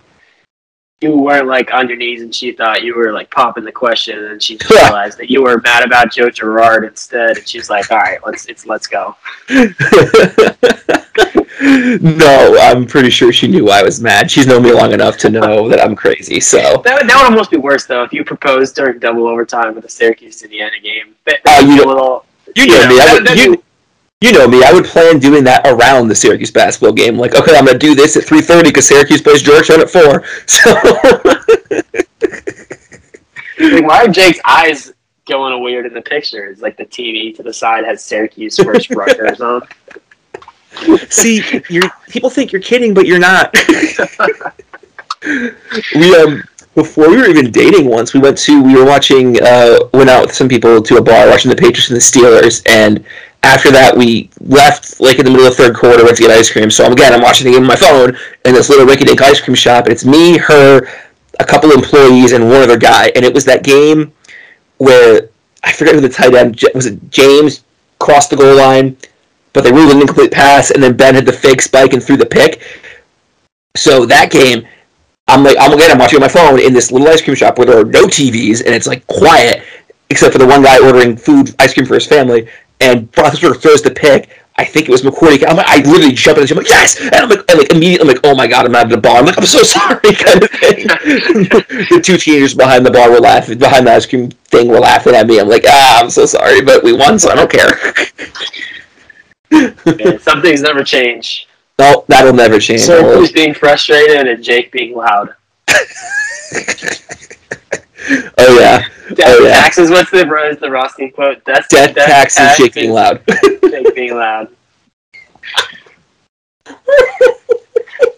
you 1.02 1.18
weren't 1.18 1.48
like 1.48 1.74
on 1.74 1.88
your 1.88 1.98
knees 1.98 2.22
and 2.22 2.36
she 2.36 2.52
thought 2.52 2.84
you 2.84 2.94
were 2.94 3.14
like 3.14 3.32
popping 3.32 3.64
the 3.64 3.72
question 3.72 4.22
and 4.26 4.44
she 4.44 4.58
just 4.58 4.70
Yeah. 4.76 4.84
realized 4.88 5.18
that 5.20 5.30
you 5.30 5.42
were 5.44 5.62
mad 5.62 5.86
about 5.86 6.12
Joe 6.12 6.30
Girard 6.30 6.84
instead 6.84 7.38
and 7.38 7.48
she's 7.48 7.70
like, 7.70 7.90
All 7.90 7.98
right, 8.00 8.20
let's 8.26 8.46
it's 8.48 8.66
let's 8.66 8.86
go. 8.88 9.16
no, 11.62 12.58
I'm 12.62 12.86
pretty 12.86 13.10
sure 13.10 13.32
she 13.32 13.48
knew 13.48 13.70
I 13.70 13.82
was 13.82 14.02
mad. 14.02 14.30
She's 14.30 14.46
known 14.48 14.64
me 14.64 14.72
long 14.74 14.92
enough 14.92 15.18
to 15.20 15.30
know 15.30 15.70
that 15.70 15.80
I'm 15.82 15.96
crazy. 15.96 16.40
So 16.42 16.58
That, 16.58 16.76
would- 17.02 17.10
that 17.10 17.16
would 17.16 17.26
almost 17.32 17.52
be 17.52 17.58
worse 17.58 17.86
though 17.86 18.04
if 18.04 18.12
you 18.12 18.26
proposed 18.26 18.76
during 18.76 19.00
double 19.00 19.26
overtime 19.28 19.76
with 19.76 19.84
the 19.86 19.90
Syracuse 19.90 20.44
Indiana 20.44 20.80
game. 20.84 21.16
That, 21.26 21.36
uh, 21.36 21.40
that 21.46 21.64
would 21.66 21.76
you 21.76 21.84
a 21.86 21.88
little 21.88 22.26
you 22.58 22.68
know 22.68 22.74
Yeah, 22.82 22.90
me. 22.90 23.00
I 23.00 23.06
that- 23.06 23.30
would, 23.30 23.40
you, 23.40 23.64
you 24.22 24.34
know 24.34 24.48
me. 24.48 24.64
I 24.64 24.74
would 24.74 24.86
plan 24.86 25.20
doing 25.20 25.44
that 25.46 25.66
around 25.66 26.10
the 26.10 26.16
Syracuse 26.16 26.52
basketball 26.52 26.92
game. 26.92 27.18
Like, 27.18 27.36
okay, 27.36 27.58
I'm 27.58 27.66
gonna 27.66 27.78
do 27.78 27.96
this 27.96 28.18
at 28.18 28.24
3:30 28.24 28.64
because 28.66 28.88
Syracuse 28.88 29.22
plays 29.22 29.42
Georgetown 29.42 29.82
at 29.82 29.90
four. 29.90 30.24
So 33.60 33.76
like, 33.76 33.86
why 33.86 34.06
are 34.06 34.08
Jake's 34.08 34.40
eyes 34.46 34.94
going 35.28 35.52
all 35.52 35.62
weird 35.62 35.86
in 35.86 35.94
the 35.94 36.02
picture? 36.02 36.46
It's 36.46 36.62
like 36.62 36.78
the 36.78 36.86
TV 36.86 37.36
to 37.36 37.44
the 37.44 37.54
side 37.54 37.84
has 37.84 38.02
Syracuse 38.02 38.58
versus 38.58 38.90
Rutgers 38.96 39.42
on. 39.42 39.62
See, 41.10 41.44
you're 41.70 41.90
people 42.08 42.30
think 42.30 42.54
you're 42.54 42.62
kidding, 42.62 42.94
but 42.94 43.06
you're 43.06 43.20
not. 43.20 43.54
we 45.96 46.16
um 46.16 46.42
before 46.76 47.10
we 47.10 47.18
were 47.18 47.28
even 47.28 47.52
dating 47.52 47.86
once, 47.88 48.14
we 48.14 48.22
went 48.22 48.38
to 48.40 48.64
we 48.64 48.76
were 48.76 48.86
watching 48.86 49.42
uh 49.42 49.80
went 49.94 50.10
out 50.10 50.28
with 50.28 50.36
some 50.36 50.48
people 50.48 50.82
to 50.82 50.98
a 50.98 51.02
bar 51.02 51.28
watching 51.28 51.50
the 51.50 51.58
Patriots 51.58 51.90
and 51.90 51.98
the 51.98 52.02
Steelers 52.02 52.62
and 52.66 53.04
after 53.44 53.72
that 53.72 53.96
we 53.96 54.30
left 54.42 55.00
like 55.00 55.18
in 55.20 55.26
the 55.26 55.32
middle 55.32 55.48
of 55.48 55.56
the 55.56 55.64
third 55.64 55.76
quarter 55.76 56.04
went 56.04 56.18
to 56.18 56.24
get 56.24 56.32
ice 56.32 56.52
cream. 56.52 56.70
So 56.70 56.86
I'm 56.86 56.94
again 56.94 57.14
I'm 57.14 57.22
watching 57.22 57.46
the 57.46 57.54
game 57.54 57.64
on 57.64 57.68
my 57.68 57.76
phone 57.76 58.18
in 58.46 58.54
this 58.54 58.70
little 58.70 58.86
Ricky 58.86 59.06
Dink 59.06 59.22
ice 59.22 59.40
cream 59.40 59.56
shop 59.56 59.86
and 59.86 59.94
it's 59.94 60.06
me, 60.06 60.38
her, 60.38 60.88
a 61.40 61.46
couple 61.46 61.72
employees 61.72 62.34
and 62.34 62.50
one 62.50 62.62
other 62.62 62.78
guy 62.78 63.12
and 63.16 63.24
it 63.24 63.34
was 63.34 63.46
that 63.46 63.64
game 63.64 64.12
where 64.78 65.30
I 65.64 65.72
forget 65.72 65.96
who 65.96 66.02
the 66.02 66.10
tight 66.10 66.34
end 66.34 66.62
was 66.74 66.86
it 66.86 67.10
James 67.10 67.64
crossed 68.00 68.30
the 68.30 68.38
goal 68.38 68.56
line 68.56 68.98
but 69.54 69.64
they 69.64 69.72
ruled 69.72 69.92
an 69.92 70.02
incomplete 70.02 70.32
pass, 70.32 70.72
and 70.72 70.82
then 70.82 70.96
Ben 70.96 71.16
had 71.16 71.26
the 71.26 71.34
fake 71.34 71.62
spike 71.62 71.94
and 71.94 72.04
threw 72.04 72.18
the 72.18 72.26
pick. 72.26 72.62
So 73.76 74.06
that 74.06 74.32
game, 74.32 74.68
I'm 75.28 75.44
like, 75.44 75.58
I'm 75.60 75.74
again, 75.74 75.92
I'm 75.92 75.98
watching 75.98 76.18
on 76.18 76.22
my 76.22 76.28
phone 76.28 76.60
in 76.60 76.74
this 76.74 76.92
little 76.92 77.08
ice 77.08 77.22
cream 77.22 77.36
shop 77.36 77.58
where 77.58 77.68
there 77.68 77.80
are 77.80 77.86
no 77.86 78.04
TVs, 78.06 78.66
and 78.66 78.74
it's 78.74 78.88
like 78.88 79.06
quiet, 79.08 79.64
except 80.10 80.34
for 80.34 80.40
the 80.40 80.48
one 80.48 80.64
guy 80.64 80.80
ordering 80.80 81.16
food, 81.16 81.54
ice 81.60 81.74
cream 81.74 81.86
for 81.86 81.96
his 81.96 82.08
family. 82.08 82.48
And 82.80 83.12
Roethlisberger 83.12 83.62
throws 83.62 83.82
the 83.82 83.92
pick. 83.92 84.30
I 84.60 84.66
think 84.66 84.90
it 84.90 84.92
was 84.92 85.04
McCourty. 85.04 85.46
I'm 85.48 85.56
like, 85.56 85.68
I 85.68 85.78
literally 85.78 86.14
jump 86.14 86.38
in 86.38 86.42
the 86.44 86.48
gym, 86.48 86.58
I'm 86.58 86.64
like, 86.64 86.70
yes! 86.70 87.00
And 87.00 87.16
I'm 87.16 87.30
like, 87.30 87.50
and 87.50 87.60
like 87.60 87.72
immediately, 87.72 88.02
I'm 88.02 88.08
like, 88.14 88.20
oh 88.26 88.36
my 88.36 88.46
god, 88.46 88.66
I'm 88.66 88.76
out 88.76 88.84
of 88.86 88.90
the 88.90 88.98
bar. 88.98 89.20
I'm 89.20 89.26
like, 89.26 89.38
I'm 89.38 89.46
so 89.46 89.64
sorry, 89.64 90.14
kind 90.14 90.44
of 90.44 90.50
thing. 90.50 90.86
the 90.86 92.02
two 92.04 92.18
teenagers 92.18 92.56
behind 92.56 92.86
the 92.86 92.92
bar 92.92 93.10
were 93.10 93.22
laughing, 93.22 93.58
behind 93.58 93.88
the 93.88 93.92
ice 93.92 94.06
cream 94.06 94.32
thing 94.32 94.68
were 94.68 94.80
laughing 94.80 95.16
at 95.16 95.28
me. 95.28 95.40
I'm 95.40 95.48
like, 95.48 95.64
ah, 95.66 96.02
I'm 96.02 96.10
so 96.10 96.26
sorry, 96.26 96.62
but 96.62 96.84
we 96.84 96.92
won, 96.92 97.18
so 97.18 97.30
I 97.30 97.36
don't 97.36 97.50
care. 97.50 97.70
Man, 99.96 100.20
some 100.20 100.42
things 100.42 100.62
never 100.62 100.84
change. 100.84 101.48
No, 101.80 102.04
that'll 102.10 102.34
never 102.34 102.60
change. 102.60 102.82
Syracuse 102.82 103.32
being 103.32 103.54
frustrated 103.54 104.28
and 104.28 104.44
Jake 104.44 104.74
being 104.74 104.94
loud. 104.94 105.36
oh 108.38 108.60
yeah, 108.60 108.88
Death 109.14 109.36
Oh, 109.40 109.44
yeah. 109.44 109.54
taxes. 109.54 109.90
What's 109.90 110.12
the 110.12 110.26
what's 110.26 110.60
the 110.60 110.70
Rothstein 110.72 111.12
quote? 111.12 111.44
Death, 111.46 111.68
death 111.70 111.96
tax 111.96 112.38
and 112.38 112.48
tax 112.48 112.58
Jake 112.58 112.74
being 112.74 112.92
loud. 112.92 113.22
Being 113.96 114.16
loud. 114.16 114.50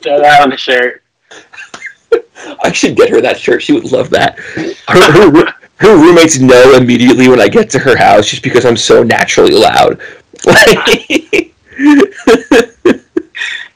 Throw 0.01 0.19
that 0.19 0.41
on 0.41 0.49
the 0.49 0.57
shirt. 0.57 1.03
I 2.63 2.71
should 2.71 2.95
get 2.95 3.09
her 3.09 3.21
that 3.21 3.39
shirt. 3.39 3.61
She 3.61 3.73
would 3.73 3.91
love 3.91 4.09
that. 4.11 4.39
Her, 4.87 5.11
her, 5.11 5.53
her 5.77 5.95
roommates 5.95 6.39
know 6.39 6.75
immediately 6.75 7.27
when 7.29 7.39
I 7.39 7.47
get 7.47 7.69
to 7.71 7.79
her 7.79 7.95
house 7.95 8.27
just 8.27 8.43
because 8.43 8.65
I'm 8.65 8.77
so 8.77 9.03
naturally 9.03 9.53
loud. 9.53 10.01
Like, 10.43 11.53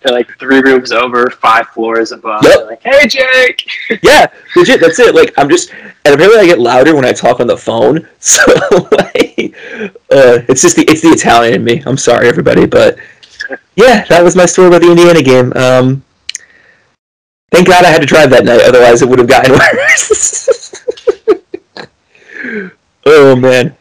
They're 0.06 0.14
like 0.14 0.38
three 0.38 0.60
rooms 0.60 0.92
over, 0.92 1.32
five 1.32 1.70
floors 1.70 2.12
above. 2.12 2.44
Yep. 2.44 2.54
They're 2.54 2.68
like, 2.68 2.84
hey 2.84 3.08
Jake. 3.08 3.68
yeah, 4.04 4.28
legit. 4.56 4.80
That's 4.80 5.00
it. 5.00 5.16
Like 5.16 5.34
I'm 5.36 5.50
just, 5.50 5.74
and 5.74 6.14
apparently 6.14 6.42
I 6.42 6.46
get 6.46 6.60
louder 6.60 6.94
when 6.94 7.06
I 7.06 7.12
talk 7.12 7.40
on 7.40 7.48
the 7.48 7.58
phone. 7.58 8.08
So 8.20 8.42
like, 8.92 9.56
uh, 10.12 10.42
it's 10.48 10.62
just 10.62 10.76
the 10.76 10.86
it's 10.88 11.02
the 11.02 11.10
Italian 11.10 11.56
in 11.56 11.64
me. 11.64 11.82
I'm 11.88 11.98
sorry, 11.98 12.28
everybody, 12.28 12.68
but 12.68 12.98
yeah, 13.76 14.04
that 14.06 14.24
was 14.24 14.36
my 14.36 14.46
story 14.46 14.68
about 14.68 14.82
the 14.82 14.92
Indiana 14.92 15.24
game. 15.24 15.52
Um, 15.56 16.04
thank 17.52 17.68
God 17.68 17.84
I 17.84 17.90
had 17.90 18.02
to 18.02 18.08
drive 18.08 18.30
that 18.30 18.46
night, 18.46 18.62
otherwise 18.62 19.02
it 19.02 19.10
would 19.10 19.20
have 19.20 19.28
gotten 19.28 19.54
worse. 19.54 20.86
oh 23.06 23.36
man. 23.36 23.76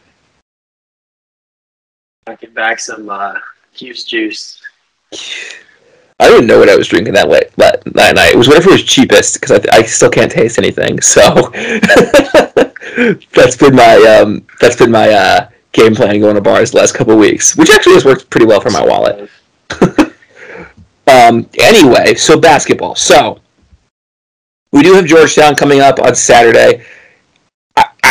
Knocking 2.27 2.53
back 2.53 2.79
some 2.79 3.09
uh, 3.09 3.35
Hughes 3.73 4.03
juice. 4.03 4.61
I 6.19 6.29
didn't 6.29 6.47
know 6.47 6.59
what 6.59 6.69
I 6.69 6.75
was 6.75 6.87
drinking 6.87 7.13
that 7.13 7.27
way 7.27 7.41
that, 7.57 7.83
that 7.85 8.15
night. 8.15 8.33
It 8.33 8.37
was 8.37 8.47
whatever 8.47 8.71
was 8.71 8.83
cheapest 8.83 9.39
because 9.39 9.51
I, 9.51 9.77
I 9.77 9.83
still 9.83 10.09
can't 10.09 10.31
taste 10.31 10.57
anything. 10.57 11.01
So 11.01 11.21
that's 13.33 13.57
been 13.57 13.75
my 13.75 14.19
um, 14.21 14.45
that's 14.61 14.77
been 14.77 14.91
my 14.91 15.09
uh, 15.09 15.49
game 15.73 15.93
plan 15.93 16.19
going 16.21 16.35
to 16.35 16.41
bars 16.41 16.71
the 16.71 16.77
last 16.77 16.93
couple 16.93 17.17
weeks, 17.17 17.57
which 17.57 17.69
actually 17.69 17.93
has 17.93 18.05
worked 18.05 18.29
pretty 18.29 18.45
well 18.45 18.61
for 18.61 18.71
my 18.71 18.83
wallet. 18.83 19.29
Um, 21.07 21.47
anyway, 21.59 22.15
so 22.15 22.39
basketball. 22.39 22.95
So 22.95 23.39
we 24.71 24.81
do 24.81 24.93
have 24.93 25.05
Georgetown 25.05 25.55
coming 25.55 25.79
up 25.79 25.99
on 25.99 26.15
Saturday. 26.15 26.83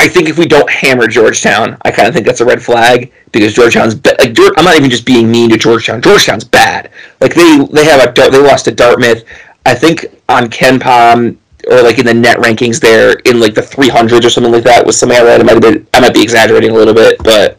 I, 0.05 0.09
think 0.09 0.29
if 0.29 0.39
we 0.39 0.47
don't 0.47 0.69
hammer 0.71 1.07
Georgetown, 1.07 1.77
I 1.83 1.91
kind 1.91 2.09
of 2.09 2.15
think 2.15 2.27
that's 2.27 2.41
a 2.41 2.45
red 2.45 2.63
flag 2.63 3.13
because 3.33 3.55
Georgetown's 3.55 3.95
like 3.95 4.33
Geor- 4.33 4.53
I'm 4.57 4.65
not 4.65 4.77
even 4.77 4.91
just 4.91 5.05
being 5.05 5.31
mean 5.31 5.51
to 5.51 5.57
Georgetown. 5.57 6.03
Georgetown's 6.03 6.45
bad. 6.45 6.91
Like 7.21 7.35
they 7.35 7.67
they 7.73 7.85
have 7.85 8.07
a 8.07 8.31
they 8.31 8.39
lost 8.39 8.67
to 8.67 8.73
Dartmouth. 8.73 9.25
I 9.67 9.75
think 9.75 10.07
on 10.29 10.49
KenPom 10.49 11.37
or 11.71 11.83
like 11.83 11.99
in 11.99 12.07
the 12.07 12.15
net 12.15 12.37
rankings 12.39 12.81
there 12.81 13.15
in 13.25 13.41
like 13.41 13.55
the 13.55 13.61
300s 13.61 14.25
or 14.25 14.31
something 14.31 14.53
like 14.53 14.65
that 14.65 14.85
was 14.85 14.99
something 14.99 15.19
I 15.19 15.23
read. 15.23 15.41
I 15.41 15.45
might 15.45 15.61
been 15.61 15.87
I 15.95 16.01
might 16.01 16.15
be 16.15 16.23
exaggerating 16.23 16.71
a 16.71 16.75
little 16.75 16.95
bit, 16.95 17.19
but 17.23 17.59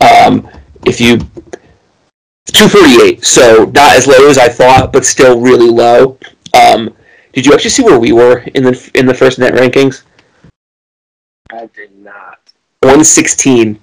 um, 0.00 0.48
if 0.86 1.00
you 1.00 1.18
248, 2.46 3.24
so 3.24 3.70
not 3.74 3.96
as 3.96 4.06
low 4.06 4.28
as 4.28 4.38
I 4.38 4.48
thought, 4.48 4.92
but 4.92 5.04
still 5.04 5.40
really 5.40 5.70
low. 5.70 6.18
Um, 6.54 6.94
did 7.32 7.46
you 7.46 7.54
actually 7.54 7.70
see 7.70 7.82
where 7.82 7.98
we 7.98 8.12
were 8.12 8.38
in 8.54 8.64
the 8.64 8.90
in 8.94 9.06
the 9.06 9.14
first 9.14 9.38
net 9.38 9.54
rankings? 9.54 10.02
I 11.52 11.66
did 11.66 11.96
not. 11.98 12.38
116, 12.80 13.78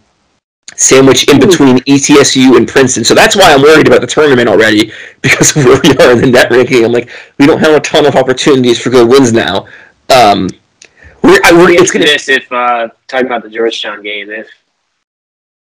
sandwiched 0.75 1.29
in 1.29 1.39
between 1.39 1.77
E 1.85 1.97
ETSU 1.97 2.57
and 2.57 2.67
Princeton. 2.67 3.03
So 3.03 3.13
that's 3.13 3.35
why 3.35 3.53
I'm 3.53 3.61
worried 3.61 3.87
about 3.87 4.01
the 4.01 4.07
tournament 4.07 4.49
already 4.49 4.91
because 5.21 5.55
of 5.55 5.65
where 5.65 5.79
we 5.81 5.89
are 5.97 6.11
in 6.11 6.21
the 6.21 6.27
net 6.31 6.51
ranking. 6.51 6.83
I'm 6.83 6.91
like, 6.91 7.09
we 7.37 7.45
don't 7.45 7.59
have 7.59 7.75
a 7.75 7.79
ton 7.79 8.05
of 8.05 8.15
opportunities 8.15 8.81
for 8.81 8.89
good 8.89 9.07
wins 9.07 9.31
now. 9.31 9.67
Um, 10.09 10.49
we're, 11.21 11.39
I, 11.43 11.51
we're, 11.53 11.71
it's 11.71 11.83
It's 11.83 11.91
gonna 11.91 12.05
this 12.05 12.29
if 12.29 12.51
uh, 12.51 12.89
talking 13.07 13.27
about 13.27 13.43
the 13.43 13.49
Georgetown 13.49 14.01
game. 14.01 14.31
If 14.31 14.49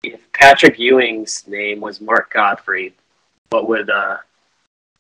if 0.03 0.33
Patrick 0.33 0.79
Ewing's 0.79 1.47
name 1.47 1.81
was 1.81 2.01
Mark 2.01 2.33
Godfrey, 2.33 2.95
what 3.51 3.69
would 3.69 3.91
uh, 3.91 4.19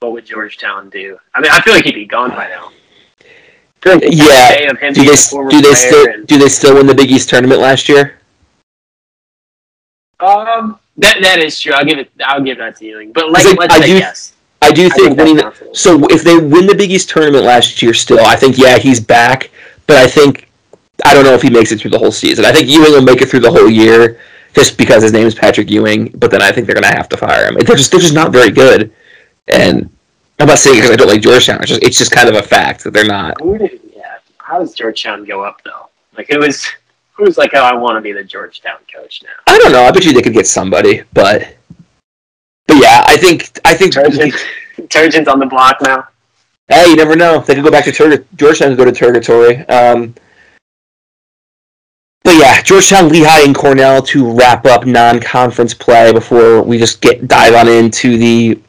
what 0.00 0.12
would 0.12 0.26
Georgetown 0.26 0.90
do? 0.90 1.18
I 1.34 1.40
mean, 1.40 1.50
I 1.50 1.60
feel 1.60 1.74
like 1.74 1.84
he'd 1.84 1.94
be 1.94 2.06
gone 2.06 2.30
by 2.30 2.48
now. 2.48 2.72
I 3.80 3.84
feel 3.84 3.92
like 3.94 4.02
the 4.02 4.14
Yeah. 4.16 4.48
day 4.56 4.66
of 4.66 4.78
him 4.78 4.92
do 4.92 5.02
they 5.02 5.14
do 5.50 5.60
they 5.62 5.74
still 5.74 6.06
and- 6.12 6.26
do 6.26 6.38
they 6.38 6.48
still 6.48 6.74
win 6.74 6.86
the 6.86 6.94
Big 6.94 7.10
East 7.10 7.28
tournament 7.28 7.60
last 7.60 7.88
year? 7.88 8.14
Um, 10.20 10.78
that 10.96 11.18
that 11.22 11.38
is 11.38 11.60
true. 11.60 11.72
I'll 11.74 11.84
give 11.84 11.98
it. 11.98 12.10
I'll 12.24 12.42
give 12.42 12.58
that 12.58 12.76
to 12.78 12.84
Ewing. 12.84 13.12
But 13.12 13.30
like, 13.30 13.44
like, 13.56 13.70
I 13.70 13.80
do- 13.86 13.96
yes. 13.96 14.32
I 14.60 14.72
do 14.72 14.86
I 14.86 14.88
think 14.88 14.94
think 14.94 15.16
that 15.16 15.24
winning. 15.24 15.42
counts 15.42 15.60
a 15.60 15.64
little. 15.64 15.74
So 15.76 16.06
if 16.10 16.24
they 16.24 16.36
win 16.36 16.66
the 16.66 16.74
Big 16.74 16.90
East 16.90 17.08
tournament 17.08 17.44
last 17.44 17.80
year, 17.80 17.94
still, 17.94 18.18
I 18.24 18.34
think 18.34 18.58
yeah, 18.58 18.78
he's 18.78 18.98
back. 18.98 19.50
But 19.86 19.96
I 19.98 20.08
think 20.08 20.48
I 21.04 21.14
don't 21.14 21.24
know 21.24 21.34
if 21.34 21.42
he 21.42 21.50
makes 21.50 21.70
it 21.70 21.80
through 21.80 21.92
the 21.92 21.98
whole 21.98 22.10
season. 22.10 22.44
I 22.44 22.52
think 22.52 22.68
Ewing 22.68 22.90
will 22.90 23.02
make 23.02 23.22
it 23.22 23.28
through 23.28 23.40
the 23.40 23.50
whole 23.50 23.70
year 23.70 24.18
just 24.54 24.76
because 24.76 25.04
his 25.04 25.12
name 25.12 25.26
is 25.28 25.34
Patrick 25.36 25.70
Ewing. 25.70 26.08
But 26.16 26.32
then 26.32 26.42
I 26.42 26.50
think 26.50 26.66
they're 26.66 26.74
gonna 26.74 26.88
have 26.88 27.08
to 27.10 27.16
fire 27.16 27.46
him. 27.46 27.54
They're 27.54 27.76
just 27.76 27.92
they're 27.92 28.00
just 28.00 28.14
not 28.14 28.32
very 28.32 28.50
good. 28.50 28.90
And 29.46 29.88
I'm 30.40 30.46
not 30.46 30.58
saying 30.58 30.76
because 30.76 30.90
I 30.90 30.96
don't 30.96 31.08
like 31.08 31.20
Georgetown. 31.20 31.58
It's 31.60 31.68
just 31.68 31.82
it's 31.82 31.98
just 31.98 32.12
kind 32.12 32.28
of 32.28 32.36
a 32.36 32.42
fact 32.42 32.84
that 32.84 32.92
they're 32.92 33.04
not. 33.04 33.38
Did, 33.38 33.80
yeah. 33.94 34.18
How 34.38 34.58
does 34.58 34.74
Georgetown 34.74 35.24
go 35.24 35.42
up 35.42 35.62
though? 35.64 35.88
Like 36.16 36.30
it 36.30 36.38
was 36.38 36.66
who's 37.12 37.36
like, 37.36 37.50
oh, 37.54 37.62
I 37.62 37.74
want 37.74 37.96
to 37.96 38.00
be 38.00 38.12
the 38.12 38.22
Georgetown 38.24 38.78
coach 38.94 39.22
now. 39.24 39.30
I 39.52 39.58
don't 39.58 39.72
know. 39.72 39.82
I 39.82 39.90
bet 39.90 40.04
you 40.04 40.12
they 40.12 40.22
could 40.22 40.32
get 40.32 40.46
somebody, 40.46 41.02
but 41.12 41.56
but 42.66 42.76
yeah, 42.76 43.04
I 43.06 43.16
think 43.16 43.58
I 43.64 43.74
think 43.74 43.94
Turgeon, 43.94 44.32
Turgeon's 44.88 45.28
on 45.28 45.38
the 45.40 45.46
block 45.46 45.78
now. 45.82 46.08
Hey, 46.68 46.90
you 46.90 46.96
never 46.96 47.16
know. 47.16 47.40
They 47.40 47.54
could 47.54 47.64
go 47.64 47.70
back 47.70 47.84
to 47.84 47.92
Turg- 47.92 48.26
Georgetown. 48.36 48.68
and 48.68 48.76
go 48.76 48.84
to 48.84 48.92
Purgatory. 48.92 49.66
Um, 49.68 50.14
but 52.22 52.34
yeah, 52.36 52.60
Georgetown, 52.60 53.08
Lehigh, 53.08 53.40
and 53.40 53.54
Cornell 53.54 54.02
to 54.02 54.30
wrap 54.30 54.66
up 54.66 54.84
non-conference 54.84 55.72
play 55.72 56.12
before 56.12 56.60
we 56.62 56.76
just 56.76 57.00
get 57.00 57.26
dive 57.26 57.54
on 57.54 57.68
into 57.68 58.18
the. 58.18 58.60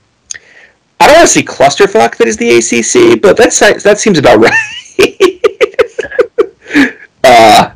I 1.00 1.08
don't 1.08 1.18
want 1.18 1.30
to 1.30 1.34
say 1.34 1.44
clusterfuck 1.44 2.18
that 2.18 2.28
is 2.28 2.38
the 2.38 2.58
ACC, 2.58 3.22
but 3.22 3.38
that's 3.38 3.60
that 3.60 4.00
seems 4.00 4.18
about 4.18 4.40
right. 4.40 4.54
uh, 7.24 7.72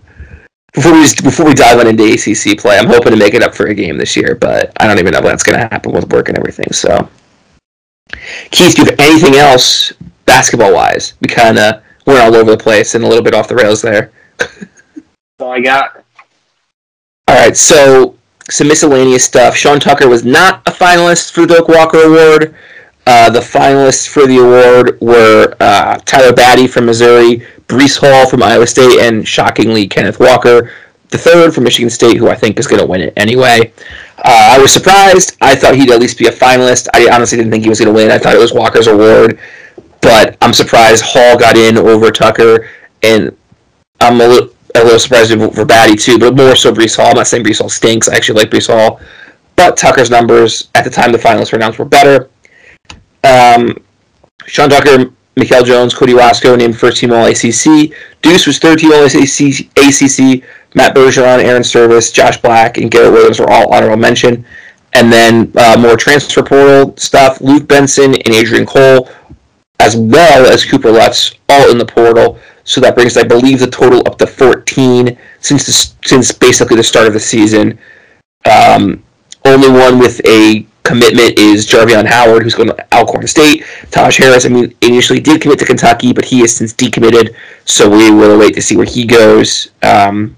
before 0.73 0.93
we 0.93 1.01
just, 1.03 1.23
before 1.23 1.45
we 1.45 1.53
dive 1.53 1.79
on 1.79 1.87
into 1.87 2.03
ACC 2.03 2.57
play, 2.57 2.77
I'm 2.77 2.87
hoping 2.87 3.11
to 3.11 3.17
make 3.17 3.33
it 3.33 3.43
up 3.43 3.55
for 3.55 3.67
a 3.67 3.73
game 3.73 3.97
this 3.97 4.15
year, 4.17 4.35
but 4.35 4.73
I 4.77 4.87
don't 4.87 4.99
even 4.99 5.11
know 5.13 5.19
if 5.19 5.25
that's 5.25 5.43
going 5.43 5.59
to 5.59 5.67
happen 5.67 5.93
with 5.93 6.11
work 6.11 6.29
and 6.29 6.37
everything. 6.37 6.71
So, 6.73 7.07
Keith, 8.51 8.75
do 8.75 8.81
you 8.81 8.89
have 8.89 8.99
anything 8.99 9.35
else 9.35 9.93
basketball 10.25 10.73
wise? 10.73 11.13
We 11.21 11.27
kind 11.27 11.59
of 11.59 11.81
went 12.05 12.19
all 12.19 12.35
over 12.35 12.51
the 12.51 12.57
place 12.57 12.95
and 12.95 13.03
a 13.03 13.07
little 13.07 13.23
bit 13.23 13.33
off 13.33 13.47
the 13.47 13.55
rails 13.55 13.81
there. 13.81 14.11
That's 14.37 14.65
all 15.39 15.51
I 15.51 15.61
got. 15.61 16.03
All 17.27 17.35
right, 17.35 17.55
so 17.55 18.17
some 18.49 18.67
miscellaneous 18.67 19.23
stuff. 19.23 19.55
Sean 19.55 19.79
Tucker 19.79 20.09
was 20.09 20.25
not 20.25 20.61
a 20.67 20.71
finalist 20.71 21.31
for 21.31 21.41
the 21.41 21.55
Doak 21.55 21.69
Walker 21.69 21.99
Award. 21.99 22.55
Uh, 23.05 23.29
the 23.29 23.39
finalists 23.39 24.07
for 24.07 24.25
the 24.27 24.37
award 24.37 24.99
were 25.01 25.55
uh, 25.59 25.97
Tyler 26.05 26.31
Badie 26.33 26.69
from 26.69 26.85
Missouri, 26.85 27.45
Breece 27.67 27.99
Hall 27.99 28.29
from 28.29 28.41
Iowa 28.41 28.65
State, 28.65 28.99
and 28.99 29.27
shockingly 29.27 29.87
Kenneth 29.87 30.19
Walker, 30.19 30.71
the 31.09 31.17
third 31.17 31.53
from 31.53 31.65
Michigan 31.65 31.89
State, 31.89 32.17
who 32.17 32.29
I 32.29 32.35
think 32.35 32.57
is 32.57 32.67
going 32.67 32.79
to 32.79 32.87
win 32.87 33.01
it 33.01 33.13
anyway. 33.17 33.73
Uh, 34.17 34.55
I 34.55 34.59
was 34.59 34.71
surprised. 34.71 35.35
I 35.41 35.53
thought 35.53 35.75
he'd 35.75 35.91
at 35.91 35.99
least 35.99 36.17
be 36.17 36.27
a 36.27 36.31
finalist. 36.31 36.87
I 36.93 37.09
honestly 37.13 37.37
didn't 37.37 37.51
think 37.51 37.63
he 37.63 37.69
was 37.69 37.79
going 37.79 37.93
to 37.93 37.93
win. 37.93 38.09
I 38.09 38.17
thought 38.17 38.35
it 38.35 38.39
was 38.39 38.53
Walker's 38.53 38.87
award, 38.87 39.37
but 40.01 40.37
I'm 40.41 40.53
surprised 40.53 41.03
Hall 41.05 41.37
got 41.37 41.57
in 41.57 41.77
over 41.77 42.09
Tucker, 42.09 42.69
and 43.01 43.35
I'm 43.99 44.21
a 44.21 44.27
little, 44.27 44.49
a 44.75 44.83
little 44.83 44.99
surprised 44.99 45.31
for 45.31 45.65
Badie 45.65 46.01
too, 46.01 46.17
but 46.17 46.37
more 46.37 46.55
so 46.55 46.73
Breece 46.73 46.95
Hall. 46.95 47.07
I'm 47.07 47.17
not 47.17 47.27
saying 47.27 47.43
Breece 47.43 47.59
Hall 47.59 47.69
stinks. 47.69 48.07
I 48.07 48.15
actually 48.15 48.39
like 48.39 48.49
Breece 48.49 48.73
Hall, 48.73 49.01
but 49.57 49.75
Tucker's 49.75 50.09
numbers 50.09 50.69
at 50.73 50.85
the 50.85 50.89
time 50.89 51.11
the 51.11 51.17
finalists 51.17 51.51
were 51.51 51.57
announced 51.57 51.79
were 51.79 51.85
better. 51.85 52.29
Um, 53.23 53.77
Sean 54.45 54.69
Tucker, 54.69 55.11
Mikel 55.35 55.63
Jones, 55.63 55.93
Cody 55.93 56.13
Roscoe 56.13 56.55
named 56.55 56.77
first 56.77 56.97
team 56.97 57.11
All 57.11 57.25
ACC. 57.25 57.93
Deuce 58.21 58.45
was 58.45 58.59
third 58.59 58.79
team 58.79 58.91
All 58.91 59.05
ACC. 59.05 59.69
ACC. 59.77 60.43
Matt 60.75 60.95
Bergeron, 60.95 61.43
Airon 61.43 61.61
Servais, 61.61 62.11
Josh 62.13 62.41
Black, 62.41 62.77
and 62.77 62.89
Garrett 62.89 63.13
Williams 63.13 63.39
were 63.39 63.49
all 63.49 63.73
honorable 63.73 63.97
mention. 63.97 64.45
And 64.93 65.11
then 65.11 65.51
uh, 65.55 65.77
more 65.79 65.97
transfer 65.97 66.43
portal 66.43 66.95
stuff. 66.97 67.41
Luke 67.41 67.67
Benson 67.67 68.15
and 68.15 68.33
Adrian 68.33 68.65
Cole, 68.65 69.09
as 69.79 69.95
well 69.95 70.51
as 70.51 70.65
Cooper 70.65 70.91
Lutz, 70.91 71.33
all 71.49 71.71
in 71.71 71.77
the 71.77 71.85
portal. 71.85 72.39
So 72.63 72.79
that 72.81 72.95
brings, 72.95 73.17
I 73.17 73.23
believe, 73.23 73.59
the 73.59 73.67
total 73.67 73.99
up 74.07 74.17
to 74.19 74.27
14 74.27 75.17
since 75.41 75.65
the, 75.65 76.07
since 76.07 76.31
basically 76.31 76.77
the 76.77 76.83
start 76.83 77.07
of 77.07 77.13
the 77.13 77.19
season. 77.19 77.77
Um, 78.49 79.03
only 79.45 79.69
one 79.69 79.99
with 79.99 80.21
a 80.27 80.65
commitment 80.93 81.39
is 81.39 81.65
Jarvion 81.65 82.05
Howard, 82.05 82.43
who's 82.43 82.53
going 82.53 82.69
to 82.69 82.93
Alcorn 82.95 83.25
State. 83.25 83.65
Taj 83.89 84.15
Harris, 84.15 84.45
I 84.45 84.49
mean, 84.49 84.75
initially 84.81 85.19
did 85.19 85.41
commit 85.41 85.57
to 85.59 85.65
Kentucky, 85.65 86.13
but 86.13 86.23
he 86.23 86.41
has 86.41 86.55
since 86.55 86.71
decommitted, 86.71 87.35
so 87.65 87.89
we 87.89 88.11
will 88.11 88.37
wait 88.37 88.53
to 88.53 88.61
see 88.61 88.77
where 88.77 88.85
he 88.85 89.03
goes. 89.03 89.71
Um, 89.81 90.37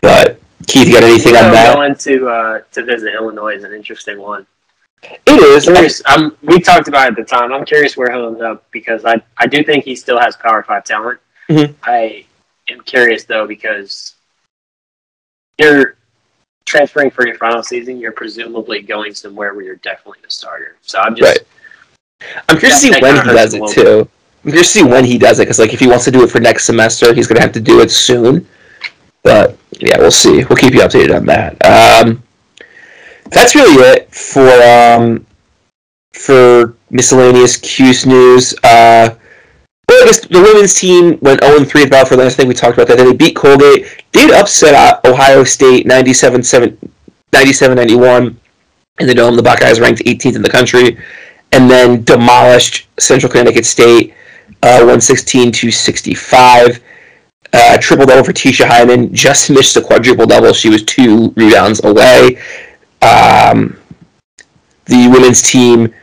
but 0.00 0.40
Keith, 0.66 0.88
you 0.88 0.94
got 0.94 1.02
anything 1.02 1.36
on 1.36 1.52
that? 1.52 1.74
going 1.74 1.94
to 1.94 2.28
uh, 2.28 2.60
to 2.72 2.84
visit 2.84 3.12
Illinois 3.12 3.56
is 3.56 3.64
an 3.64 3.74
interesting 3.74 4.18
one. 4.18 4.46
It 5.02 5.42
is. 5.42 5.64
Curious, 5.64 6.00
um, 6.06 6.34
we 6.42 6.60
talked 6.60 6.88
about 6.88 7.08
it 7.08 7.10
at 7.10 7.16
the 7.16 7.24
time. 7.24 7.52
I'm 7.52 7.66
curious 7.66 7.94
where 7.94 8.10
he'll 8.10 8.28
end 8.28 8.40
up 8.40 8.64
because 8.70 9.04
I, 9.04 9.22
I 9.36 9.46
do 9.46 9.62
think 9.62 9.84
he 9.84 9.94
still 9.96 10.18
has 10.18 10.34
Power 10.36 10.62
Five 10.62 10.84
talent. 10.84 11.20
Mhm. 11.50 11.74
I 11.82 12.24
am 12.70 12.80
curious 12.80 13.24
though 13.24 13.46
because 13.46 14.14
you're 15.58 15.96
transferring 16.74 17.10
for 17.10 17.26
your 17.26 17.36
final 17.36 17.62
season. 17.62 17.98
You're 17.98 18.12
presumably 18.12 18.82
going 18.82 19.14
somewhere 19.14 19.54
where 19.54 19.64
you're 19.64 19.76
definitely 19.76 20.18
the 20.22 20.30
starter. 20.30 20.76
So 20.82 20.98
I'm 20.98 21.14
just 21.14 21.38
Right. 21.38 22.30
I'm 22.48 22.58
curious 22.58 22.80
to 22.80 22.92
see 22.92 23.00
when 23.00 23.16
he 23.16 23.32
does 23.32 23.54
it 23.54 23.68
too. 23.68 24.08
I'm 24.44 24.50
curious 24.50 24.72
to 24.72 24.78
see 24.78 24.84
when 24.84 25.04
he 25.04 25.18
does 25.18 25.38
it 25.38 25.42
because, 25.42 25.58
like, 25.58 25.72
if 25.72 25.80
he 25.80 25.86
wants 25.86 26.04
to 26.04 26.10
do 26.10 26.22
it 26.24 26.30
for 26.30 26.40
next 26.40 26.64
semester, 26.64 27.14
he's 27.14 27.26
going 27.26 27.36
to 27.36 27.42
have 27.42 27.52
to 27.52 27.60
do 27.60 27.80
it 27.80 27.90
soon. 27.90 28.46
But 29.22 29.56
yeah, 29.78 29.98
we'll 29.98 30.10
see. 30.10 30.44
We'll 30.44 30.56
keep 30.56 30.74
you 30.74 30.80
updated 30.80 31.16
on 31.16 31.26
that. 31.26 31.52
Um, 31.64 32.22
that's 33.30 33.54
really 33.54 33.74
it 33.74 34.12
for 34.12 34.48
um, 34.62 35.26
for 36.12 36.76
miscellaneous 36.90 37.56
Cuse 37.56 38.04
news. 38.04 38.54
Uh, 38.62 38.62
well, 38.64 39.10
I 39.10 39.10
guess 39.10 39.23
the 39.86 40.40
women's 40.42 40.74
team 40.74 41.18
went 41.20 41.42
0 41.42 41.64
3 41.64 41.82
at 41.82 41.90
Battle 41.90 42.06
for 42.06 42.14
Atlantis. 42.14 42.34
I 42.34 42.36
think 42.36 42.48
we 42.48 42.54
talked 42.54 42.74
about 42.74 42.88
that. 42.88 42.96
Then 42.96 43.06
they 43.06 43.14
beat 43.14 43.36
Colgate. 43.36 44.04
Did 44.12 44.32
upset 44.32 44.74
uh, 44.74 45.00
Ohio 45.08 45.44
State 45.44 45.86
97 45.86 46.42
91 47.32 48.40
in 49.00 49.06
the 49.06 49.14
Dome. 49.14 49.36
The 49.36 49.42
Buckeyes 49.42 49.80
ranked 49.80 50.02
18th 50.04 50.36
in 50.36 50.42
the 50.42 50.50
country. 50.50 50.98
And 51.52 51.70
then 51.70 52.02
demolished 52.02 52.88
Central 52.98 53.30
Connecticut 53.30 53.64
State 53.64 54.14
uh, 54.62 54.78
116 54.78 55.52
to 55.52 55.70
65. 55.70 56.82
Uh, 57.52 57.78
triple 57.78 58.06
double 58.06 58.24
for 58.24 58.32
Teisha 58.32 58.66
Hyman. 58.66 59.14
Just 59.14 59.50
missed 59.50 59.76
a 59.76 59.80
quadruple 59.80 60.26
double. 60.26 60.52
She 60.52 60.70
was 60.70 60.82
two 60.82 61.30
rebounds 61.36 61.84
away. 61.84 62.38
Um, 63.02 63.78
the 64.86 65.08
women's 65.08 65.42
team 65.42 65.94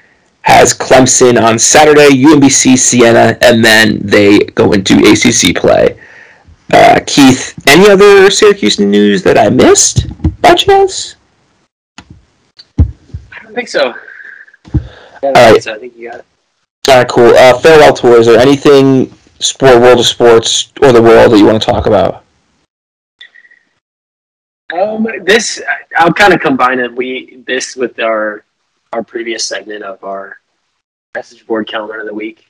has 0.42 0.74
Clemson 0.74 1.42
on 1.42 1.60
Saturday, 1.60 2.10
UMBC, 2.10 2.78
Siena, 2.78 3.38
and 3.42 3.64
then 3.64 4.00
they 4.02 4.40
go 4.40 4.74
into 4.74 4.96
ACC 4.98 5.56
play. 5.56 6.00
Uh, 6.74 7.00
Keith, 7.06 7.54
any 7.68 7.90
other 7.90 8.32
Syracuse 8.32 8.80
news 8.80 9.24
that 9.24 9.38
I 9.38 9.50
missed 9.50 10.08
by 10.42 10.56
chance? 10.56 11.16
I 12.78 12.84
don't 13.44 13.54
think 13.54 13.68
so. 13.68 13.94
All 15.24 15.34
right. 15.34 15.62
so 15.62 15.76
I 15.76 15.80
think 15.80 15.96
you 15.96 16.10
got 16.10 16.20
it. 16.20 16.26
All 16.88 16.98
right, 16.98 17.08
cool. 17.08 17.34
Uh, 17.36 17.58
farewell 17.60 17.94
tour. 17.94 18.20
Is 18.20 18.26
there 18.26 18.40
anything 18.40 19.14
sport, 19.40 19.82
world 19.82 20.00
of 20.00 20.06
sports, 20.06 20.72
or 20.82 20.92
the 20.92 21.02
world 21.02 21.32
that 21.32 21.38
you 21.38 21.46
want 21.46 21.62
to 21.62 21.66
talk 21.72 21.86
about? 21.86 22.24
Um, 24.74 25.06
this 25.24 25.62
I'll 25.98 26.14
kind 26.14 26.34
of 26.34 26.40
combine 26.40 26.80
it. 26.80 26.92
We 26.96 27.44
this 27.46 27.76
with 27.76 28.00
our 28.00 28.46
our 28.94 29.04
previous 29.04 29.46
segment 29.46 29.84
of 29.84 30.04
our 30.04 30.38
message 31.16 31.46
board 31.48 31.68
calendar 31.68 32.00
of 32.02 32.08
the 32.08 32.14
week. 32.14 32.46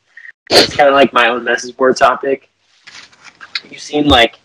It's 0.50 0.76
kind 0.76 0.90
of 0.90 0.96
like 0.96 1.14
my 1.14 1.30
own 1.30 1.44
message 1.44 1.78
board 1.78 1.98
topic. 1.98 2.50
You've 3.70 3.80
seen 3.80 4.08
like 4.08 4.40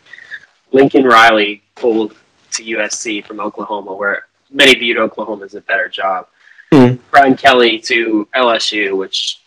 Lincoln 0.72 1.04
Riley 1.04 1.62
pulled 1.74 2.14
to 2.52 2.64
USC 2.64 3.24
from 3.24 3.40
Oklahoma, 3.40 3.94
where 3.94 4.26
many 4.50 4.74
viewed 4.74 4.98
Oklahoma 4.98 5.44
as 5.44 5.54
a 5.54 5.60
better 5.62 5.88
job. 5.88 6.28
Hmm. 6.72 6.96
Brian 7.10 7.36
Kelly 7.36 7.78
to 7.80 8.28
LSU, 8.34 8.96
which 8.96 9.40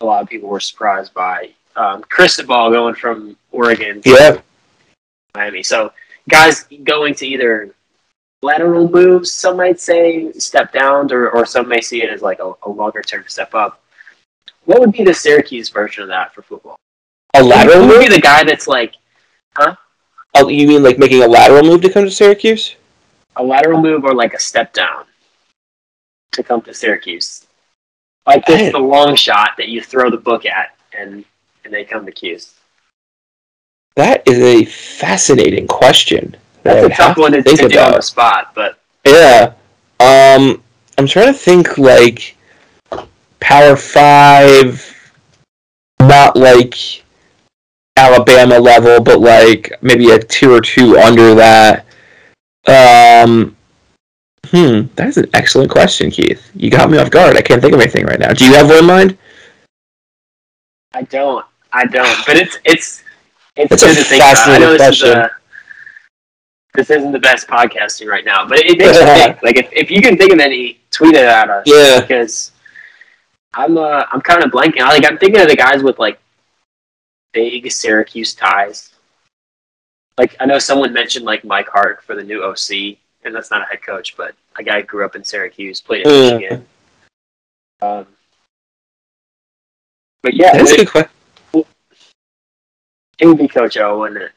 a 0.00 0.04
lot 0.04 0.22
of 0.22 0.28
people 0.28 0.48
were 0.48 0.60
surprised 0.60 1.14
by. 1.14 1.50
Um, 1.76 2.02
Cristobal 2.02 2.70
going 2.70 2.94
from 2.94 3.36
Oregon 3.50 4.02
to 4.02 4.10
Yeah. 4.10 4.40
Miami. 5.34 5.62
So 5.62 5.92
guys 6.28 6.66
going 6.84 7.14
to 7.14 7.26
either 7.26 7.74
lateral 8.44 8.88
moves, 8.88 9.32
some 9.32 9.56
might 9.56 9.80
say 9.80 10.30
step 10.32 10.72
down, 10.72 11.10
or, 11.12 11.30
or 11.30 11.46
some 11.46 11.66
may 11.68 11.80
see 11.80 12.02
it 12.02 12.10
as 12.10 12.22
like 12.22 12.38
a, 12.38 12.52
a 12.64 12.68
longer 12.68 13.02
term 13.02 13.24
step 13.26 13.54
up. 13.54 13.82
What 14.66 14.80
would 14.80 14.92
be 14.92 15.02
the 15.04 15.14
Syracuse 15.14 15.68
version 15.70 16.02
of 16.02 16.08
that 16.08 16.34
for 16.34 16.42
football? 16.42 16.76
A 17.34 17.42
lateral 17.42 17.82
Who 17.82 17.88
would 17.88 17.98
be 18.00 18.04
move? 18.08 18.14
the 18.14 18.20
guy 18.20 18.44
that's 18.44 18.68
like 18.68 18.94
Oh, 20.36 20.48
you 20.48 20.66
mean 20.66 20.82
like 20.82 20.98
making 20.98 21.22
a 21.22 21.28
lateral 21.28 21.62
move 21.62 21.80
to 21.82 21.90
come 21.90 22.04
to 22.04 22.10
Syracuse? 22.10 22.76
a 23.36 23.42
lateral 23.42 23.80
move 23.80 24.04
or 24.04 24.14
like 24.14 24.32
a 24.34 24.38
step 24.38 24.72
down 24.72 25.04
to 26.32 26.42
come 26.42 26.60
to 26.62 26.72
Syracuse? 26.74 27.46
Like 28.26 28.44
this, 28.46 28.68
I- 28.68 28.70
the 28.72 28.78
long 28.78 29.16
shot 29.16 29.50
that 29.58 29.68
you 29.68 29.82
throw 29.82 30.10
the 30.10 30.16
book 30.16 30.44
at, 30.46 30.76
and 30.96 31.24
and 31.64 31.72
they 31.72 31.84
come 31.84 32.04
to 32.06 32.12
Cuse. 32.12 32.54
That 33.96 34.26
is 34.28 34.38
a 34.38 34.64
fascinating 34.64 35.66
question. 35.68 36.36
That 36.64 36.82
That's 36.82 36.94
a 36.94 37.02
tough 37.02 37.16
one 37.16 37.32
to, 37.32 37.42
think 37.42 37.60
to 37.60 37.68
do 37.68 37.78
on 37.78 37.92
the 37.92 38.00
spot, 38.00 38.52
but 38.54 38.78
Yeah. 39.06 39.52
Um, 40.00 40.62
I'm 40.98 41.06
trying 41.06 41.32
to 41.32 41.38
think 41.38 41.78
like 41.78 42.36
Power 43.40 43.76
Five, 43.76 45.12
not 46.00 46.36
like 46.36 46.76
Alabama 47.96 48.58
level, 48.58 49.00
but 49.00 49.20
like 49.20 49.72
maybe 49.82 50.10
a 50.10 50.18
two 50.18 50.52
or 50.52 50.60
two 50.60 50.98
under 50.98 51.34
that. 51.34 51.86
Um, 52.66 53.56
hmm, 54.46 54.82
that's 54.96 55.16
an 55.16 55.28
excellent 55.34 55.70
question, 55.70 56.10
Keith. 56.10 56.50
You 56.54 56.70
got 56.70 56.90
me 56.90 56.98
off 56.98 57.10
guard. 57.10 57.36
I 57.36 57.42
can't 57.42 57.60
think 57.60 57.74
of 57.74 57.80
anything 57.80 58.06
right 58.06 58.18
now. 58.18 58.32
Do 58.32 58.46
you 58.46 58.54
have 58.54 58.68
one 58.68 58.78
in 58.78 58.86
mind? 58.86 59.18
I 60.94 61.02
don't. 61.02 61.44
I 61.72 61.86
don't. 61.86 62.26
But 62.26 62.36
it's 62.36 62.58
it's 62.64 63.04
it's 63.56 63.70
That's 63.70 63.82
a 63.82 63.88
to 63.88 63.94
think 63.94 64.22
about. 64.22 64.48
I 64.48 64.58
know 64.58 64.76
fascinating 64.78 64.96
is 64.96 65.00
question. 65.02 65.30
This 66.74 66.90
isn't 66.90 67.12
the 67.12 67.18
best 67.18 67.46
podcasting 67.46 68.08
right 68.08 68.24
now, 68.24 68.46
but 68.46 68.58
it 68.58 68.76
makes 68.78 68.98
you 68.98 69.04
think. 69.14 69.42
Like 69.42 69.56
if, 69.56 69.68
if 69.72 69.90
you 69.90 70.02
can 70.02 70.16
think 70.16 70.32
of 70.32 70.40
any, 70.40 70.80
tweet 70.90 71.14
it 71.14 71.24
at 71.24 71.48
us. 71.48 71.64
Yeah. 71.66 72.00
Because 72.00 72.52
I'm 73.54 73.78
uh 73.78 74.04
I'm 74.10 74.20
kind 74.20 74.42
of 74.44 74.50
blanking. 74.50 74.80
I 74.80 74.88
like 74.88 75.06
I'm 75.10 75.18
thinking 75.18 75.40
of 75.40 75.48
the 75.48 75.56
guys 75.56 75.82
with 75.82 75.98
like 75.98 76.18
big 77.32 77.70
Syracuse 77.70 78.34
ties. 78.34 78.90
Like 80.18 80.36
I 80.40 80.46
know 80.46 80.58
someone 80.58 80.92
mentioned 80.92 81.24
like 81.24 81.44
Mike 81.44 81.68
Hart 81.68 82.02
for 82.04 82.14
the 82.14 82.22
new 82.22 82.42
OC, 82.44 82.98
and 83.24 83.34
that's 83.34 83.50
not 83.50 83.62
a 83.62 83.64
head 83.66 83.82
coach, 83.82 84.16
but 84.16 84.34
a 84.58 84.62
guy 84.62 84.80
who 84.80 84.86
grew 84.86 85.04
up 85.04 85.16
in 85.16 85.24
Syracuse, 85.24 85.80
played 85.80 86.06
in 86.06 86.12
Mm. 86.12 86.34
Michigan. 86.40 86.66
Um, 87.82 88.06
but 90.22 90.34
yeah, 90.34 90.52
That's 90.56 90.70
a 90.70 90.74
it, 90.74 90.78
good 90.78 90.88
question. 90.88 91.64
it 93.18 93.26
would 93.26 93.38
be 93.38 93.48
Coach 93.48 93.76
O, 93.76 93.98
wouldn't 93.98 94.22
it? 94.22 94.32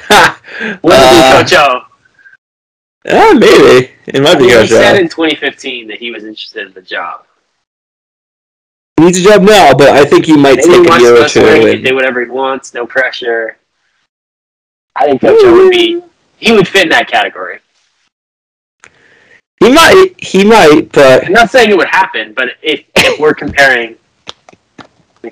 Ha! 0.00 0.40
Would 0.60 0.68
it 0.68 0.82
be 0.82 0.92
Uh, 0.92 1.38
Coach 1.42 1.84
yeah, 3.04 3.32
maybe 3.32 3.90
it 4.06 4.22
might 4.22 4.36
I 4.36 4.38
be 4.38 4.46
mean, 4.46 4.60
he 4.60 4.66
said 4.66 5.00
in 5.00 5.08
2015 5.08 5.88
that 5.88 5.98
he 5.98 6.10
was 6.10 6.24
interested 6.24 6.66
in 6.66 6.72
the 6.74 6.82
job. 6.82 7.24
He 8.96 9.04
needs 9.04 9.18
a 9.18 9.22
job 9.22 9.42
now, 9.42 9.72
but 9.72 9.90
I 9.90 10.04
think 10.04 10.26
he 10.26 10.36
might 10.36 10.56
Maybe 10.56 10.68
he 10.70 10.84
take 10.84 10.92
a 10.92 11.00
year 11.00 11.24
or 11.24 11.28
two. 11.28 11.40
he 11.46 11.74
can 11.74 11.84
do 11.84 11.94
whatever 11.94 12.24
he 12.24 12.30
wants, 12.30 12.74
no 12.74 12.86
pressure. 12.86 13.56
I 14.96 15.06
think 15.06 15.20
Coach 15.20 15.38
O 15.44 15.52
would 15.54 15.70
be. 15.70 16.02
He 16.38 16.52
would 16.52 16.66
fit 16.66 16.84
in 16.84 16.88
that 16.90 17.08
category. 17.08 17.60
He 19.60 19.72
might, 19.72 20.14
he 20.18 20.44
might, 20.44 20.90
but 20.92 21.24
I'm 21.26 21.32
not 21.32 21.50
saying 21.50 21.70
it 21.70 21.76
would 21.76 21.88
happen, 21.88 22.32
but 22.32 22.50
if, 22.62 22.84
if 22.96 23.18
we're 23.18 23.34
comparing 23.34 23.96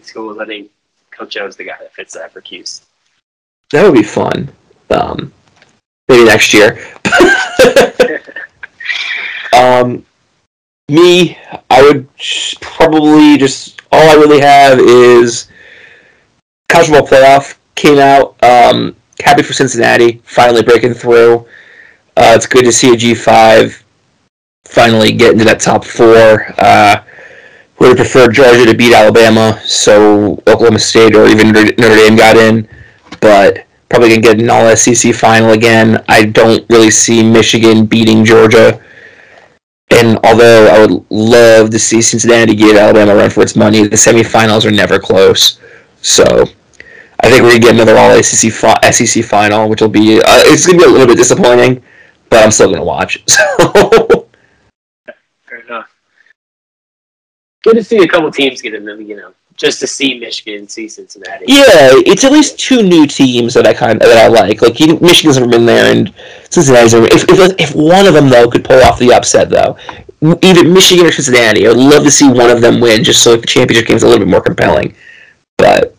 schools, 0.03 0.39
I 0.39 0.47
think 0.47 0.71
Coach 1.11 1.37
O 1.37 1.47
is 1.47 1.57
the 1.57 1.65
guy 1.65 1.77
that 1.81 1.93
fits 1.93 2.15
that 2.15 2.33
for 2.33 2.41
Cuse. 2.41 2.83
That 3.73 3.85
would 3.85 3.95
be 3.95 4.03
fun. 4.03 4.49
Um, 4.91 5.33
maybe 6.09 6.25
next 6.25 6.55
year. 6.55 6.79
um, 9.53 10.05
me, 10.89 11.37
I 11.71 11.83
would 11.83 12.09
probably 12.61 13.37
just 13.37 13.81
all 13.93 14.11
I 14.11 14.15
really 14.15 14.41
have 14.41 14.79
is 14.79 15.49
college 16.69 16.89
football 16.89 17.09
playoff 17.09 17.57
came 17.75 17.99
out. 17.99 18.37
Um, 18.43 18.97
happy 19.21 19.43
for 19.43 19.53
Cincinnati 19.53 20.21
finally 20.25 20.63
breaking 20.63 20.95
through. 20.95 21.47
Uh, 22.17 22.33
it's 22.35 22.47
good 22.47 22.65
to 22.65 22.73
see 22.73 22.93
a 22.93 22.97
G 22.97 23.15
five 23.15 23.85
finally 24.65 25.13
get 25.13 25.33
into 25.33 25.45
that 25.45 25.61
top 25.61 25.85
four. 25.85 26.47
Uh, 26.59 27.03
would 27.79 27.89
have 27.89 27.97
preferred 27.97 28.33
Georgia 28.33 28.65
to 28.65 28.75
beat 28.75 28.95
Alabama, 28.95 29.61
so 29.65 30.43
Oklahoma 30.47 30.79
State 30.79 31.15
or 31.15 31.27
even 31.27 31.53
Notre 31.53 31.77
Dame 31.77 32.17
got 32.17 32.37
in, 32.37 32.67
but 33.21 33.67
probably 33.89 34.09
gonna 34.11 34.21
get 34.21 34.41
an 34.41 34.51
All 34.51 34.75
SEC 34.77 35.15
final 35.15 35.51
again. 35.53 36.03
I 36.09 36.25
don't 36.25 36.65
really 36.71 36.91
see 36.91 37.23
Michigan 37.23 37.87
beating 37.87 38.25
Georgia, 38.25 38.81
and 39.91 40.19
although 40.25 40.69
I 40.69 40.81
would 40.85 41.05
love 41.11 41.71
to 41.71 41.79
see 41.79 42.03
Cincinnati 42.03 42.55
give 42.55 42.77
Alabama 42.77 43.13
a 43.13 43.17
run 43.17 43.31
for 43.31 43.43
its 43.43 43.57
money, 43.57 43.87
the 43.87 43.97
semifinals 43.97 44.65
are 44.65 44.71
never 44.71 44.99
close. 44.99 45.59
So 46.03 46.25
I 47.21 47.31
think 47.31 47.43
we're 47.43 47.51
gonna 47.51 47.61
get 47.61 47.75
another 47.75 47.97
All 47.97 48.23
SEC 48.23 48.53
fi- 48.53 48.91
SEC 48.91 49.25
final, 49.25 49.69
which 49.69 49.81
will 49.81 49.89
be 49.89 50.19
uh, 50.19 50.43
it's 50.47 50.67
gonna 50.67 50.79
be 50.79 50.85
a 50.85 50.89
little 50.89 51.07
bit 51.07 51.17
disappointing, 51.17 51.83
but 52.31 52.45
I'm 52.45 52.51
still 52.51 52.71
gonna 52.71 52.85
watch. 52.85 53.23
So. 53.77 54.29
Fair 55.45 55.61
enough. 55.61 55.95
Good 57.63 57.75
to 57.75 57.85
see 57.85 57.99
a 57.99 58.09
couple 58.09 58.31
teams 58.31 58.63
get 58.63 58.75
in 58.75 58.85
them, 58.85 59.01
you 59.01 59.17
know, 59.17 59.33
just 59.57 59.81
to 59.81 59.87
see 59.87 60.19
Michigan, 60.19 60.69
see 60.69 60.87
Cincinnati. 60.89 61.47
Yeah, 61.49 61.91
it's 62.05 62.25
at 62.25 62.33
least 62.33 62.59
two 62.59 62.83
new 62.83 63.07
teams 63.07 63.55
that 63.55 63.67
I 63.67 63.73
kind 63.73 64.01
of, 64.03 64.09
that 64.09 64.19
I 64.19 64.29
like. 64.29 64.61
Like 64.63 64.79
you- 64.79 64.99
Michigan's 65.01 65.39
never 65.39 65.51
been 65.51 65.67
there, 65.67 65.91
and 65.95 66.13
Cincinnati's 66.51 66.93
never. 66.95 67.07
If, 67.07 67.25
if 67.29 67.55
if 67.59 67.75
one 67.75 68.07
of 68.07 68.15
them 68.15 68.29
though 68.29 68.49
could 68.51 68.65
pull 68.65 68.83
off 68.83 68.99
the 68.99 69.13
upset 69.13 69.49
though, 69.51 69.77
either 70.43 70.65
Michigan 70.65 71.07
or 71.07 71.13
Cincinnati, 71.13 71.67
I'd 71.67 71.77
love 71.77 72.05
to 72.05 72.11
see 72.11 72.29
one 72.29 72.51
of 72.51 72.61
them 72.61 72.81
win, 72.81 73.03
just 73.03 73.23
so 73.23 73.33
like, 73.33 73.41
the 73.41 73.47
championship 73.47 73.89
game's 73.89 74.03
a 74.03 74.07
little 74.07 74.25
bit 74.25 74.31
more 74.31 74.43
compelling. 74.43 74.95
But 75.57 75.97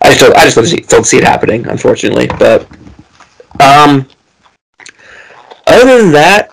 I 0.00 0.08
just 0.08 0.20
don't, 0.20 0.36
I 0.36 0.44
just 0.44 0.56
don't 0.56 0.66
see, 0.66 0.76
don't 0.76 1.04
see 1.06 1.16
it 1.18 1.24
happening, 1.24 1.66
unfortunately. 1.66 2.28
But 2.38 2.68
um, 3.60 4.06
other 5.66 6.02
than 6.02 6.12
that. 6.12 6.50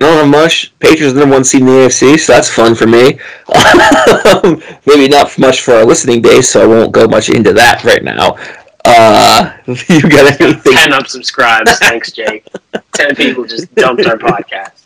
I 0.00 0.06
don't 0.06 0.16
have 0.18 0.28
much. 0.28 0.76
Patriots 0.80 1.12
are 1.12 1.14
the 1.14 1.20
number 1.20 1.36
one 1.36 1.44
seed 1.44 1.60
in 1.60 1.66
the 1.66 1.72
AFC, 1.72 2.18
so 2.18 2.32
that's 2.32 2.50
fun 2.50 2.74
for 2.74 2.86
me. 2.86 3.18
Um, 3.48 4.62
Maybe 4.86 5.08
not 5.08 5.38
much 5.38 5.62
for 5.62 5.74
our 5.74 5.84
listening 5.84 6.20
base, 6.20 6.48
so 6.48 6.62
I 6.62 6.66
won't 6.66 6.92
go 6.92 7.06
much 7.06 7.30
into 7.30 7.52
that 7.52 7.84
right 7.84 8.02
now. 8.02 8.36
Uh, 8.84 9.56
you 9.66 10.02
got 10.02 10.40
anything? 10.40 10.74
Ten 10.74 10.90
unsubscribes. 10.90 11.68
Thanks, 11.78 12.12
Jake. 12.12 12.46
Ten 12.92 13.14
people 13.14 13.44
just 13.44 13.72
dumped 13.74 14.04
our 14.06 14.18
podcast. 14.18 14.84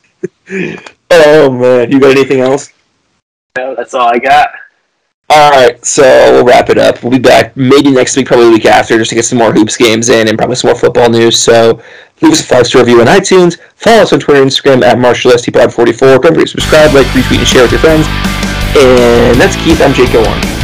Oh 1.10 1.50
man, 1.50 1.90
you 1.90 2.00
got 2.00 2.10
anything 2.12 2.40
else? 2.40 2.72
No, 3.56 3.74
that's 3.74 3.94
all 3.94 4.08
I 4.08 4.18
got. 4.18 4.50
All 5.30 5.50
right, 5.50 5.84
so 5.84 6.02
we'll 6.32 6.44
wrap 6.44 6.70
it 6.70 6.78
up. 6.78 7.02
We'll 7.02 7.12
be 7.12 7.18
back 7.18 7.54
maybe 7.54 7.90
next 7.90 8.16
week, 8.16 8.26
probably 8.26 8.46
the 8.46 8.52
week 8.52 8.64
after, 8.64 8.96
just 8.96 9.10
to 9.10 9.14
get 9.14 9.26
some 9.26 9.36
more 9.36 9.52
hoops 9.52 9.76
games 9.76 10.08
in 10.08 10.26
and 10.26 10.38
probably 10.38 10.56
some 10.56 10.68
more 10.70 10.78
football 10.78 11.10
news. 11.10 11.38
So 11.38 11.82
leave 12.22 12.32
us 12.32 12.40
a 12.40 12.44
five 12.44 12.66
star 12.66 12.82
review 12.82 13.02
on 13.02 13.08
iTunes. 13.08 13.58
Follow 13.76 14.02
us 14.02 14.12
on 14.14 14.20
Twitter 14.20 14.40
and 14.40 14.50
Instagram 14.50 14.82
at 14.82 14.96
MarshallSTPod44. 14.96 16.22
Don't 16.22 16.22
forget 16.22 16.40
to 16.40 16.46
subscribe, 16.46 16.94
like, 16.94 17.06
retweet, 17.08 17.38
and 17.38 17.46
share 17.46 17.62
with 17.62 17.72
your 17.72 17.80
friends. 17.80 18.06
And 18.76 19.38
that's 19.38 19.56
Keith. 19.56 19.82
I'm 19.82 19.92
Jake 19.92 20.08
Gilwarn. 20.08 20.57